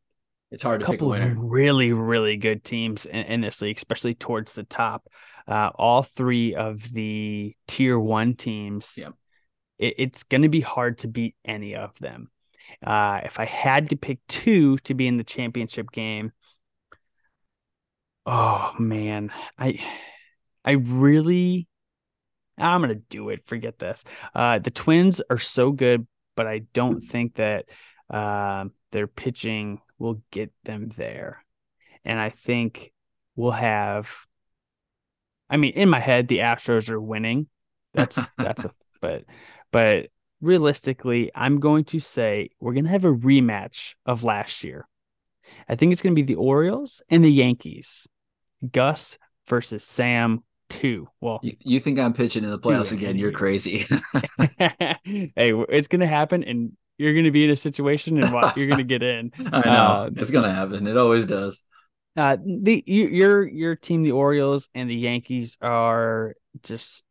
it's 0.51 0.62
hard 0.62 0.80
to 0.80 0.86
pick 0.86 1.01
a 1.01 1.07
winner. 1.07 1.34
really 1.38 1.92
really 1.92 2.36
good 2.36 2.64
teams 2.64 3.07
in, 3.07 3.24
in 3.24 3.40
this 3.40 3.61
league, 3.61 3.76
especially 3.76 4.14
towards 4.14 4.53
the 4.53 4.64
top. 4.64 5.09
Uh, 5.49 5.70
all 5.76 6.03
three 6.03 6.55
of 6.55 6.92
the 6.92 7.55
tier 7.68 7.99
one 7.99 8.34
teams. 8.34 8.94
Yeah. 8.97 9.11
It, 9.78 9.94
it's 9.99 10.22
going 10.24 10.42
to 10.42 10.49
be 10.49 10.61
hard 10.61 10.99
to 11.01 11.09
beat 11.09 11.36
any 11.44 11.76
of 11.76 11.92
them. 12.01 12.30
Uh, 12.84 13.20
if 13.24 13.38
I 13.38 13.44
had 13.44 13.90
to 13.90 13.97
pick 13.97 14.18
two 14.26 14.78
to 14.78 14.94
be 14.94 15.07
in 15.07 15.16
the 15.16 15.24
championship 15.24 15.90
game, 15.92 16.32
oh 18.24 18.72
man, 18.78 19.32
I 19.57 19.80
I 20.64 20.72
really 20.72 21.68
I'm 22.59 22.80
gonna 22.80 22.97
do 22.97 23.28
it. 23.28 23.47
Forget 23.47 23.78
this. 23.78 24.05
Uh, 24.34 24.59
the 24.59 24.70
Twins 24.70 25.20
are 25.30 25.38
so 25.38 25.70
good, 25.70 26.07
but 26.34 26.47
I 26.47 26.62
don't 26.74 27.03
think 27.03 27.36
that 27.36 27.66
uh, 28.11 28.64
their 28.92 29.07
pitching 29.07 29.80
will 29.99 30.22
get 30.30 30.53
them 30.64 30.92
there. 30.97 31.44
And 32.05 32.20
I 32.20 32.30
think 32.30 32.92
we'll 33.34 33.53
have. 33.53 34.11
I 35.49 35.57
mean, 35.57 35.72
in 35.72 35.88
my 35.88 36.01
head, 36.01 36.28
the 36.28 36.38
Astros 36.38 36.88
are 36.88 37.01
winning. 37.01 37.49
That's 37.94 38.18
that's 38.38 38.64
a 38.64 38.70
but 39.01 39.24
but 39.72 40.09
realistically, 40.40 41.30
I'm 41.34 41.61
going 41.61 41.84
to 41.86 42.01
say 42.01 42.51
we're 42.61 42.74
gonna 42.74 42.90
have 42.90 43.05
a 43.05 43.12
rematch 43.12 43.94
of 44.05 44.24
last 44.24 44.64
year. 44.64 44.88
I 45.68 45.76
think 45.76 45.92
it's 45.92 46.03
gonna 46.03 46.14
be 46.14 46.22
the 46.22 46.34
Orioles 46.36 47.03
and 47.09 47.24
the 47.24 47.32
Yankees. 47.32 48.07
Gus 48.72 49.18
versus 49.49 49.84
Sam 49.84 50.42
two. 50.68 51.09
Well, 51.20 51.40
you, 51.42 51.53
you 51.61 51.80
think 51.80 51.99
I'm 51.99 52.12
pitching 52.12 52.44
in 52.44 52.51
the 52.51 52.59
playoffs 52.59 52.92
again? 52.92 53.18
You're 53.18 53.32
crazy. 53.32 53.86
hey, 54.59 55.32
it's 55.36 55.88
gonna 55.88 56.07
happen, 56.07 56.42
and 56.42 56.72
you're 56.99 57.14
gonna 57.14 57.30
be 57.30 57.44
in 57.44 57.51
a 57.51 57.57
situation, 57.57 58.22
and 58.22 58.32
what 58.32 58.57
you're 58.57 58.68
gonna 58.68 58.84
get 58.84 59.03
in. 59.03 59.32
I 59.38 59.61
know 59.61 59.70
uh, 59.70 60.11
it's 60.16 60.30
gonna 60.30 60.53
happen. 60.53 60.86
It 60.86 60.97
always 60.97 61.26
does. 61.26 61.64
Uh, 62.16 62.36
the 62.44 62.82
you, 62.86 63.09
your 63.09 63.47
your 63.47 63.76
team, 63.76 64.03
the 64.03 64.12
Orioles 64.12 64.68
and 64.74 64.88
the 64.88 64.94
Yankees, 64.94 65.59
are 65.61 66.34
just 66.62 67.03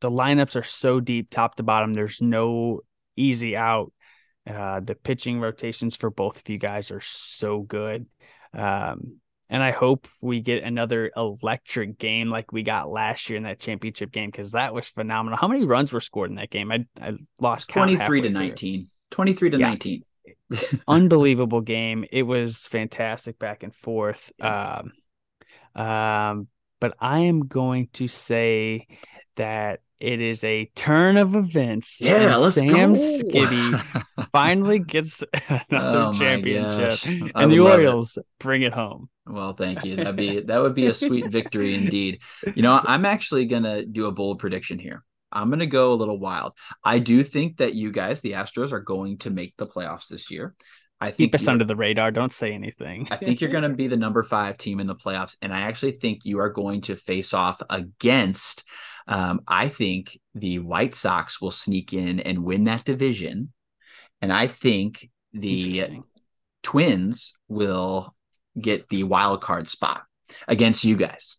the 0.00 0.10
lineups 0.10 0.56
are 0.56 0.64
so 0.64 1.00
deep, 1.00 1.30
top 1.30 1.56
to 1.56 1.62
bottom. 1.62 1.94
There's 1.94 2.20
no 2.20 2.80
easy 3.16 3.56
out. 3.56 3.92
Uh, 4.48 4.80
the 4.80 4.94
pitching 4.94 5.40
rotations 5.40 5.96
for 5.96 6.10
both 6.10 6.38
of 6.38 6.48
you 6.48 6.58
guys 6.58 6.90
are 6.90 7.02
so 7.02 7.60
good. 7.60 8.06
Um, 8.54 9.20
and 9.48 9.62
I 9.62 9.72
hope 9.72 10.06
we 10.20 10.40
get 10.40 10.62
another 10.62 11.10
electric 11.16 11.98
game 11.98 12.30
like 12.30 12.52
we 12.52 12.62
got 12.62 12.88
last 12.88 13.28
year 13.28 13.36
in 13.36 13.42
that 13.42 13.58
championship 13.58 14.12
game 14.12 14.30
because 14.30 14.52
that 14.52 14.72
was 14.72 14.88
phenomenal. 14.88 15.38
How 15.38 15.48
many 15.48 15.64
runs 15.64 15.92
were 15.92 16.00
scored 16.00 16.30
in 16.30 16.36
that 16.36 16.50
game? 16.50 16.70
I, 16.70 16.86
I 17.00 17.14
lost 17.40 17.68
23 17.68 18.22
to 18.22 18.30
19. 18.30 18.88
23 19.10 19.50
to 19.50 19.58
yeah. 19.58 19.68
19. 19.68 20.04
Unbelievable 20.88 21.60
game. 21.60 22.04
It 22.10 22.22
was 22.22 22.66
fantastic 22.66 23.38
back 23.38 23.62
and 23.62 23.74
forth. 23.74 24.20
Yeah. 24.38 24.82
Um, 25.76 25.82
um, 25.82 26.48
but 26.80 26.94
I 26.98 27.20
am 27.20 27.46
going 27.46 27.88
to 27.94 28.08
say 28.08 28.86
that 29.36 29.80
it 30.00 30.20
is 30.22 30.42
a 30.44 30.64
turn 30.74 31.18
of 31.18 31.34
events. 31.34 31.98
Yeah, 32.00 32.36
let's 32.36 32.56
Sam 32.56 32.94
go. 32.94 33.00
Skibbe 33.00 34.28
finally 34.32 34.78
gets 34.78 35.22
another 35.70 35.98
oh 35.98 36.12
championship, 36.14 36.98
and 37.34 37.52
the 37.52 37.60
Orioles 37.60 38.16
it. 38.16 38.24
bring 38.38 38.62
it 38.62 38.72
home. 38.72 39.10
Well, 39.26 39.52
thank 39.52 39.84
you. 39.84 39.96
That'd 39.96 40.16
be 40.16 40.40
that 40.40 40.58
would 40.58 40.74
be 40.74 40.86
a 40.86 40.94
sweet 40.94 41.26
victory 41.28 41.74
indeed. 41.74 42.20
You 42.54 42.62
know, 42.62 42.80
I'm 42.82 43.04
actually 43.04 43.44
gonna 43.44 43.84
do 43.84 44.06
a 44.06 44.12
bold 44.12 44.38
prediction 44.38 44.78
here. 44.78 45.04
I'm 45.32 45.50
gonna 45.50 45.66
go 45.66 45.92
a 45.92 45.94
little 45.94 46.18
wild. 46.18 46.52
I 46.84 46.98
do 46.98 47.22
think 47.22 47.58
that 47.58 47.74
you 47.74 47.92
guys, 47.92 48.20
the 48.20 48.32
Astros, 48.32 48.72
are 48.72 48.80
going 48.80 49.18
to 49.18 49.30
make 49.30 49.56
the 49.56 49.66
playoffs 49.66 50.08
this 50.08 50.30
year. 50.30 50.54
I 51.02 51.06
think 51.06 51.32
keep 51.32 51.34
us 51.34 51.48
under 51.48 51.64
the 51.64 51.76
radar. 51.76 52.10
Don't 52.10 52.32
say 52.32 52.52
anything. 52.52 53.08
I 53.10 53.16
think 53.16 53.40
you're 53.40 53.50
going 53.50 53.62
to 53.62 53.70
be 53.70 53.88
the 53.88 53.96
number 53.96 54.22
five 54.22 54.58
team 54.58 54.80
in 54.80 54.86
the 54.86 54.94
playoffs, 54.94 55.34
and 55.40 55.52
I 55.52 55.62
actually 55.62 55.92
think 55.92 56.24
you 56.24 56.40
are 56.40 56.50
going 56.50 56.82
to 56.82 56.96
face 56.96 57.32
off 57.32 57.62
against 57.70 58.64
um, 59.10 59.40
I 59.48 59.68
think 59.68 60.18
the 60.36 60.60
White 60.60 60.94
Sox 60.94 61.40
will 61.40 61.50
sneak 61.50 61.92
in 61.92 62.20
and 62.20 62.44
win 62.44 62.64
that 62.64 62.84
division. 62.84 63.52
And 64.22 64.32
I 64.32 64.46
think 64.46 65.10
the 65.32 66.02
Twins 66.62 67.32
will 67.48 68.14
get 68.58 68.88
the 68.88 69.02
wild 69.02 69.40
card 69.40 69.66
spot 69.66 70.04
against 70.46 70.84
you 70.84 70.94
guys. 70.94 71.38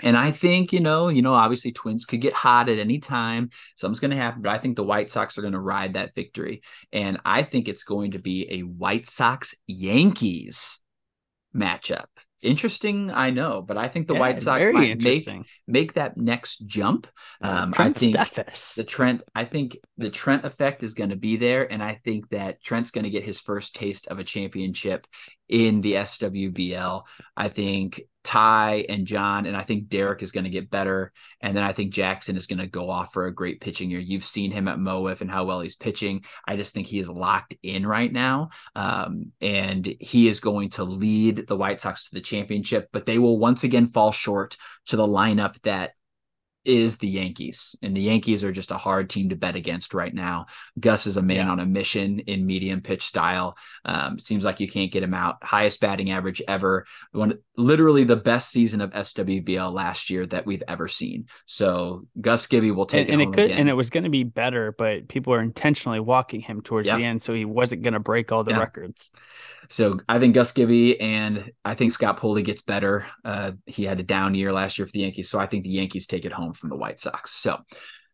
And 0.00 0.16
I 0.16 0.30
think, 0.30 0.72
you 0.72 0.80
know, 0.80 1.08
you 1.08 1.22
know, 1.22 1.34
obviously 1.34 1.72
twins 1.72 2.04
could 2.04 2.20
get 2.20 2.34
hot 2.34 2.68
at 2.68 2.78
any 2.78 2.98
time. 2.98 3.50
Something's 3.76 4.00
going 4.00 4.10
to 4.10 4.16
happen, 4.16 4.42
but 4.42 4.52
I 4.52 4.58
think 4.58 4.76
the 4.76 4.84
White 4.84 5.10
Sox 5.10 5.38
are 5.38 5.42
going 5.42 5.54
to 5.54 5.60
ride 5.60 5.94
that 5.94 6.14
victory. 6.14 6.62
And 6.92 7.18
I 7.24 7.42
think 7.42 7.68
it's 7.68 7.84
going 7.84 8.12
to 8.12 8.18
be 8.18 8.46
a 8.50 8.60
White 8.60 9.06
Sox 9.06 9.54
Yankees 9.66 10.80
matchup 11.54 12.06
interesting 12.42 13.10
i 13.10 13.30
know 13.30 13.62
but 13.62 13.78
i 13.78 13.88
think 13.88 14.06
the 14.06 14.14
yeah, 14.14 14.20
white 14.20 14.40
sox 14.40 14.66
might 14.72 15.00
make 15.02 15.26
make 15.66 15.94
that 15.94 16.18
next 16.18 16.66
jump 16.66 17.06
um 17.40 17.72
Trent 17.72 17.96
i 17.96 17.98
think 17.98 18.16
Steffes. 18.16 18.74
the 18.74 18.84
trent 18.84 19.22
i 19.34 19.44
think 19.44 19.78
the 19.96 20.10
trent 20.10 20.44
effect 20.44 20.82
is 20.82 20.92
going 20.92 21.10
to 21.10 21.16
be 21.16 21.36
there 21.36 21.70
and 21.70 21.82
i 21.82 21.98
think 22.04 22.28
that 22.28 22.62
trent's 22.62 22.90
going 22.90 23.04
to 23.04 23.10
get 23.10 23.24
his 23.24 23.40
first 23.40 23.74
taste 23.74 24.06
of 24.08 24.18
a 24.18 24.24
championship 24.24 25.06
in 25.48 25.80
the 25.80 25.94
swbl 25.94 27.04
i 27.36 27.48
think 27.48 28.02
Ty 28.26 28.84
and 28.88 29.06
John, 29.06 29.46
and 29.46 29.56
I 29.56 29.62
think 29.62 29.88
Derek 29.88 30.20
is 30.20 30.32
going 30.32 30.44
to 30.44 30.50
get 30.50 30.68
better. 30.68 31.12
And 31.40 31.56
then 31.56 31.62
I 31.62 31.72
think 31.72 31.94
Jackson 31.94 32.36
is 32.36 32.48
going 32.48 32.58
to 32.58 32.66
go 32.66 32.90
off 32.90 33.12
for 33.12 33.26
a 33.26 33.34
great 33.34 33.60
pitching 33.60 33.88
year. 33.88 34.00
You've 34.00 34.24
seen 34.24 34.50
him 34.50 34.66
at 34.66 34.78
MoWiff 34.78 35.20
and 35.20 35.30
how 35.30 35.44
well 35.44 35.60
he's 35.60 35.76
pitching. 35.76 36.24
I 36.46 36.56
just 36.56 36.74
think 36.74 36.88
he 36.88 36.98
is 36.98 37.08
locked 37.08 37.54
in 37.62 37.86
right 37.86 38.12
now. 38.12 38.50
Um, 38.74 39.32
and 39.40 39.86
he 40.00 40.26
is 40.26 40.40
going 40.40 40.70
to 40.70 40.84
lead 40.84 41.46
the 41.46 41.56
White 41.56 41.80
Sox 41.80 42.08
to 42.08 42.16
the 42.16 42.20
championship, 42.20 42.88
but 42.92 43.06
they 43.06 43.18
will 43.18 43.38
once 43.38 43.62
again 43.62 43.86
fall 43.86 44.10
short 44.10 44.56
to 44.86 44.96
the 44.96 45.06
lineup 45.06 45.60
that 45.62 45.92
is 46.66 46.98
the 46.98 47.08
Yankees. 47.08 47.74
And 47.82 47.96
the 47.96 48.00
Yankees 48.00 48.42
are 48.44 48.52
just 48.52 48.70
a 48.70 48.76
hard 48.76 49.08
team 49.08 49.28
to 49.30 49.36
bet 49.36 49.56
against 49.56 49.94
right 49.94 50.12
now. 50.12 50.46
Gus 50.78 51.06
is 51.06 51.16
a 51.16 51.22
man 51.22 51.46
yeah. 51.46 51.50
on 51.50 51.60
a 51.60 51.66
mission 51.66 52.20
in 52.20 52.44
medium 52.46 52.80
pitch 52.80 53.04
style. 53.04 53.56
Um, 53.84 54.18
seems 54.18 54.44
like 54.44 54.60
you 54.60 54.68
can't 54.68 54.92
get 54.92 55.02
him 55.02 55.14
out. 55.14 55.36
Highest 55.42 55.80
batting 55.80 56.10
average 56.10 56.42
ever. 56.46 56.86
One 57.12 57.38
literally 57.56 58.04
the 58.04 58.16
best 58.16 58.50
season 58.50 58.80
of 58.80 58.90
SWBL 58.90 59.72
last 59.72 60.10
year 60.10 60.26
that 60.26 60.46
we've 60.46 60.62
ever 60.68 60.88
seen. 60.88 61.26
So 61.46 62.06
Gus 62.20 62.46
Gibby 62.46 62.70
will 62.70 62.86
take 62.86 63.08
and, 63.08 63.20
it. 63.20 63.24
And 63.24 63.34
it 63.34 63.36
could 63.36 63.44
again. 63.46 63.58
and 63.60 63.68
it 63.68 63.74
was 63.74 63.90
going 63.90 64.04
to 64.04 64.10
be 64.10 64.24
better, 64.24 64.74
but 64.76 65.08
people 65.08 65.32
are 65.32 65.40
intentionally 65.40 66.00
walking 66.00 66.40
him 66.40 66.60
towards 66.60 66.88
the 66.88 66.94
end, 66.94 67.22
so 67.22 67.32
he 67.32 67.44
wasn't 67.44 67.82
going 67.82 67.94
to 67.94 68.00
break 68.00 68.32
all 68.32 68.44
the 68.44 68.52
yeah. 68.52 68.58
records. 68.58 69.10
So 69.68 69.98
I 70.08 70.18
think 70.18 70.34
Gus 70.34 70.52
Gibby 70.52 71.00
and 71.00 71.50
I 71.64 71.74
think 71.74 71.92
Scott 71.92 72.18
Pulley 72.18 72.42
gets 72.42 72.62
better. 72.62 73.06
Uh, 73.24 73.52
he 73.66 73.84
had 73.84 73.98
a 73.98 74.04
down 74.04 74.34
year 74.34 74.52
last 74.52 74.78
year 74.78 74.86
for 74.86 74.92
the 74.92 75.00
Yankees, 75.00 75.28
so 75.28 75.38
I 75.38 75.46
think 75.46 75.64
the 75.64 75.70
Yankees 75.70 76.06
take 76.06 76.24
it 76.24 76.32
home 76.32 76.52
from 76.56 76.70
the 76.70 76.76
White 76.76 77.00
Sox. 77.00 77.32
So, 77.32 77.58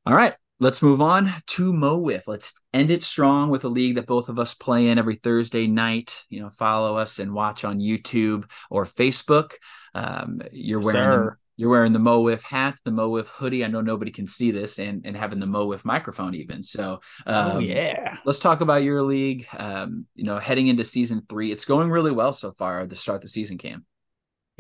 all 0.07 0.15
right, 0.15 0.35
let's 0.61 0.83
move 0.83 1.01
on 1.01 1.33
to 1.49 1.73
MoWiff. 1.73 2.23
Let's 2.27 2.55
end 2.73 2.91
it 2.91 3.03
strong 3.03 3.51
with 3.51 3.65
a 3.65 3.69
league 3.69 3.97
that 3.97 4.07
both 4.07 4.29
of 4.29 4.39
us 4.39 4.55
play 4.55 4.89
in 4.89 4.99
every 4.99 5.17
Thursday 5.17 5.67
night. 5.67 6.23
You 6.29 6.41
know, 6.41 6.51
follow 6.51 6.97
us 6.97 7.19
and 7.19 7.35
watch 7.35 7.65
on 7.65 7.81
YouTube 7.81 8.45
or 8.71 8.87
Facebook. 8.87 9.55
Um, 9.95 10.41
you're 10.53 10.81
wearing 10.81 11.11
the, 11.11 11.31
you're 11.57 11.71
wearing 11.71 11.93
the 11.93 11.99
MoWiff 11.99 12.43
hat, 12.43 12.79
the 12.85 12.91
MoWiff 12.91 13.27
hoodie. 13.27 13.65
I 13.65 13.69
know 13.69 13.81
nobody 13.81 14.11
can 14.11 14.27
see 14.27 14.51
this, 14.51 14.79
and 14.79 15.05
and 15.05 15.17
having 15.17 15.41
the 15.41 15.47
MoWiff 15.47 15.85
microphone 15.85 16.35
even. 16.35 16.63
So, 16.63 17.01
oh, 17.27 17.35
um, 17.35 17.51
oh 17.53 17.59
yeah, 17.59 18.17
let's 18.25 18.39
talk 18.39 18.61
about 18.61 18.83
your 18.83 19.03
league. 19.03 19.47
Um, 19.57 20.07
you 20.15 20.25
know, 20.25 20.39
heading 20.39 20.69
into 20.69 20.85
season 20.85 21.23
three, 21.29 21.53
it's 21.53 21.65
going 21.65 21.91
really 21.91 22.13
well 22.13 22.33
so 22.33 22.53
far. 22.53 22.87
The 22.87 22.97
start 22.97 23.17
of 23.17 23.23
the 23.23 23.29
season, 23.29 23.59
Cam. 23.59 23.85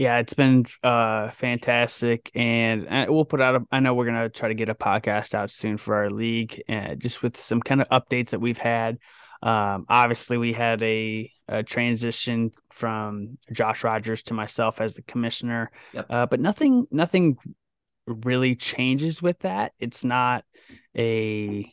Yeah, 0.03 0.18
it's 0.18 0.34
been 0.34 0.66
uh 0.82 1.30
fantastic, 1.30 2.28
and 2.34 2.88
uh, 2.88 3.07
we'll 3.09 3.24
put 3.24 3.40
out. 3.40 3.55
A, 3.55 3.61
I 3.70 3.78
know 3.78 3.94
we're 3.94 4.07
gonna 4.07 4.28
try 4.28 4.48
to 4.48 4.55
get 4.55 4.68
a 4.68 4.74
podcast 4.74 5.32
out 5.32 5.53
soon 5.53 5.78
for 5.78 5.94
our 5.94 6.11
league, 6.11 6.61
and 6.66 7.00
just 7.00 7.22
with 7.22 7.40
some 7.40 7.61
kind 7.61 7.80
of 7.80 7.88
updates 7.88 8.30
that 8.30 8.40
we've 8.40 8.59
had. 8.59 8.98
Um, 9.44 9.86
obviously, 9.88 10.38
we 10.38 10.55
had 10.55 10.82
a, 10.82 11.30
a, 11.46 11.62
transition 11.62 12.50
from 12.72 13.38
Josh 13.53 13.84
Rogers 13.84 14.24
to 14.24 14.34
myself 14.34 14.80
as 14.80 14.96
the 14.96 15.03
commissioner, 15.03 15.70
yep. 15.92 16.07
uh, 16.11 16.26
but 16.26 16.40
nothing 16.40 16.84
nothing 16.90 17.36
really 18.09 18.57
changes 18.57 19.22
with 19.22 19.38
that. 19.40 19.70
It's 19.78 20.05
not 20.05 20.44
a 20.98 21.72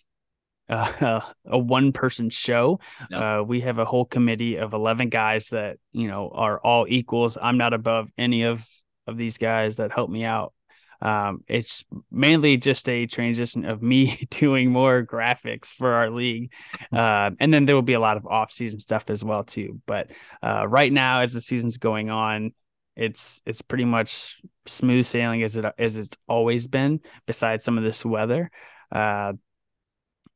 uh, 0.69 1.21
a 1.45 1.57
one 1.57 1.91
person 1.91 2.29
show. 2.29 2.79
No. 3.09 3.39
Uh, 3.39 3.43
we 3.43 3.61
have 3.61 3.79
a 3.79 3.85
whole 3.85 4.05
committee 4.05 4.57
of 4.57 4.73
11 4.73 5.09
guys 5.09 5.47
that, 5.49 5.77
you 5.91 6.07
know, 6.07 6.31
are 6.33 6.59
all 6.59 6.85
equals. 6.87 7.37
I'm 7.41 7.57
not 7.57 7.73
above 7.73 8.09
any 8.17 8.43
of, 8.43 8.65
of 9.07 9.17
these 9.17 9.37
guys 9.37 9.77
that 9.77 9.91
help 9.91 10.09
me 10.09 10.23
out. 10.23 10.53
Um, 11.01 11.43
it's 11.47 11.85
mainly 12.11 12.57
just 12.57 12.89
a 12.89 13.05
transition 13.05 13.65
of 13.65 13.81
me 13.81 14.27
doing 14.31 14.71
more 14.71 15.05
graphics 15.05 15.67
for 15.67 15.93
our 15.93 16.09
league. 16.09 16.51
Uh, 16.91 17.31
and 17.39 17.53
then 17.53 17.65
there 17.65 17.75
will 17.75 17.81
be 17.81 17.93
a 17.93 17.99
lot 17.99 18.17
of 18.17 18.25
off 18.25 18.51
season 18.51 18.79
stuff 18.79 19.05
as 19.07 19.23
well 19.23 19.43
too. 19.43 19.81
But 19.85 20.07
uh, 20.43 20.67
right 20.67 20.91
now, 20.91 21.21
as 21.21 21.33
the 21.33 21.41
season's 21.41 21.77
going 21.77 22.09
on, 22.09 22.53
it's 22.95 23.41
it's 23.45 23.61
pretty 23.61 23.85
much 23.85 24.41
smooth 24.65 25.05
sailing 25.05 25.41
as 25.43 25.55
it 25.55 25.65
as 25.77 25.95
it's 25.95 26.17
always 26.27 26.67
been. 26.67 26.99
Besides 27.25 27.63
some 27.63 27.77
of 27.77 27.83
this 27.85 28.03
weather, 28.03 28.51
uh, 28.93 29.33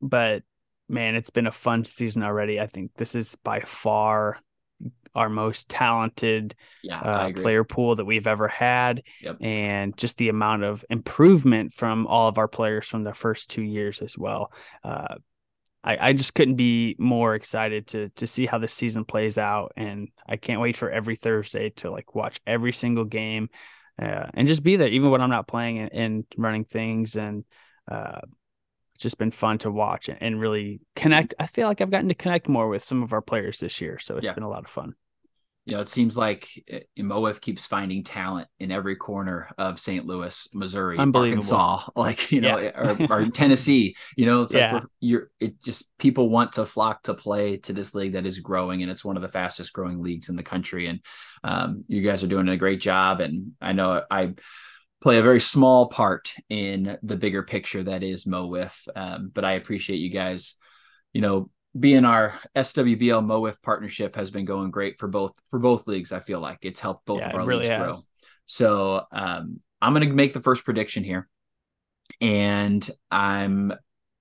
but 0.04 0.43
man, 0.89 1.16
it's 1.16 1.30
been 1.30 1.47
a 1.47 1.51
fun 1.51 1.86
season 1.86 2.24
already. 2.24 2.60
I 2.60 2.68
think 2.68 2.91
this 2.95 3.16
is 3.16 3.36
by 3.43 3.62
far 3.62 4.38
our 5.16 5.30
most 5.30 5.70
talented 5.70 6.56
yeah, 6.82 6.99
uh, 6.99 7.32
player 7.34 7.64
pool 7.64 7.95
that 7.95 8.06
we've 8.06 8.28
ever 8.28 8.47
had. 8.47 9.04
Yep. 9.22 9.38
And 9.41 9.95
just 9.97 10.18
the 10.18 10.30
amount 10.30 10.64
of 10.64 10.84
improvement 10.89 11.74
from 11.74 12.08
all 12.08 12.28
of 12.28 12.38
our 12.38 12.47
players 12.47 12.88
from 12.88 13.04
the 13.04 13.14
first 13.14 13.49
two 13.49 13.62
years 13.62 14.01
as 14.01 14.18
well. 14.18 14.51
Uh, 14.84 15.16
I, 15.84 16.10
I 16.10 16.14
just 16.14 16.34
couldn't 16.34 16.56
be 16.56 16.95
more 16.97 17.36
excited 17.36 17.88
to 17.88 18.10
to 18.10 18.26
see 18.26 18.45
how 18.45 18.58
this 18.58 18.74
season 18.74 19.06
plays 19.06 19.38
out. 19.38 19.74
And 19.76 20.10
I 20.28 20.38
can't 20.38 20.62
wait 20.62 20.78
for 20.78 20.89
every 20.89 21.16
Thursday 21.16 21.70
to 21.78 21.91
like 21.91 22.16
watch 22.16 22.39
every 22.47 22.74
single 22.74 23.06
game 23.06 23.49
uh, 24.01 24.28
and 24.34 24.47
just 24.47 24.64
be 24.64 24.78
there, 24.78 24.88
even 24.88 25.12
when 25.12 25.22
I'm 25.22 25.30
not 25.30 25.47
playing 25.47 25.80
and, 25.80 25.91
and 25.91 26.26
running 26.38 26.66
things. 26.66 27.16
And 27.16 27.43
uh, 27.91 28.22
it's 28.95 29.03
just 29.03 29.17
been 29.17 29.31
fun 29.31 29.57
to 29.59 29.71
watch 29.71 30.09
and 30.09 30.39
really 30.39 30.81
connect. 30.95 31.33
I 31.39 31.47
feel 31.47 31.67
like 31.67 31.81
I've 31.81 31.91
gotten 31.91 32.09
to 32.09 32.15
connect 32.15 32.47
more 32.47 32.69
with 32.69 32.83
some 32.83 33.03
of 33.03 33.13
our 33.13 33.21
players 33.21 33.59
this 33.59 33.81
year. 33.81 33.99
So 33.99 34.17
it's 34.17 34.25
yeah. 34.25 34.33
been 34.33 34.43
a 34.43 34.49
lot 34.49 34.63
of 34.63 34.69
fun 34.69 34.95
you 35.65 35.75
know, 35.75 35.81
it 35.81 35.87
seems 35.87 36.17
like 36.17 36.49
eh, 36.67 36.81
MOWIFF 36.99 37.39
keeps 37.39 37.65
finding 37.65 38.03
talent 38.03 38.49
in 38.59 38.69
every 38.69 38.97
corner 38.97 39.49
of 39.57 39.79
St. 39.79 40.05
Louis, 40.05 40.47
Missouri, 40.53 40.97
Arkansas, 40.97 41.87
like 41.95 42.31
you 42.31 42.41
know, 42.41 42.57
yeah. 42.57 42.71
or, 42.75 43.07
or, 43.09 43.25
Tennessee. 43.29 43.95
You 44.17 44.25
know, 44.25 44.41
it's 44.41 44.53
yeah. 44.53 44.73
like 44.73 44.83
you're 44.99 45.31
it 45.39 45.61
just 45.63 45.89
people 45.97 46.29
want 46.29 46.53
to 46.53 46.65
flock 46.65 47.03
to 47.03 47.13
play 47.13 47.57
to 47.57 47.71
this 47.71 47.95
league 47.95 48.13
that 48.13 48.25
is 48.25 48.39
growing, 48.39 48.81
and 48.81 48.91
it's 48.91 49.05
one 49.05 49.15
of 49.15 49.21
the 49.21 49.29
fastest 49.29 49.71
growing 49.71 50.01
leagues 50.01 50.27
in 50.27 50.35
the 50.35 50.43
country. 50.43 50.87
And 50.87 50.99
um, 51.45 51.83
you 51.87 52.01
guys 52.01 52.23
are 52.23 52.27
doing 52.27 52.49
a 52.49 52.57
great 52.57 52.81
job, 52.81 53.21
and 53.21 53.53
I 53.61 53.71
know 53.71 54.01
I 54.11 54.33
play 55.04 55.18
a 55.20 55.22
very 55.22 55.41
small 55.41 55.88
part 55.88 56.34
in 56.49 56.97
the 57.04 57.18
bigger 57.18 57.43
picture 57.43 57.84
that 57.84 58.04
is 58.04 58.26
MOWIFF. 58.26 58.88
Um, 58.95 59.32
but 59.34 59.43
I 59.43 59.51
appreciate 59.51 59.97
you 59.97 60.10
guys, 60.10 60.56
you 61.12 61.20
know, 61.20 61.49
being 61.78 62.06
our 62.06 62.39
SWBL 62.56 63.26
MOWIFF 63.26 63.62
partnership 63.62 64.16
has 64.16 64.32
been 64.32 64.45
going 64.45 64.72
great 64.72 64.97
for 64.99 65.10
both 65.10 65.34
for 65.49 65.60
both 65.60 65.88
leagues. 65.88 66.14
I 66.14 66.22
feel 66.22 66.39
like 66.39 66.60
it's 66.62 66.80
helped 66.80 67.06
both 67.06 67.20
yeah, 67.20 67.32
of 67.32 67.36
our 67.36 67.45
really 67.45 67.64
leagues 67.64 67.72
has. 67.72 67.80
grow. 67.80 67.95
So 68.45 69.04
um, 69.12 69.60
I'm 69.82 69.93
going 69.93 70.08
to 70.08 70.14
make 70.14 70.32
the 70.32 70.39
first 70.39 70.64
prediction 70.64 71.04
here, 71.04 71.28
and 72.22 72.89
I'm. 73.12 73.74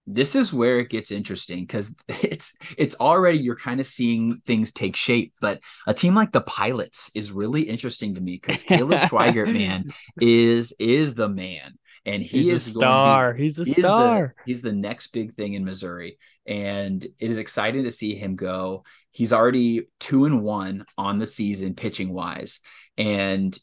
This 0.06 0.34
is 0.34 0.52
where 0.52 0.80
it 0.80 0.90
gets 0.90 1.10
interesting 1.12 1.60
because 1.60 1.94
it's 2.08 2.54
it's 2.76 2.96
already 3.00 3.38
you're 3.38 3.56
kind 3.56 3.80
of 3.80 3.86
seeing 3.86 4.40
things 4.46 4.72
take 4.72 4.96
shape, 4.96 5.32
but 5.40 5.60
a 5.86 5.94
team 5.94 6.14
like 6.14 6.32
the 6.32 6.40
Pilots 6.40 7.10
is 7.14 7.32
really 7.32 7.62
interesting 7.62 8.14
to 8.14 8.20
me 8.20 8.40
because 8.40 8.62
Caleb 8.64 9.00
Schweigert, 9.00 9.52
man, 9.52 9.92
is 10.20 10.74
is 10.78 11.14
the 11.14 11.28
man 11.28 11.78
and 12.04 12.22
he 12.22 12.42
he's 12.42 12.66
is 12.66 12.68
a 12.68 12.70
star. 12.70 13.34
Be, 13.34 13.42
he's 13.44 13.58
a 13.58 13.64
star. 13.64 14.34
The, 14.36 14.42
he's 14.50 14.62
the 14.62 14.72
next 14.72 15.08
big 15.08 15.34
thing 15.34 15.54
in 15.54 15.64
Missouri 15.64 16.18
and 16.46 17.04
it 17.04 17.30
is 17.30 17.38
exciting 17.38 17.84
to 17.84 17.90
see 17.90 18.14
him 18.14 18.36
go. 18.36 18.84
He's 19.10 19.32
already 19.32 19.88
two 20.00 20.24
and 20.24 20.42
one 20.42 20.84
on 20.98 21.18
the 21.18 21.26
season 21.26 21.74
pitching 21.74 22.12
wise, 22.12 22.60
and 22.96 23.56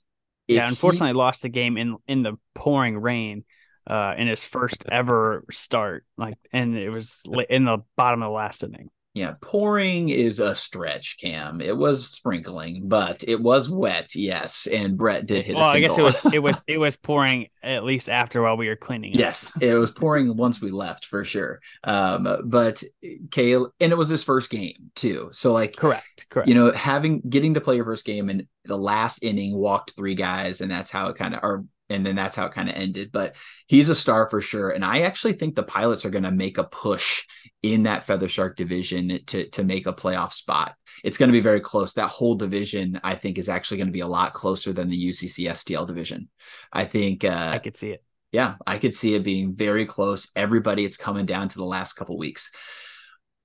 yeah, 0.47 0.67
unfortunately, 0.67 1.09
he, 1.09 1.13
lost 1.13 1.41
the 1.41 1.49
game 1.49 1.77
in 1.77 1.97
in 2.07 2.23
the 2.23 2.37
pouring 2.55 2.97
rain 2.97 3.43
uh, 3.87 4.13
in 4.17 4.27
his 4.27 4.43
first 4.43 4.85
ever 4.91 5.43
start. 5.51 6.05
Like, 6.17 6.35
and 6.51 6.77
it 6.77 6.89
was 6.89 7.23
in 7.49 7.65
the 7.65 7.79
bottom 7.95 8.21
of 8.21 8.27
the 8.27 8.35
last 8.35 8.63
inning. 8.63 8.89
Yeah, 9.15 9.33
pouring 9.41 10.09
is 10.09 10.39
a 10.39 10.53
stretch, 10.53 11.17
Cam. 11.19 11.61
It 11.61 11.75
was 11.75 12.07
sprinkling, 12.07 12.87
but 12.87 13.23
it 13.27 13.41
was 13.41 13.67
wet, 13.67 14.13
yes. 14.13 14.67
And 14.67 14.97
Brett 14.97 15.25
did 15.25 15.45
hit. 15.45 15.55
Well, 15.55 15.65
I 15.65 15.79
guess 15.79 15.97
it 15.97 16.03
was 16.03 16.15
it 16.31 16.39
was 16.39 16.63
it 16.67 16.79
was 16.79 16.95
pouring 17.01 17.47
at 17.63 17.83
least 17.83 18.07
after 18.07 18.43
while 18.43 18.55
we 18.55 18.67
were 18.67 18.75
cleaning. 18.75 19.13
Yes, 19.15 19.51
it 19.59 19.73
was 19.73 19.89
pouring 19.89 20.37
once 20.37 20.61
we 20.61 20.69
left 20.69 21.05
for 21.05 21.25
sure. 21.25 21.59
Um, 21.83 22.27
but 22.45 22.83
Kale, 23.31 23.73
and 23.79 23.91
it 23.91 23.97
was 23.97 24.09
his 24.09 24.23
first 24.23 24.51
game 24.51 24.91
too. 24.95 25.29
So 25.33 25.53
like, 25.53 25.75
correct, 25.75 26.27
correct. 26.29 26.47
You 26.47 26.53
know, 26.53 26.71
having 26.71 27.21
getting 27.27 27.55
to 27.55 27.61
play 27.61 27.77
your 27.77 27.85
first 27.85 28.05
game 28.05 28.29
and 28.29 28.47
the 28.65 28.77
last 28.77 29.23
inning 29.23 29.55
walked 29.55 29.97
three 29.97 30.15
guys, 30.15 30.61
and 30.61 30.69
that's 30.69 30.91
how 30.91 31.09
it 31.09 31.15
kind 31.15 31.33
of 31.33 31.39
or 31.41 31.65
and 31.89 32.05
then 32.05 32.15
that's 32.15 32.35
how 32.35 32.45
it 32.45 32.53
kind 32.53 32.69
of 32.69 32.75
ended. 32.75 33.11
But 33.11 33.35
he's 33.67 33.89
a 33.89 33.95
star 33.95 34.29
for 34.29 34.41
sure. 34.41 34.69
And 34.69 34.85
I 34.85 35.01
actually 35.01 35.33
think 35.33 35.55
the 35.55 35.63
pilots 35.63 36.05
are 36.05 36.09
going 36.09 36.23
to 36.23 36.31
make 36.31 36.57
a 36.57 36.63
push 36.63 37.25
in 37.61 37.83
that 37.83 38.03
Feather 38.03 38.27
Shark 38.27 38.55
division 38.55 39.19
to 39.27 39.49
to 39.49 39.63
make 39.63 39.85
a 39.85 39.93
playoff 39.93 40.33
spot. 40.33 40.75
It's 41.03 41.17
going 41.17 41.29
to 41.29 41.33
be 41.33 41.41
very 41.41 41.59
close. 41.59 41.93
That 41.93 42.09
whole 42.09 42.35
division, 42.35 42.99
I 43.03 43.15
think, 43.15 43.37
is 43.37 43.49
actually 43.49 43.77
going 43.77 43.87
to 43.87 43.93
be 43.93 43.99
a 43.99 44.07
lot 44.07 44.33
closer 44.33 44.73
than 44.73 44.89
the 44.89 45.09
UCC 45.09 45.49
STL 45.49 45.87
division. 45.87 46.29
I 46.71 46.85
think 46.85 47.23
uh, 47.23 47.49
I 47.53 47.59
could 47.59 47.75
see 47.75 47.91
it. 47.91 48.03
Yeah, 48.31 48.55
I 48.67 48.77
could 48.77 48.93
see 48.93 49.15
it 49.15 49.23
being 49.23 49.55
very 49.55 49.85
close. 49.85 50.29
Everybody, 50.35 50.85
it's 50.85 50.97
coming 50.97 51.25
down 51.25 51.49
to 51.49 51.57
the 51.57 51.65
last 51.65 51.93
couple 51.93 52.17
weeks. 52.17 52.51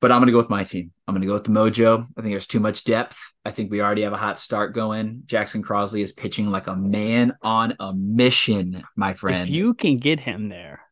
But 0.05 0.13
I'm 0.13 0.19
going 0.19 0.27
to 0.27 0.33
go 0.33 0.37
with 0.37 0.51
my 0.51 0.65
team. 0.65 0.93
I'm 1.09 1.15
going 1.15 1.23
to 1.23 1.27
go 1.27 1.33
with 1.33 1.45
the 1.45 1.51
Mojo. 1.51 2.03
I 2.03 2.21
think 2.21 2.35
there's 2.35 2.47
too 2.47 2.61
much 2.61 2.85
depth. 2.85 3.17
I 3.43 3.51
think 3.51 3.71
we 3.71 3.81
already 3.81 4.03
have 4.03 4.13
a 4.13 4.19
hot 4.19 4.39
start 4.39 4.75
going. 4.75 5.23
Jackson 5.25 5.63
Crosley 5.63 6.03
is 6.03 6.13
pitching 6.13 6.51
like 6.51 6.67
a 6.67 6.77
man 6.77 7.33
on 7.41 7.75
a 7.81 7.95
mission, 7.95 8.85
my 8.97 9.15
friend. 9.15 9.49
If 9.49 9.55
you 9.55 9.73
can 9.73 9.97
get 9.97 10.21
him 10.21 10.51
there, 10.51 10.83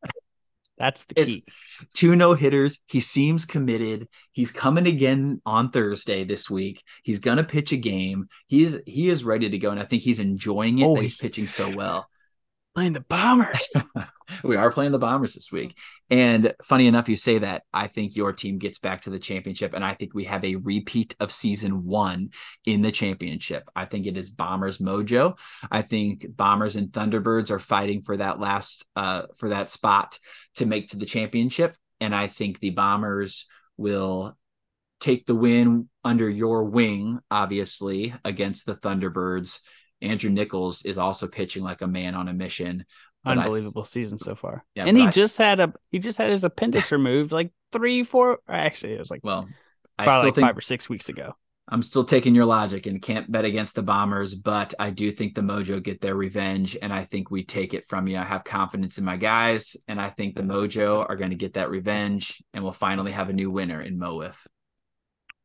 that's 0.78 1.04
the 1.04 1.14
key. 1.16 1.44
It's 1.44 1.92
two 1.92 2.16
no 2.16 2.32
hitters. 2.32 2.80
He 2.86 3.00
seems 3.00 3.44
committed. 3.44 4.08
He's 4.32 4.50
coming 4.50 4.86
again 4.86 5.42
on 5.44 5.68
Thursday 5.68 6.24
this 6.24 6.48
week. 6.48 6.82
He's 7.02 7.18
gonna 7.18 7.44
pitch 7.44 7.70
a 7.72 7.76
game. 7.76 8.28
He 8.46 8.64
is 8.64 8.80
he 8.86 9.10
is 9.10 9.24
ready 9.24 9.50
to 9.50 9.58
go, 9.58 9.72
and 9.72 9.78
I 9.78 9.84
think 9.84 10.04
he's 10.04 10.20
enjoying 10.20 10.78
it. 10.78 10.86
Oh, 10.86 10.94
he's 10.94 11.16
pitching 11.18 11.48
so 11.48 11.68
well 11.68 12.08
playing 12.74 12.94
the 12.94 13.00
Bombers. 13.00 13.72
we 14.44 14.56
are 14.56 14.70
playing 14.70 14.92
the 14.92 14.98
Bombers 14.98 15.34
this 15.34 15.52
week. 15.52 15.76
And 16.10 16.54
funny 16.62 16.86
enough, 16.86 17.08
you 17.08 17.16
say 17.16 17.38
that. 17.38 17.64
I 17.72 17.86
think 17.86 18.16
your 18.16 18.32
team 18.32 18.58
gets 18.58 18.78
back 18.78 19.02
to 19.02 19.10
the 19.10 19.18
championship, 19.18 19.74
and 19.74 19.84
I 19.84 19.94
think 19.94 20.14
we 20.14 20.24
have 20.24 20.44
a 20.44 20.56
repeat 20.56 21.14
of 21.20 21.32
season 21.32 21.84
one 21.84 22.30
in 22.64 22.82
the 22.82 22.92
championship. 22.92 23.68
I 23.74 23.84
think 23.84 24.06
it 24.06 24.16
is 24.16 24.30
Bombers 24.30 24.78
mojo. 24.78 25.36
I 25.70 25.82
think 25.82 26.26
Bombers 26.36 26.76
and 26.76 26.88
Thunderbirds 26.88 27.50
are 27.50 27.58
fighting 27.58 28.02
for 28.02 28.16
that 28.16 28.40
last 28.40 28.84
uh 28.96 29.22
for 29.36 29.50
that 29.50 29.70
spot 29.70 30.18
to 30.56 30.66
make 30.66 30.88
to 30.88 30.96
the 30.96 31.06
championship. 31.06 31.76
And 32.00 32.14
I 32.14 32.28
think 32.28 32.58
the 32.58 32.70
Bombers 32.70 33.46
will 33.76 34.36
take 35.00 35.26
the 35.26 35.34
win 35.34 35.88
under 36.04 36.28
your 36.28 36.64
wing, 36.64 37.18
obviously, 37.30 38.14
against 38.24 38.66
the 38.66 38.76
Thunderbirds 38.76 39.60
Andrew 40.02 40.30
Nichols 40.30 40.84
is 40.84 40.98
also 40.98 41.26
pitching 41.28 41.62
like 41.62 41.80
a 41.80 41.86
man 41.86 42.14
on 42.14 42.28
a 42.28 42.32
mission. 42.32 42.84
Unbelievable 43.24 43.84
season 43.84 44.18
so 44.18 44.34
far. 44.34 44.64
Yeah, 44.74 44.86
and 44.86 44.96
he 44.96 45.04
I, 45.04 45.10
just 45.10 45.38
had 45.38 45.60
a 45.60 45.72
he 45.90 46.00
just 46.00 46.18
had 46.18 46.30
his 46.30 46.42
appendix 46.44 46.90
removed 46.92 47.30
like 47.32 47.52
three, 47.70 48.02
four. 48.02 48.40
Actually, 48.48 48.94
it 48.94 48.98
was 48.98 49.10
like 49.10 49.20
well, 49.22 49.48
I 49.98 50.04
probably 50.04 50.30
like 50.30 50.40
five 50.40 50.58
or 50.58 50.62
six 50.62 50.88
weeks 50.88 51.08
ago. 51.08 51.34
I'm 51.68 51.84
still 51.84 52.04
taking 52.04 52.34
your 52.34 52.44
logic 52.44 52.86
and 52.86 53.00
can't 53.00 53.30
bet 53.30 53.44
against 53.44 53.76
the 53.76 53.82
Bombers, 53.82 54.34
but 54.34 54.74
I 54.78 54.90
do 54.90 55.12
think 55.12 55.34
the 55.34 55.42
Mojo 55.42 55.82
get 55.82 56.00
their 56.00 56.16
revenge, 56.16 56.76
and 56.82 56.92
I 56.92 57.04
think 57.04 57.30
we 57.30 57.44
take 57.44 57.72
it 57.72 57.86
from 57.86 58.08
you. 58.08 58.18
I 58.18 58.24
have 58.24 58.42
confidence 58.42 58.98
in 58.98 59.04
my 59.04 59.16
guys, 59.16 59.76
and 59.86 60.00
I 60.00 60.10
think 60.10 60.34
the 60.34 60.42
Mojo 60.42 61.08
are 61.08 61.16
going 61.16 61.30
to 61.30 61.36
get 61.36 61.54
that 61.54 61.70
revenge, 61.70 62.42
and 62.52 62.64
we'll 62.64 62.72
finally 62.72 63.12
have 63.12 63.30
a 63.30 63.32
new 63.32 63.50
winner 63.50 63.80
in 63.80 63.96
MOWIFF. 63.96 64.36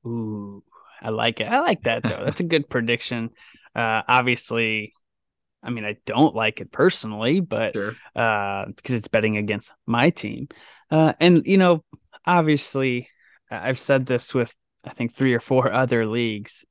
Ooh, 0.08 0.64
I 1.02 1.10
like 1.10 1.40
it. 1.40 1.46
I 1.46 1.60
like 1.60 1.84
that 1.84 2.02
though. 2.04 2.24
That's 2.26 2.40
a 2.40 2.46
good 2.46 2.68
prediction. 2.70 3.30
Uh, 3.78 4.02
obviously, 4.08 4.94
I 5.62 5.70
mean, 5.70 5.86
I 5.86 5.98
don't 6.06 6.36
like 6.36 6.62
it 6.62 6.72
personally, 6.72 7.42
but 7.42 7.74
sure. 7.74 7.96
uh, 8.16 8.66
because 8.76 8.96
it's 8.96 9.08
betting 9.08 9.38
against 9.38 9.72
my 9.86 10.10
team. 10.10 10.48
Uh, 10.90 11.14
and 11.20 11.46
you 11.46 11.58
know, 11.58 11.84
obviously, 12.26 13.08
I've 13.52 13.78
said 13.80 14.08
this 14.08 14.34
with 14.34 14.54
I 14.84 14.92
think 14.92 15.16
three 15.16 15.34
or 15.34 15.40
four 15.40 15.72
other 15.84 16.06
leagues. 16.06 16.66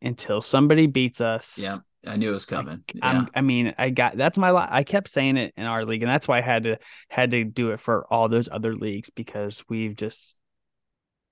Until 0.00 0.40
somebody 0.40 0.86
beats 0.86 1.20
us, 1.20 1.58
yeah, 1.58 1.78
I 2.06 2.16
knew 2.16 2.30
it 2.30 2.32
was 2.32 2.44
coming. 2.44 2.84
I, 3.02 3.14
yeah. 3.14 3.24
I 3.34 3.40
mean, 3.40 3.74
I 3.78 3.90
got 3.90 4.16
that's 4.16 4.38
my. 4.38 4.52
I 4.54 4.84
kept 4.84 5.08
saying 5.08 5.36
it 5.36 5.54
in 5.56 5.64
our 5.64 5.84
league, 5.84 6.04
and 6.04 6.10
that's 6.10 6.28
why 6.28 6.38
I 6.38 6.42
had 6.42 6.62
to 6.64 6.78
had 7.08 7.32
to 7.32 7.42
do 7.42 7.72
it 7.72 7.80
for 7.80 8.06
all 8.08 8.28
those 8.28 8.48
other 8.50 8.76
leagues 8.76 9.10
because 9.10 9.64
we've 9.68 9.96
just 9.96 10.38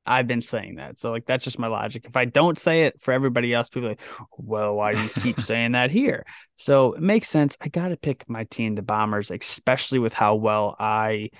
I've 0.06 0.26
been 0.26 0.42
saying 0.42 0.76
that. 0.76 0.98
So 0.98 1.10
like 1.10 1.26
that's 1.26 1.44
just 1.44 1.58
my 1.58 1.66
logic. 1.66 2.04
If 2.06 2.16
I 2.16 2.24
don't 2.24 2.58
say 2.58 2.82
it 2.82 3.00
for 3.00 3.12
everybody 3.12 3.52
else, 3.52 3.68
people 3.68 3.90
like, 3.90 4.00
well, 4.38 4.74
why 4.74 4.94
do 4.94 5.02
you 5.02 5.08
keep 5.08 5.40
saying 5.40 5.72
that 5.72 5.90
here? 5.90 6.24
So 6.56 6.92
it 6.94 7.02
makes 7.02 7.28
sense. 7.28 7.56
I 7.60 7.68
got 7.68 7.88
to 7.88 7.96
pick 7.96 8.28
my 8.28 8.44
team, 8.44 8.74
the 8.74 8.82
Bombers, 8.82 9.30
especially 9.30 9.98
with 9.98 10.12
how 10.12 10.36
well 10.36 10.76
I 10.78 11.30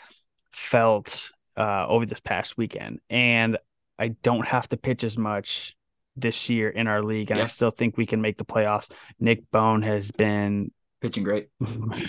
felt 0.52 1.30
uh, 1.56 1.86
over 1.86 2.06
this 2.06 2.20
past 2.20 2.56
weekend, 2.58 3.00
and 3.08 3.56
I 3.98 4.08
don't 4.08 4.46
have 4.46 4.68
to 4.70 4.76
pitch 4.76 5.04
as 5.04 5.16
much 5.16 5.74
this 6.16 6.48
year 6.48 6.68
in 6.68 6.86
our 6.86 7.02
league, 7.02 7.30
and 7.30 7.40
I 7.40 7.46
still 7.46 7.70
think 7.70 7.96
we 7.96 8.06
can 8.06 8.20
make 8.20 8.38
the 8.38 8.44
playoffs. 8.44 8.90
Nick 9.20 9.50
Bone 9.50 9.82
has 9.82 10.10
been 10.10 10.70
pitching 11.00 11.24
great. 11.24 11.48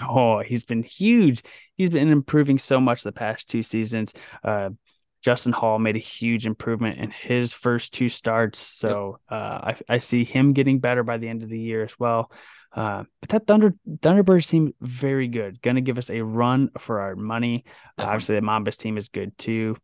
Oh, 0.09 0.39
he's 0.39 0.65
been 0.65 0.83
huge. 0.83 1.43
He's 1.75 1.89
been 1.89 2.09
improving 2.09 2.57
so 2.57 2.79
much 2.79 3.03
the 3.03 3.11
past 3.11 3.49
two 3.49 3.63
seasons. 3.63 4.13
Uh, 4.43 4.69
Justin 5.27 5.51
Hall 5.51 5.77
made 5.77 5.97
a 5.97 5.99
huge 5.99 6.45
improvement 6.45 6.99
in 6.99 7.11
his 7.11 7.51
first 7.51 7.93
two 7.93 8.07
starts, 8.07 8.59
so 8.59 9.19
uh, 9.29 9.73
I, 9.73 9.75
I 9.89 9.99
see 9.99 10.23
him 10.23 10.53
getting 10.53 10.79
better 10.79 11.03
by 11.03 11.17
the 11.17 11.27
end 11.27 11.43
of 11.43 11.49
the 11.49 11.59
year 11.59 11.83
as 11.83 11.99
well. 11.99 12.31
Uh, 12.73 13.03
but 13.19 13.29
that 13.31 13.45
Thunder 13.45 13.73
Thunderbirds 13.89 14.47
team 14.47 14.73
very 14.79 15.27
good. 15.27 15.61
Going 15.61 15.75
to 15.75 15.81
give 15.81 15.97
us 15.97 16.09
a 16.09 16.21
run 16.21 16.69
for 16.79 17.01
our 17.01 17.17
money. 17.17 17.65
Uh, 17.97 18.03
obviously, 18.03 18.35
the 18.35 18.41
Mambas 18.41 18.77
team 18.77 18.97
is 18.97 19.09
good 19.09 19.37
too. 19.37 19.75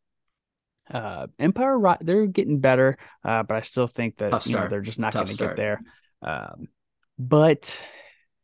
Uh, 0.89 1.27
Empire 1.37 1.97
they're 1.99 2.25
getting 2.25 2.61
better, 2.61 2.97
uh, 3.25 3.43
but 3.43 3.57
I 3.57 3.63
still 3.63 3.87
think 3.87 4.15
that 4.19 4.45
you 4.45 4.55
know, 4.55 4.69
they're 4.69 4.79
just 4.79 4.97
not 4.97 5.11
going 5.11 5.27
to 5.27 5.35
get 5.35 5.57
there. 5.57 5.81
Um, 6.21 6.69
but 7.19 7.83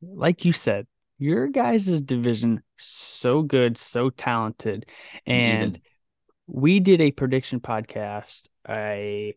like 0.01 0.43
you 0.43 0.51
said, 0.51 0.85
your 1.17 1.47
guys' 1.47 2.01
division 2.01 2.61
so 2.77 3.41
good, 3.41 3.77
so 3.77 4.09
talented, 4.09 4.85
and 5.25 5.77
Even. 5.77 5.81
We 6.49 6.79
did 6.79 7.01
a 7.01 7.11
prediction 7.11 7.59
podcast. 7.59 8.47
I 8.67 9.33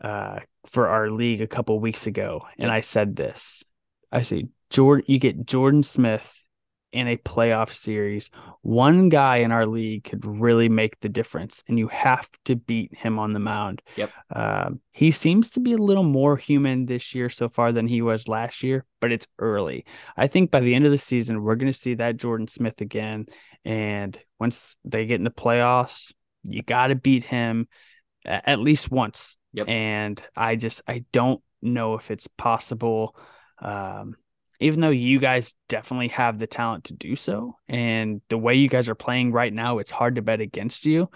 uh, 0.00 0.40
for 0.66 0.88
our 0.88 1.10
league 1.10 1.40
a 1.40 1.46
couple 1.46 1.78
weeks 1.78 2.06
ago, 2.06 2.46
and 2.58 2.70
I 2.70 2.80
said 2.80 3.16
this. 3.16 3.64
I 4.10 4.22
say 4.22 4.48
Jordan, 4.70 5.04
you 5.08 5.18
get 5.18 5.46
Jordan 5.46 5.82
Smith 5.82 6.24
in 6.92 7.08
a 7.08 7.16
playoff 7.16 7.72
series, 7.72 8.30
one 8.60 9.08
guy 9.08 9.38
in 9.38 9.50
our 9.50 9.66
league 9.66 10.04
could 10.04 10.24
really 10.26 10.68
make 10.68 11.00
the 11.00 11.08
difference, 11.08 11.62
and 11.66 11.78
you 11.78 11.88
have 11.88 12.28
to 12.44 12.54
beat 12.54 12.94
him 12.94 13.18
on 13.18 13.32
the 13.32 13.38
mound. 13.38 13.80
Yep. 13.96 14.10
Um, 14.34 14.80
he 14.92 15.10
seems 15.10 15.50
to 15.52 15.60
be 15.60 15.72
a 15.72 15.78
little 15.78 16.02
more 16.02 16.36
human 16.36 16.84
this 16.84 17.14
year 17.14 17.30
so 17.30 17.48
far 17.48 17.72
than 17.72 17.88
he 17.88 18.02
was 18.02 18.28
last 18.28 18.62
year, 18.62 18.84
but 19.00 19.10
it's 19.10 19.26
early. 19.38 19.86
I 20.16 20.26
think 20.26 20.50
by 20.50 20.60
the 20.60 20.74
end 20.74 20.84
of 20.84 20.92
the 20.92 20.98
season, 20.98 21.42
we're 21.42 21.56
going 21.56 21.72
to 21.72 21.78
see 21.78 21.94
that 21.94 22.18
Jordan 22.18 22.46
Smith 22.46 22.80
again. 22.82 23.26
And 23.64 24.18
once 24.38 24.76
they 24.84 25.06
get 25.06 25.16
in 25.16 25.24
the 25.24 25.30
playoffs, 25.30 26.12
you 26.44 26.62
got 26.62 26.88
to 26.88 26.94
beat 26.94 27.24
him 27.24 27.68
at 28.24 28.58
least 28.58 28.90
once. 28.90 29.36
Yep. 29.52 29.68
And 29.68 30.22
I 30.36 30.56
just, 30.56 30.82
I 30.86 31.04
don't 31.12 31.42
know 31.60 31.94
if 31.94 32.10
it's 32.10 32.26
possible. 32.26 33.16
Um, 33.60 34.16
even 34.60 34.80
though 34.80 34.90
you 34.90 35.18
guys 35.18 35.54
definitely 35.68 36.08
have 36.08 36.38
the 36.38 36.46
talent 36.46 36.84
to 36.84 36.94
do 36.94 37.16
so, 37.16 37.56
and 37.68 38.22
the 38.28 38.38
way 38.38 38.54
you 38.54 38.68
guys 38.68 38.88
are 38.88 38.94
playing 38.94 39.32
right 39.32 39.52
now, 39.52 39.78
it's 39.78 39.90
hard 39.90 40.16
to 40.16 40.22
bet 40.22 40.40
against 40.40 40.86
you. 40.86 41.10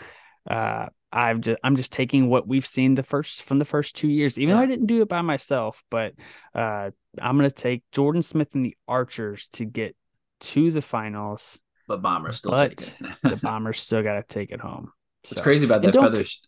Uh, 0.48 0.86
I've 1.12 1.40
just 1.40 1.58
I'm 1.62 1.76
just 1.76 1.92
taking 1.92 2.28
what 2.28 2.46
we've 2.46 2.66
seen 2.66 2.94
the 2.94 3.02
first 3.02 3.42
from 3.42 3.58
the 3.58 3.64
first 3.64 3.94
two 3.96 4.08
years, 4.08 4.38
even 4.38 4.50
yeah. 4.50 4.56
though 4.56 4.62
I 4.62 4.66
didn't 4.66 4.86
do 4.86 5.00
it 5.00 5.08
by 5.08 5.22
myself. 5.22 5.82
But 5.90 6.14
uh, 6.54 6.90
I'm 7.20 7.36
gonna 7.36 7.50
take 7.50 7.84
Jordan 7.92 8.22
Smith 8.22 8.48
and 8.52 8.66
the 8.66 8.76
Archers 8.88 9.48
to 9.54 9.64
get 9.64 9.96
to 10.40 10.70
the 10.70 10.82
finals. 10.82 11.58
But 11.88 12.02
Bombers 12.02 12.38
still 12.38 12.50
but 12.50 12.92
the 13.22 13.36
Bombers 13.42 13.80
still 13.80 14.02
got 14.02 14.14
to 14.14 14.24
take 14.28 14.50
it 14.50 14.60
home. 14.60 14.92
What's 15.28 15.36
so. 15.36 15.42
crazy 15.42 15.64
about 15.66 15.82
that 15.82 15.94
feathers? 15.94 16.40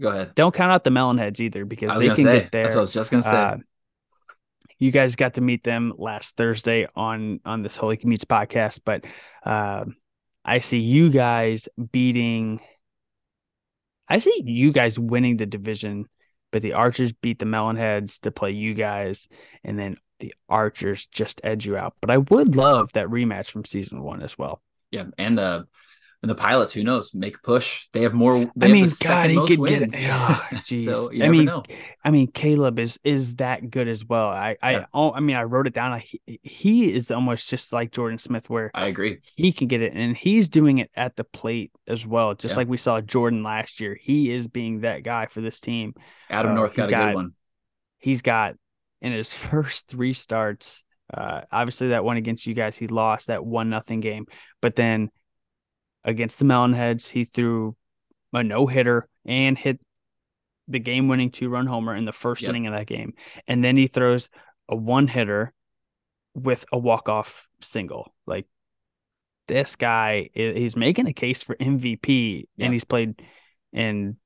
Go 0.00 0.08
ahead. 0.08 0.34
Don't 0.34 0.54
count 0.54 0.72
out 0.72 0.84
the 0.84 0.90
melon 0.90 1.18
heads 1.18 1.40
either 1.40 1.64
because 1.64 1.96
they 1.98 2.06
can 2.06 2.16
say, 2.16 2.40
get 2.40 2.52
there. 2.52 2.64
That's 2.64 2.74
what 2.74 2.80
I 2.80 2.82
was 2.82 2.92
just 2.92 3.10
gonna 3.10 3.22
say. 3.22 3.36
Uh, 3.36 3.56
you 4.78 4.90
guys 4.90 5.14
got 5.14 5.34
to 5.34 5.40
meet 5.40 5.62
them 5.62 5.92
last 5.96 6.36
Thursday 6.36 6.88
on 6.96 7.40
on 7.44 7.62
this 7.62 7.76
Holey 7.76 8.02
Commutes 8.02 8.24
podcast, 8.24 8.80
but 8.84 9.04
uh, 9.44 9.84
I 10.44 10.58
see 10.58 10.78
you 10.78 11.10
guys 11.10 11.68
beating. 11.92 12.60
I 14.08 14.18
see 14.18 14.42
you 14.44 14.72
guys 14.72 14.98
winning 14.98 15.36
the 15.36 15.46
division, 15.46 16.06
but 16.50 16.62
the 16.62 16.72
Archers 16.72 17.12
beat 17.12 17.38
the 17.38 17.44
Melonheads 17.44 18.20
to 18.20 18.32
play 18.32 18.50
you 18.50 18.74
guys, 18.74 19.28
and 19.62 19.78
then 19.78 19.98
the 20.18 20.34
Archers 20.48 21.06
just 21.06 21.40
edge 21.44 21.64
you 21.64 21.76
out. 21.76 21.94
But 22.00 22.10
I 22.10 22.18
would 22.18 22.56
love 22.56 22.92
that 22.94 23.06
rematch 23.06 23.50
from 23.50 23.64
season 23.64 24.02
one 24.02 24.20
as 24.20 24.36
well. 24.36 24.62
Yeah, 24.90 25.04
and 25.16 25.38
the 25.38 25.66
and 26.22 26.30
the 26.30 26.36
pilots, 26.36 26.72
who 26.72 26.84
knows, 26.84 27.12
make 27.14 27.36
a 27.36 27.40
push. 27.40 27.88
They 27.92 28.02
have 28.02 28.14
more. 28.14 28.48
They 28.54 28.68
I 28.68 28.72
mean, 28.72 28.88
God, 29.02 29.28
he 29.28 29.44
could 29.44 29.58
wins. 29.58 29.94
get. 30.00 30.10
Oh, 30.12 30.48
so 30.64 31.10
I 31.12 31.28
mean, 31.28 31.46
know. 31.46 31.64
I 32.04 32.10
mean, 32.12 32.30
Caleb 32.30 32.78
is 32.78 33.00
is 33.02 33.36
that 33.36 33.70
good 33.70 33.88
as 33.88 34.04
well. 34.04 34.28
I 34.28 34.56
I 34.62 34.70
yeah. 34.72 34.86
oh, 34.94 35.12
I 35.12 35.18
mean, 35.18 35.34
I 35.34 35.42
wrote 35.42 35.66
it 35.66 35.74
down. 35.74 35.92
I, 35.92 36.04
he 36.24 36.94
is 36.94 37.10
almost 37.10 37.50
just 37.50 37.72
like 37.72 37.90
Jordan 37.90 38.20
Smith, 38.20 38.48
where 38.48 38.70
I 38.72 38.86
agree. 38.86 39.18
He 39.34 39.52
can 39.52 39.66
get 39.66 39.82
it, 39.82 39.94
and 39.94 40.16
he's 40.16 40.48
doing 40.48 40.78
it 40.78 40.92
at 40.94 41.16
the 41.16 41.24
plate 41.24 41.72
as 41.88 42.06
well, 42.06 42.34
just 42.34 42.52
yeah. 42.52 42.56
like 42.56 42.68
we 42.68 42.76
saw 42.76 43.00
Jordan 43.00 43.42
last 43.42 43.80
year. 43.80 43.98
He 44.00 44.30
is 44.30 44.46
being 44.46 44.82
that 44.82 45.02
guy 45.02 45.26
for 45.26 45.40
this 45.40 45.58
team. 45.58 45.94
Adam 46.30 46.52
uh, 46.52 46.54
North 46.54 46.76
got 46.76 46.88
a 46.88 46.90
got, 46.90 47.06
good 47.06 47.14
one. 47.16 47.32
He's 47.98 48.22
got 48.22 48.54
in 49.00 49.12
his 49.12 49.34
first 49.34 49.88
three 49.88 50.12
starts. 50.12 50.84
Uh, 51.12 51.40
obviously, 51.50 51.88
that 51.88 52.04
one 52.04 52.16
against 52.16 52.46
you 52.46 52.54
guys, 52.54 52.76
he 52.76 52.86
lost 52.86 53.26
that 53.26 53.44
one 53.44 53.70
nothing 53.70 53.98
game, 53.98 54.26
but 54.60 54.76
then 54.76 55.10
against 56.04 56.38
the 56.38 56.44
Mountain 56.44 56.76
Heads. 56.76 57.08
He 57.08 57.24
threw 57.24 57.76
a 58.32 58.42
no 58.42 58.66
hitter 58.66 59.08
and 59.24 59.56
hit 59.56 59.80
the 60.68 60.78
game 60.78 61.08
winning 61.08 61.30
two 61.30 61.48
run 61.48 61.66
homer 61.66 61.94
in 61.94 62.04
the 62.04 62.12
first 62.12 62.42
yep. 62.42 62.50
inning 62.50 62.66
of 62.66 62.74
that 62.74 62.86
game. 62.86 63.14
And 63.46 63.64
then 63.64 63.76
he 63.76 63.86
throws 63.86 64.30
a 64.68 64.76
one 64.76 65.06
hitter 65.06 65.52
with 66.34 66.64
a 66.72 66.78
walk 66.78 67.08
off 67.08 67.46
single. 67.60 68.14
Like 68.26 68.46
this 69.48 69.76
guy, 69.76 70.30
he's 70.34 70.76
making 70.76 71.06
a 71.06 71.12
case 71.12 71.42
for 71.42 71.56
MVP 71.56 72.48
yep. 72.56 72.64
and 72.64 72.72
he's 72.72 72.84
played 72.84 73.22
in 73.72 74.16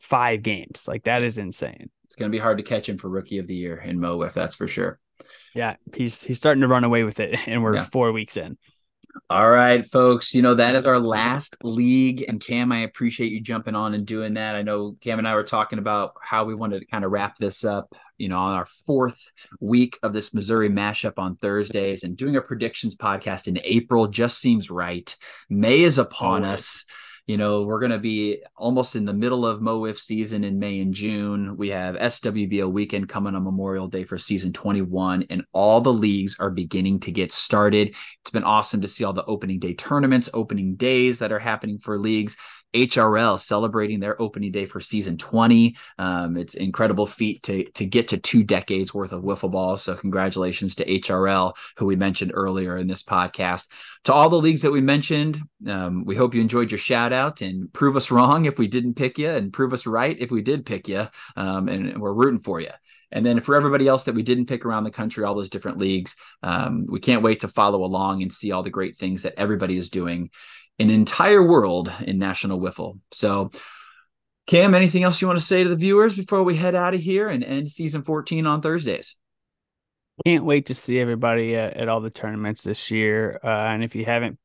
five 0.00 0.42
games. 0.42 0.86
Like 0.86 1.04
that 1.04 1.22
is 1.22 1.38
insane. 1.38 1.90
It's 2.04 2.16
going 2.16 2.30
to 2.30 2.36
be 2.36 2.40
hard 2.40 2.58
to 2.58 2.64
catch 2.64 2.88
him 2.88 2.98
for 2.98 3.08
rookie 3.08 3.38
of 3.38 3.46
the 3.46 3.54
year 3.54 3.76
in 3.78 3.98
MOWIFF 3.98 4.34
that's 4.34 4.54
for 4.54 4.68
sure. 4.68 4.98
Yeah, 5.54 5.76
he's 5.94 6.22
he's 6.22 6.38
starting 6.38 6.62
to 6.62 6.68
run 6.68 6.84
away 6.84 7.04
with 7.04 7.20
it, 7.20 7.38
and 7.46 7.62
we're 7.62 7.76
yeah. 7.76 7.84
four 7.84 8.12
weeks 8.12 8.36
in. 8.36 8.58
All 9.28 9.50
right, 9.50 9.84
folks. 9.84 10.34
You 10.34 10.42
know, 10.42 10.54
that 10.54 10.74
is 10.74 10.86
our 10.86 10.98
last 10.98 11.56
league. 11.62 12.24
And 12.28 12.40
Cam, 12.40 12.72
I 12.72 12.80
appreciate 12.80 13.32
you 13.32 13.40
jumping 13.40 13.74
on 13.74 13.94
and 13.94 14.06
doing 14.06 14.34
that. 14.34 14.54
I 14.54 14.62
know 14.62 14.96
Cam 15.00 15.18
and 15.18 15.28
I 15.28 15.34
were 15.34 15.42
talking 15.42 15.78
about 15.78 16.14
how 16.22 16.44
we 16.44 16.54
wanted 16.54 16.80
to 16.80 16.86
kind 16.86 17.04
of 17.04 17.10
wrap 17.10 17.36
this 17.36 17.64
up, 17.64 17.94
you 18.16 18.28
know, 18.28 18.38
on 18.38 18.54
our 18.54 18.64
fourth 18.64 19.30
week 19.60 19.98
of 20.02 20.12
this 20.12 20.32
Missouri 20.32 20.70
mashup 20.70 21.14
on 21.18 21.36
Thursdays 21.36 22.04
and 22.04 22.16
doing 22.16 22.36
a 22.36 22.42
predictions 22.42 22.96
podcast 22.96 23.48
in 23.48 23.58
April 23.64 24.06
just 24.06 24.38
seems 24.38 24.70
right. 24.70 25.14
May 25.50 25.82
is 25.82 25.98
upon 25.98 26.44
us. 26.44 26.84
You 27.26 27.36
know, 27.36 27.62
we're 27.62 27.78
going 27.78 27.92
to 27.92 28.00
be 28.00 28.42
almost 28.56 28.96
in 28.96 29.04
the 29.04 29.12
middle 29.12 29.46
of 29.46 29.60
MOWIFF 29.60 29.96
season 29.96 30.42
in 30.42 30.58
May 30.58 30.80
and 30.80 30.92
June. 30.92 31.56
We 31.56 31.68
have 31.68 31.94
SWBO 31.94 32.68
weekend 32.70 33.08
coming 33.08 33.36
on 33.36 33.44
Memorial 33.44 33.86
Day 33.86 34.02
for 34.02 34.18
season 34.18 34.52
21, 34.52 35.26
and 35.30 35.44
all 35.52 35.80
the 35.80 35.92
leagues 35.92 36.36
are 36.40 36.50
beginning 36.50 36.98
to 37.00 37.12
get 37.12 37.30
started. 37.30 37.94
It's 38.22 38.32
been 38.32 38.42
awesome 38.42 38.80
to 38.80 38.88
see 38.88 39.04
all 39.04 39.12
the 39.12 39.24
opening 39.24 39.60
day 39.60 39.74
tournaments, 39.74 40.30
opening 40.34 40.74
days 40.74 41.20
that 41.20 41.30
are 41.30 41.38
happening 41.38 41.78
for 41.78 41.96
leagues. 41.96 42.36
HRL 42.74 43.38
celebrating 43.38 44.00
their 44.00 44.20
opening 44.20 44.52
day 44.52 44.66
for 44.66 44.80
season 44.80 45.16
20. 45.16 45.76
Um, 45.98 46.36
it's 46.36 46.54
incredible 46.54 47.06
feat 47.06 47.42
to 47.44 47.64
to 47.72 47.84
get 47.84 48.08
to 48.08 48.18
two 48.18 48.42
decades 48.42 48.94
worth 48.94 49.12
of 49.12 49.22
wiffle 49.22 49.50
ball. 49.50 49.76
So 49.76 49.94
congratulations 49.94 50.74
to 50.76 50.84
HRL, 50.84 51.54
who 51.76 51.86
we 51.86 51.96
mentioned 51.96 52.32
earlier 52.34 52.76
in 52.76 52.86
this 52.86 53.02
podcast. 53.02 53.68
To 54.04 54.12
all 54.12 54.28
the 54.28 54.36
leagues 54.38 54.62
that 54.62 54.72
we 54.72 54.80
mentioned, 54.80 55.40
um, 55.66 56.04
we 56.04 56.16
hope 56.16 56.34
you 56.34 56.40
enjoyed 56.40 56.70
your 56.70 56.78
shout 56.78 57.12
out 57.12 57.40
and 57.40 57.72
prove 57.72 57.96
us 57.96 58.10
wrong 58.10 58.46
if 58.46 58.58
we 58.58 58.66
didn't 58.66 58.94
pick 58.94 59.18
you, 59.18 59.30
and 59.30 59.52
prove 59.52 59.72
us 59.72 59.86
right 59.86 60.16
if 60.18 60.30
we 60.30 60.42
did 60.42 60.66
pick 60.66 60.88
you. 60.88 61.08
Um, 61.36 61.68
and 61.68 62.00
we're 62.00 62.12
rooting 62.12 62.40
for 62.40 62.60
you. 62.60 62.70
And 63.12 63.26
then 63.26 63.40
for 63.40 63.54
everybody 63.54 63.86
else 63.86 64.04
that 64.04 64.14
we 64.14 64.22
didn't 64.22 64.46
pick 64.46 64.64
around 64.64 64.84
the 64.84 64.90
country, 64.90 65.22
all 65.22 65.34
those 65.34 65.50
different 65.50 65.76
leagues, 65.76 66.16
um, 66.42 66.86
we 66.88 66.98
can't 66.98 67.22
wait 67.22 67.40
to 67.40 67.48
follow 67.48 67.84
along 67.84 68.22
and 68.22 68.32
see 68.32 68.52
all 68.52 68.62
the 68.62 68.70
great 68.70 68.96
things 68.96 69.22
that 69.22 69.34
everybody 69.36 69.76
is 69.76 69.90
doing 69.90 70.30
an 70.78 70.90
entire 70.90 71.42
world 71.42 71.92
in 72.00 72.18
National 72.18 72.60
Wiffle. 72.60 72.98
So, 73.12 73.50
Cam, 74.46 74.74
anything 74.74 75.04
else 75.04 75.20
you 75.20 75.28
want 75.28 75.38
to 75.38 75.44
say 75.44 75.62
to 75.62 75.68
the 75.68 75.76
viewers 75.76 76.16
before 76.16 76.42
we 76.42 76.56
head 76.56 76.74
out 76.74 76.94
of 76.94 77.00
here 77.00 77.28
and 77.28 77.44
end 77.44 77.70
season 77.70 78.02
14 78.02 78.46
on 78.46 78.60
Thursdays? 78.60 79.16
Can't 80.26 80.44
wait 80.44 80.66
to 80.66 80.74
see 80.74 80.98
everybody 80.98 81.56
at, 81.56 81.76
at 81.76 81.88
all 81.88 82.00
the 82.00 82.10
tournaments 82.10 82.62
this 82.62 82.90
year. 82.90 83.40
Uh, 83.42 83.48
and 83.48 83.82
if 83.82 83.94
you 83.94 84.04
haven't, 84.04 84.38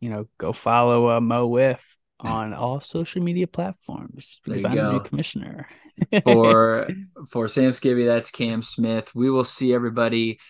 you 0.00 0.10
know, 0.10 0.26
go 0.38 0.52
follow 0.52 1.08
uh, 1.08 1.20
MOWIFF 1.20 1.78
on 2.20 2.54
all 2.54 2.80
social 2.80 3.22
media 3.22 3.46
platforms 3.46 4.40
because 4.44 4.64
I'm 4.64 4.74
go. 4.74 4.88
a 4.88 4.92
new 4.94 5.00
commissioner. 5.00 5.68
for 6.24 6.88
for 7.28 7.48
Sam 7.48 7.70
Skibbe, 7.70 8.06
that's 8.06 8.30
Cam 8.30 8.62
Smith. 8.62 9.14
We 9.14 9.30
will 9.30 9.44
see 9.44 9.74
everybody 9.74 10.40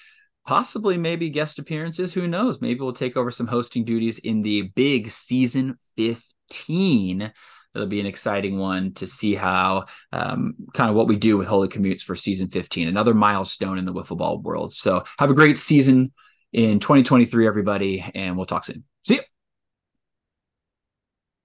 possibly 0.46 0.98
maybe 0.98 1.30
guest 1.30 1.58
appearances. 1.58 2.12
Who 2.12 2.26
knows? 2.26 2.60
Maybe 2.60 2.80
we'll 2.80 2.92
take 2.92 3.16
over 3.16 3.30
some 3.30 3.46
hosting 3.46 3.84
duties 3.84 4.18
in 4.18 4.42
the 4.42 4.62
big 4.74 5.10
season 5.10 5.78
15 5.96 6.22
15 6.52 7.32
it'll 7.74 7.86
be 7.86 8.00
an 8.00 8.06
exciting 8.06 8.58
one 8.58 8.92
to 8.92 9.06
see 9.06 9.34
how 9.34 9.86
um, 10.12 10.54
kind 10.74 10.90
of 10.90 10.96
what 10.96 11.08
we 11.08 11.16
do 11.16 11.38
with 11.38 11.48
Holey 11.48 11.68
Commutes 11.68 12.02
for 12.02 12.14
season 12.14 12.50
15, 12.50 12.86
another 12.86 13.14
milestone 13.14 13.78
in 13.78 13.86
the 13.86 13.94
wiffle 13.94 14.18
ball 14.18 14.38
world. 14.40 14.74
So 14.74 15.04
have 15.18 15.30
a 15.30 15.34
great 15.34 15.56
season 15.56 16.12
in 16.52 16.80
2023, 16.80 17.46
everybody, 17.46 18.04
and 18.14 18.36
we'll 18.36 18.44
talk 18.44 18.64
soon. 18.64 18.84
See 19.06 19.14
you. 19.14 19.31